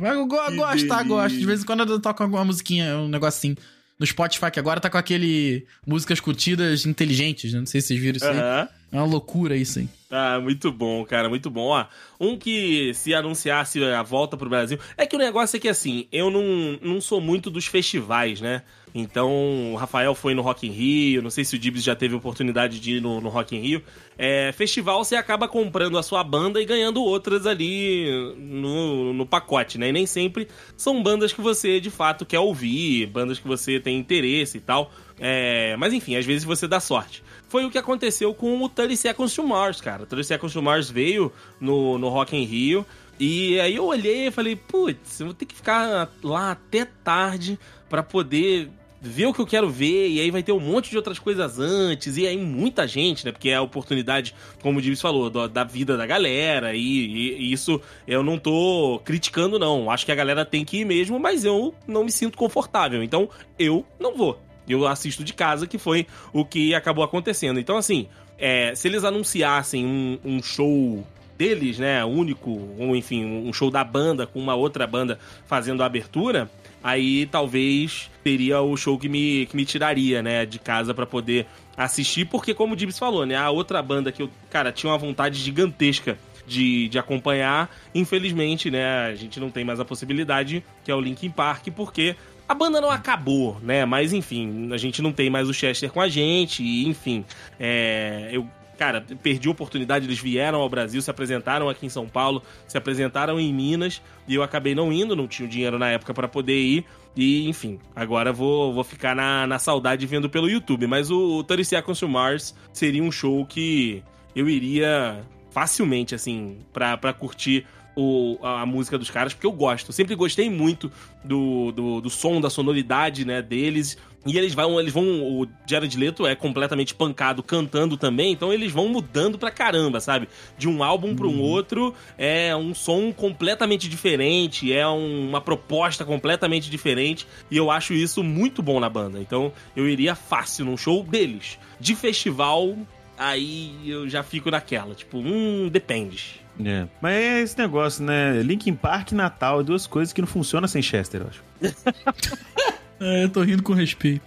Mas 0.01 0.15
eu 0.15 0.27
go- 0.27 0.45
Que 0.47 0.57
gosto, 0.57 0.87
tá? 0.89 0.97
delícia. 0.97 1.05
Gosto. 1.05 1.39
De 1.39 1.47
vez 1.47 1.63
em 1.63 1.67
quando 1.67 1.89
eu 1.91 2.01
toco 2.01 2.23
alguma 2.23 2.45
musiquinha, 2.45 2.97
um 2.97 3.09
negocinho. 3.09 3.57
No 3.99 4.07
Spotify, 4.07 4.51
que 4.51 4.59
agora 4.59 4.81
tá 4.81 4.91
com 4.91 4.99
aquele 4.99 5.67
músicas 5.87 6.19
curtidas 6.19 6.85
inteligentes, 6.85 7.53
né? 7.53 7.61
Não 7.61 7.67
sei 7.67 7.81
se 7.81 7.89
vocês 7.89 8.01
viram 8.01 8.17
isso 8.17 8.27
aí. 8.27 8.39
Aham. 8.39 8.69
É 8.93 8.97
uma 8.97 9.07
loucura 9.07 9.57
isso 9.57 9.81
aí. 9.81 9.89
Ah, 10.09 10.39
muito 10.41 10.71
bom, 10.71 11.05
cara, 11.05 11.29
muito 11.29 11.51
bom. 11.51 11.67
Ó, 11.67 11.85
um 12.21 12.39
que 12.39 12.95
se 12.95 13.13
anunciasse 13.13 13.83
a 13.83 14.03
volta 14.05 14.37
pro 14.37 14.49
Brasil. 14.49 14.79
É 14.97 15.05
que 15.05 15.17
o 15.17 15.19
negócio 15.19 15.57
é 15.57 15.61
que 15.61 15.69
assim, 15.69 16.07
eu 16.13 16.31
não, 16.31 16.79
não 16.81 17.01
sou 17.01 17.21
muito 17.21 17.51
dos 17.51 17.67
festivais, 17.67 18.41
né? 18.41 18.63
Então, 18.95 19.73
o 19.73 19.75
Rafael 19.75 20.15
foi 20.15 20.35
no 20.35 20.43
Rock 20.43 20.69
in 20.69 20.71
Rio, 20.71 21.21
não 21.21 21.29
sei 21.29 21.45
se 21.45 21.57
o 21.57 21.59
Dibs 21.59 21.83
já 21.83 21.97
teve 21.97 22.15
oportunidade 22.15 22.79
de 22.79 22.99
ir 22.99 23.01
no, 23.01 23.21
no 23.21 23.29
Rock 23.29 23.57
in 23.57 23.59
Rio. 23.59 23.83
É, 24.17 24.53
festival 24.53 25.05
você 25.05 25.17
acaba 25.17 25.49
comprando 25.49 25.99
a 25.99 26.03
sua 26.03 26.23
banda 26.23 26.63
e 26.63 26.65
ganhando 26.65 27.03
outras 27.03 27.45
ali 27.45 28.07
no, 28.39 29.13
no 29.13 29.27
pacote, 29.27 29.79
né? 29.79 29.89
E 29.89 29.93
nem 29.93 30.07
sempre 30.07 30.47
são 30.77 31.03
bandas 31.03 31.33
que 31.33 31.41
você 31.41 31.81
de 31.81 31.91
fato 31.91 32.25
quer 32.25 32.39
ouvir, 32.39 33.07
bandas 33.07 33.41
que 33.41 33.49
você 33.49 33.81
tem 33.81 33.99
interesse 33.99 34.59
e 34.59 34.61
tal. 34.61 34.93
É, 35.19 35.77
mas 35.77 35.93
enfim, 35.93 36.15
às 36.15 36.25
vezes 36.25 36.45
você 36.45 36.69
dá 36.69 36.79
sorte. 36.79 37.25
Foi 37.49 37.65
o 37.65 37.71
que 37.73 37.79
aconteceu 37.79 38.33
com 38.33 38.63
o 38.63 38.69
30 38.69 38.95
Seconds 38.95 39.35
to 39.35 39.43
Mars, 39.43 39.81
cara. 39.81 40.05
O 40.05 40.07
30 40.07 40.23
Seconds 40.23 40.53
to 40.53 40.63
Mars 40.63 40.89
veio 40.89 41.33
no, 41.61 41.99
no 41.99 42.09
Rock 42.11 42.37
in 42.37 42.45
Rio. 42.45 42.87
E 43.19 43.59
aí 43.59 43.75
eu 43.75 43.85
olhei 43.85 44.29
e 44.29 44.31
falei, 44.31 44.55
putz, 44.55 45.19
eu 45.19 45.27
vou 45.27 45.35
ter 45.35 45.47
que 45.47 45.55
ficar 45.55 46.13
lá 46.23 46.53
até 46.53 46.85
tarde 46.85 47.59
pra 47.89 48.03
poder 48.03 48.71
ver 49.07 49.27
o 49.27 49.35
que 49.35 49.41
eu 49.41 49.47
quero 49.47 49.69
ver, 49.69 50.09
e 50.09 50.21
aí 50.21 50.31
vai 50.31 50.43
ter 50.43 50.53
um 50.53 50.59
monte 50.61 50.91
de 50.91 50.97
outras 50.97 51.19
coisas 51.19 51.59
antes, 51.59 52.17
e 52.17 52.27
aí 52.27 52.37
muita 52.39 52.89
gente, 52.89 53.25
né? 53.25 53.33
Porque 53.33 53.51
é 53.51 53.57
a 53.57 53.63
oportunidade, 53.63 54.35
como 54.63 54.79
o 54.79 54.83
Divis 54.83 55.01
falou, 55.01 55.29
do- 55.29 55.47
da 55.49 55.63
vida 55.63 55.97
da 55.97 56.07
galera, 56.07 56.75
e, 56.75 56.81
e- 56.81 57.37
e 57.43 57.53
isso 57.53 57.81
eu 58.09 58.23
não 58.23 58.39
tô 58.39 59.01
criticando, 59.05 59.59
não. 59.59 59.91
Acho 59.91 60.07
que 60.07 60.13
a 60.13 60.15
galera 60.15 60.45
tem 60.45 60.65
que 60.65 60.79
ir 60.79 60.85
mesmo, 60.85 61.19
mas 61.21 61.45
eu 61.45 61.75
não 61.87 62.05
me 62.05 62.11
sinto 62.11 62.39
confortável, 62.39 63.03
então 63.03 63.29
eu 63.59 63.85
não 64.01 64.17
vou. 64.17 64.41
Eu 64.67 64.87
assisto 64.87 65.23
de 65.23 65.35
casa, 65.35 65.67
que 65.67 65.77
foi 65.77 66.07
o 66.33 66.43
que 66.45 66.75
acabou 66.75 67.05
acontecendo. 67.05 67.61
Então, 67.61 67.77
assim, 67.77 68.09
é, 68.39 68.75
se 68.75 68.89
eles 68.89 69.05
anunciassem 69.05 69.85
um, 69.85 70.19
um 70.25 70.43
show 70.43 71.07
deles, 71.37 71.79
né, 71.79 72.03
único, 72.05 72.51
ou 72.79 72.97
enfim, 72.97 73.25
um 73.25 73.53
show 73.53 73.71
da 73.71 73.83
banda 73.85 74.27
com 74.27 74.39
uma 74.39 74.55
outra 74.55 74.87
banda 74.87 75.19
fazendo 75.47 75.83
a 75.83 75.87
abertura, 75.87 76.49
aí 76.85 77.25
talvez 77.25 78.11
seria 78.23 78.61
o 78.61 78.77
show 78.77 78.99
que 78.99 79.09
me, 79.09 79.47
que 79.47 79.57
me 79.57 79.65
tiraria, 79.65 80.23
né, 80.23 80.45
de 80.45 80.59
casa 80.59 80.93
pra 80.93 81.07
poder 81.07 81.47
assistir, 81.75 82.27
porque 82.27 82.53
como 82.53 82.75
o 82.75 82.77
Dibs 82.77 82.99
falou, 82.99 83.25
né, 83.25 83.35
a 83.35 83.51
outra 83.51 83.83
banda 83.83 84.13
que 84.13 84.23
eu, 84.23 84.31
cara, 84.51 84.71
tinha 84.71 84.93
uma 84.93 84.99
vontade 84.99 85.39
gigantesca 85.39 86.19
de, 86.47 86.89
de 86.89 86.99
acompanhar, 86.99 87.75
infelizmente, 87.95 88.71
né, 88.71 89.07
a 89.07 89.15
gente 89.15 89.41
não 89.41 89.51
tem 89.51 89.65
mais 89.65 89.81
a 89.81 89.85
possibilidade, 89.85 90.63
que 90.85 90.91
é 90.91 90.95
o 90.95 91.01
Linkin 91.01 91.31
Park, 91.31 91.69
porque 91.75 92.15
a 92.47 92.55
banda 92.55 92.79
não 92.79 92.91
acabou, 92.91 93.59
né? 93.63 93.87
Mas 93.87 94.13
enfim, 94.13 94.69
a 94.71 94.77
gente 94.77 95.01
não 95.01 95.11
tem 95.11 95.31
mais 95.31 95.49
o 95.49 95.55
Chester 95.55 95.91
com 95.91 96.03
a 96.03 96.09
gente, 96.09 96.63
e 96.63 96.87
enfim, 96.87 97.25
é, 97.59 98.29
eu, 98.31 98.47
cara, 98.77 99.05
perdi 99.23 99.49
a 99.49 99.51
oportunidade, 99.51 100.07
eles 100.07 100.19
vieram 100.19 100.61
ao 100.61 100.69
Brasil, 100.69 101.01
se 101.01 101.11
apresentaram 101.11 101.69
aqui 101.69 101.87
em 101.87 101.89
São 101.89 102.09
Paulo, 102.09 102.43
se 102.67 102.77
apresentaram 102.77 103.39
em 103.41 103.53
Minas, 103.53 104.03
e 104.29 104.35
eu 104.35 104.43
acabei 104.43 104.75
não 104.75 104.93
indo, 104.93 105.17
não 105.17 105.27
tinha 105.27 105.49
dinheiro 105.49 105.79
na 105.79 105.89
época 105.89 106.13
para 106.13 106.29
poder 106.29 106.59
ir, 106.59 106.85
e 107.17 107.49
enfim, 107.49 107.79
agora 107.95 108.33
vou, 108.33 108.73
vou 108.73 108.85
ficar 108.85 109.15
na, 109.15 109.47
na 109.47 109.59
saudade 109.59 110.07
vendo 110.07 110.29
pelo 110.29 110.49
YouTube. 110.49 110.87
Mas 110.87 111.11
o, 111.11 111.39
o 111.39 111.45
30 111.45 111.65
Seconds 111.65 112.01
to 112.01 112.09
Mars 112.09 112.55
seria 112.73 113.03
um 113.03 113.13
show 113.13 113.47
que 113.47 114.03
eu 114.35 114.49
iria 114.49 115.25
facilmente, 115.51 116.15
assim, 116.15 116.59
pra, 116.73 116.97
pra 116.97 117.13
curtir 117.13 117.65
o, 117.97 118.39
a, 118.43 118.63
a 118.63 118.67
música 118.67 118.99
dos 118.99 119.11
caras, 119.11 119.33
porque 119.33 119.47
eu 119.47 119.53
gosto. 119.53 119.91
Eu 119.91 119.93
sempre 119.93 120.15
gostei 120.17 120.51
muito 120.51 120.91
do, 121.25 121.71
do, 121.73 122.01
do 122.01 122.11
som, 122.11 122.41
da 122.41 122.51
sonoridade, 122.51 123.25
né, 123.25 123.41
deles. 123.41 123.97
E 124.27 124.39
eles 124.39 124.55
vão, 124.55 124.81
eles 124.81 124.93
vão. 124.93 125.05
O 125.23 125.47
Jared 125.67 125.97
Leto 125.99 126.27
é 126.27 126.35
completamente 126.35 126.95
pancado 126.95 127.43
cantando 127.43 127.97
também, 127.97 128.33
então 128.33 128.53
eles 128.53 128.73
vão 128.73 128.89
mudando 128.89 129.39
pra 129.39 129.51
caramba, 129.51 130.01
sabe? 130.01 130.29
De 130.57 130.67
um 130.69 130.83
álbum 130.83 131.15
para 131.15 131.27
um 131.27 131.41
outro, 131.41 131.95
é 132.17 132.57
um 132.57 132.75
som 132.75 133.13
completamente 133.13 133.89
diferente, 133.89 134.73
é 134.73 134.87
um- 134.89 135.29
uma 135.29 135.41
proposta 135.41 136.05
completamente 136.05 136.71
diferente, 136.71 137.27
e 137.51 137.57
eu 137.57 137.71
acho 137.71 137.93
isso 137.93 138.23
muito 138.23 138.63
bom 138.63 138.81
na 138.81 138.89
banda. 138.89 139.21
Então 139.21 139.53
eu 139.77 139.87
iria 139.89 140.15
fácil 140.15 140.65
num 140.65 140.77
show 140.77 141.03
deles. 141.03 141.59
De 141.79 141.95
festival, 141.95 142.75
aí 143.19 143.75
eu 143.85 144.09
já 144.09 144.23
fico 144.23 144.51
naquela, 144.51 144.95
tipo, 144.95 145.19
hum, 145.19 145.69
depende. 145.71 146.41
É. 146.65 146.87
Mas 147.03 147.15
é 147.15 147.41
esse 147.43 147.59
negócio, 147.59 148.03
né? 148.05 148.41
Linkin 148.43 148.75
Park 148.75 149.11
e 149.11 149.15
Natal, 149.15 149.61
é 149.61 149.63
duas 149.65 149.87
coisas 149.87 150.13
que 150.13 150.21
não 150.21 150.29
funcionam 150.29 150.69
sem 150.69 150.81
Chester, 150.81 151.21
eu 151.23 151.27
acho. 151.29 151.43
É, 153.01 153.25
eu 153.25 153.29
tô 153.29 153.43
rindo 153.43 153.63
com 153.63 153.73
respeito. 153.73 154.23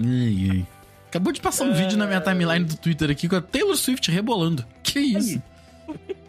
ai, 0.00 0.48
ai. 0.50 0.66
Acabou 1.08 1.32
de 1.32 1.40
passar 1.40 1.64
um 1.64 1.72
vídeo 1.72 1.96
na 1.96 2.06
minha 2.06 2.20
timeline 2.20 2.64
do 2.64 2.76
Twitter 2.76 3.10
aqui 3.10 3.28
com 3.28 3.36
a 3.36 3.40
Taylor 3.40 3.74
Swift 3.76 4.10
rebolando. 4.10 4.64
Que 4.82 4.98
isso? 5.00 5.42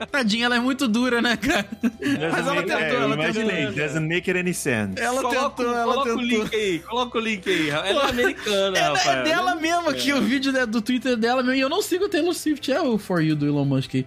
Tadinha, 0.10 0.46
ela 0.46 0.56
é 0.56 0.60
muito 0.60 0.88
dura, 0.88 1.22
né, 1.22 1.36
cara? 1.36 1.66
Mas 1.84 2.48
ela 2.48 2.64
tentou, 2.64 2.78
é, 2.78 2.96
ela 2.96 3.14
imaginei, 3.16 3.58
tentou. 3.68 3.74
doesn't 3.76 4.08
make 4.08 4.30
it 4.32 4.40
any 4.40 4.54
sense. 4.54 4.94
Ela 5.02 5.22
coloca, 5.22 5.50
tentou, 5.50 5.74
ela 5.76 5.84
coloca 5.84 6.10
tentou. 6.10 6.24
o 6.24 6.26
link 6.26 6.56
aí, 6.56 6.80
coloca 6.80 7.18
o 7.18 7.22
link 7.22 7.50
aí. 7.50 7.70
Ela 7.70 8.06
é 8.08 8.10
americana, 8.10 8.78
É, 8.78 8.82
Rafael. 8.82 9.20
é 9.20 9.24
dela 9.24 9.56
mesmo 9.56 9.90
aqui, 9.90 10.14
o 10.14 10.22
vídeo 10.22 10.54
né, 10.54 10.66
do 10.66 10.82
Twitter 10.82 11.18
dela 11.18 11.44
mesmo. 11.44 11.58
E 11.58 11.60
eu 11.60 11.68
não 11.68 11.82
sigo 11.82 12.06
a 12.06 12.10
Taylor 12.10 12.34
Swift, 12.34 12.72
é 12.72 12.82
o 12.82 12.98
For 12.98 13.22
You 13.22 13.36
do 13.36 13.46
Elon 13.46 13.66
Musk 13.66 13.96
aí. 13.96 14.06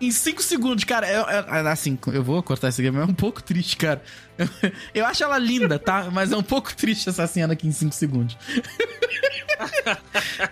Em 0.00 0.10
5 0.10 0.42
segundos, 0.42 0.84
cara, 0.84 1.06
é, 1.06 1.14
é- 1.14 1.60
é 1.62 1.68
assim, 1.70 1.96
eu 2.12 2.22
vou 2.22 2.42
cortar 2.42 2.68
isso 2.68 2.80
aqui, 2.80 2.90
mas 2.90 3.02
é 3.02 3.10
um 3.10 3.14
pouco 3.14 3.42
triste, 3.42 3.76
cara. 3.76 4.02
Eu 4.92 5.06
acho 5.06 5.22
ela 5.22 5.38
linda, 5.38 5.78
tá? 5.78 6.08
Mas 6.12 6.32
é 6.32 6.36
um 6.36 6.42
pouco 6.42 6.74
triste 6.74 7.08
essa 7.08 7.24
cena 7.28 7.52
aqui 7.52 7.68
em 7.68 7.72
5 7.72 7.94
segundos. 7.94 8.36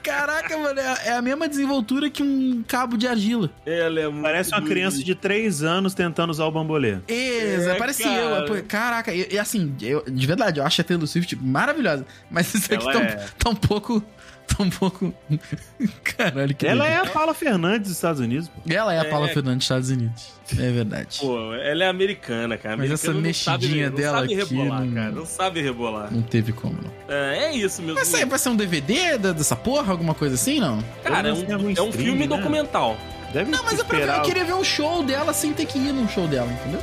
Caraca, 0.02 0.56
mano, 0.56 0.78
é 0.78 1.08
é 1.08 1.12
a 1.12 1.22
mesma 1.22 1.48
desenvoltura 1.48 2.08
que 2.08 2.22
um 2.22 2.62
cabo 2.66 2.96
de 2.96 3.08
argila. 3.08 3.50
Ela 3.66 4.00
é 4.00 4.08
muito 4.08 4.22
Parece 4.22 4.52
uma 4.52 4.62
criança 4.62 5.02
de 5.02 5.14
3 5.14 5.62
anos 5.62 5.94
tentando 5.94 6.30
usar 6.30 6.44
o 6.44 6.52
bambolê. 6.52 6.98
Exa, 7.08 7.72
É, 7.72 7.74
parece 7.74 8.04
cara. 8.04 8.20
eu. 8.20 8.46
pô, 8.46 8.54
Caraca, 8.68 9.12
e, 9.12 9.36
assim, 9.38 9.74
eu- 9.82 10.04
de 10.08 10.26
verdade, 10.26 10.60
eu 10.60 10.64
acho 10.64 10.80
a 10.80 10.84
Taylor 10.84 11.06
Swift 11.06 11.34
maravilhosa. 11.36 12.06
Mas 12.30 12.54
isso 12.54 12.72
aqui 12.72 12.84
tá, 12.84 13.00
é. 13.00 13.26
tá 13.38 13.50
um 13.50 13.56
pouco. 13.56 14.02
Tá 14.56 14.62
um 14.62 14.70
pouco. 14.70 15.14
Caralho, 16.04 16.54
que 16.54 16.66
Ela 16.66 16.86
é 16.86 16.90
legal. 16.90 17.06
a 17.06 17.08
Paula 17.10 17.34
Fernandes 17.34 17.88
dos 17.88 17.96
Estados 17.96 18.20
Unidos. 18.20 18.48
pô. 18.48 18.60
Ela 18.72 18.92
é 18.94 19.00
a 19.00 19.04
Paula 19.04 19.28
É. 19.28 19.32
Fernandes 19.32 19.58
dos 19.58 19.64
Estados 19.64 19.90
Unidos. 19.90 20.32
É 20.58 20.70
verdade. 20.70 21.18
Pô, 21.20 21.54
ela 21.54 21.84
é 21.84 21.88
americana, 21.88 22.56
cara. 22.58 22.76
Mas 22.76 22.90
essa 22.90 23.06
não 23.08 23.14
sabe- 23.14 23.26
mexidinha 23.66 23.88
não 23.90 23.96
dela 23.96 24.18
sabe 24.20 24.34
aqui 24.34 24.54
rebolar, 24.54 24.84
não- 24.84 24.92
cara. 24.94 25.10
Não 25.12 25.26
sabe 25.26 25.62
rebolar. 25.62 26.12
Não 26.12 26.22
teve 26.22 26.52
como, 26.52 26.74
não. 26.82 26.90
É, 27.14 27.44
é 27.44 27.56
isso, 27.56 27.80
meu 27.82 27.94
Vai 27.94 28.04
ser, 28.04 28.26
vai 28.26 28.38
ser 28.38 28.48
um 28.50 28.56
DVD 28.56 29.16
dessa 29.18 29.56
porra? 29.56 29.92
Alguma 29.92 30.14
coisa 30.14 30.34
assim, 30.34 30.60
não? 30.60 30.82
Cara, 31.04 31.28
é 31.28 31.32
vai 31.32 31.46
ser 31.46 31.56
um, 31.56 31.70
é 31.76 31.82
um 31.82 31.92
filme 31.92 32.26
né? 32.26 32.36
documental. 32.36 32.96
Deve 33.32 33.50
Não, 33.50 33.64
mas 33.64 33.78
é 33.80 33.84
pra 33.84 33.98
ver, 33.98 34.08
eu 34.08 34.22
queria 34.22 34.44
ver 34.44 34.54
um 34.54 34.64
show 34.64 35.02
dela 35.02 35.32
sem 35.32 35.54
ter 35.54 35.64
que 35.64 35.78
ir 35.78 35.92
num 35.92 36.06
show 36.06 36.28
dela, 36.28 36.52
entendeu? 36.52 36.82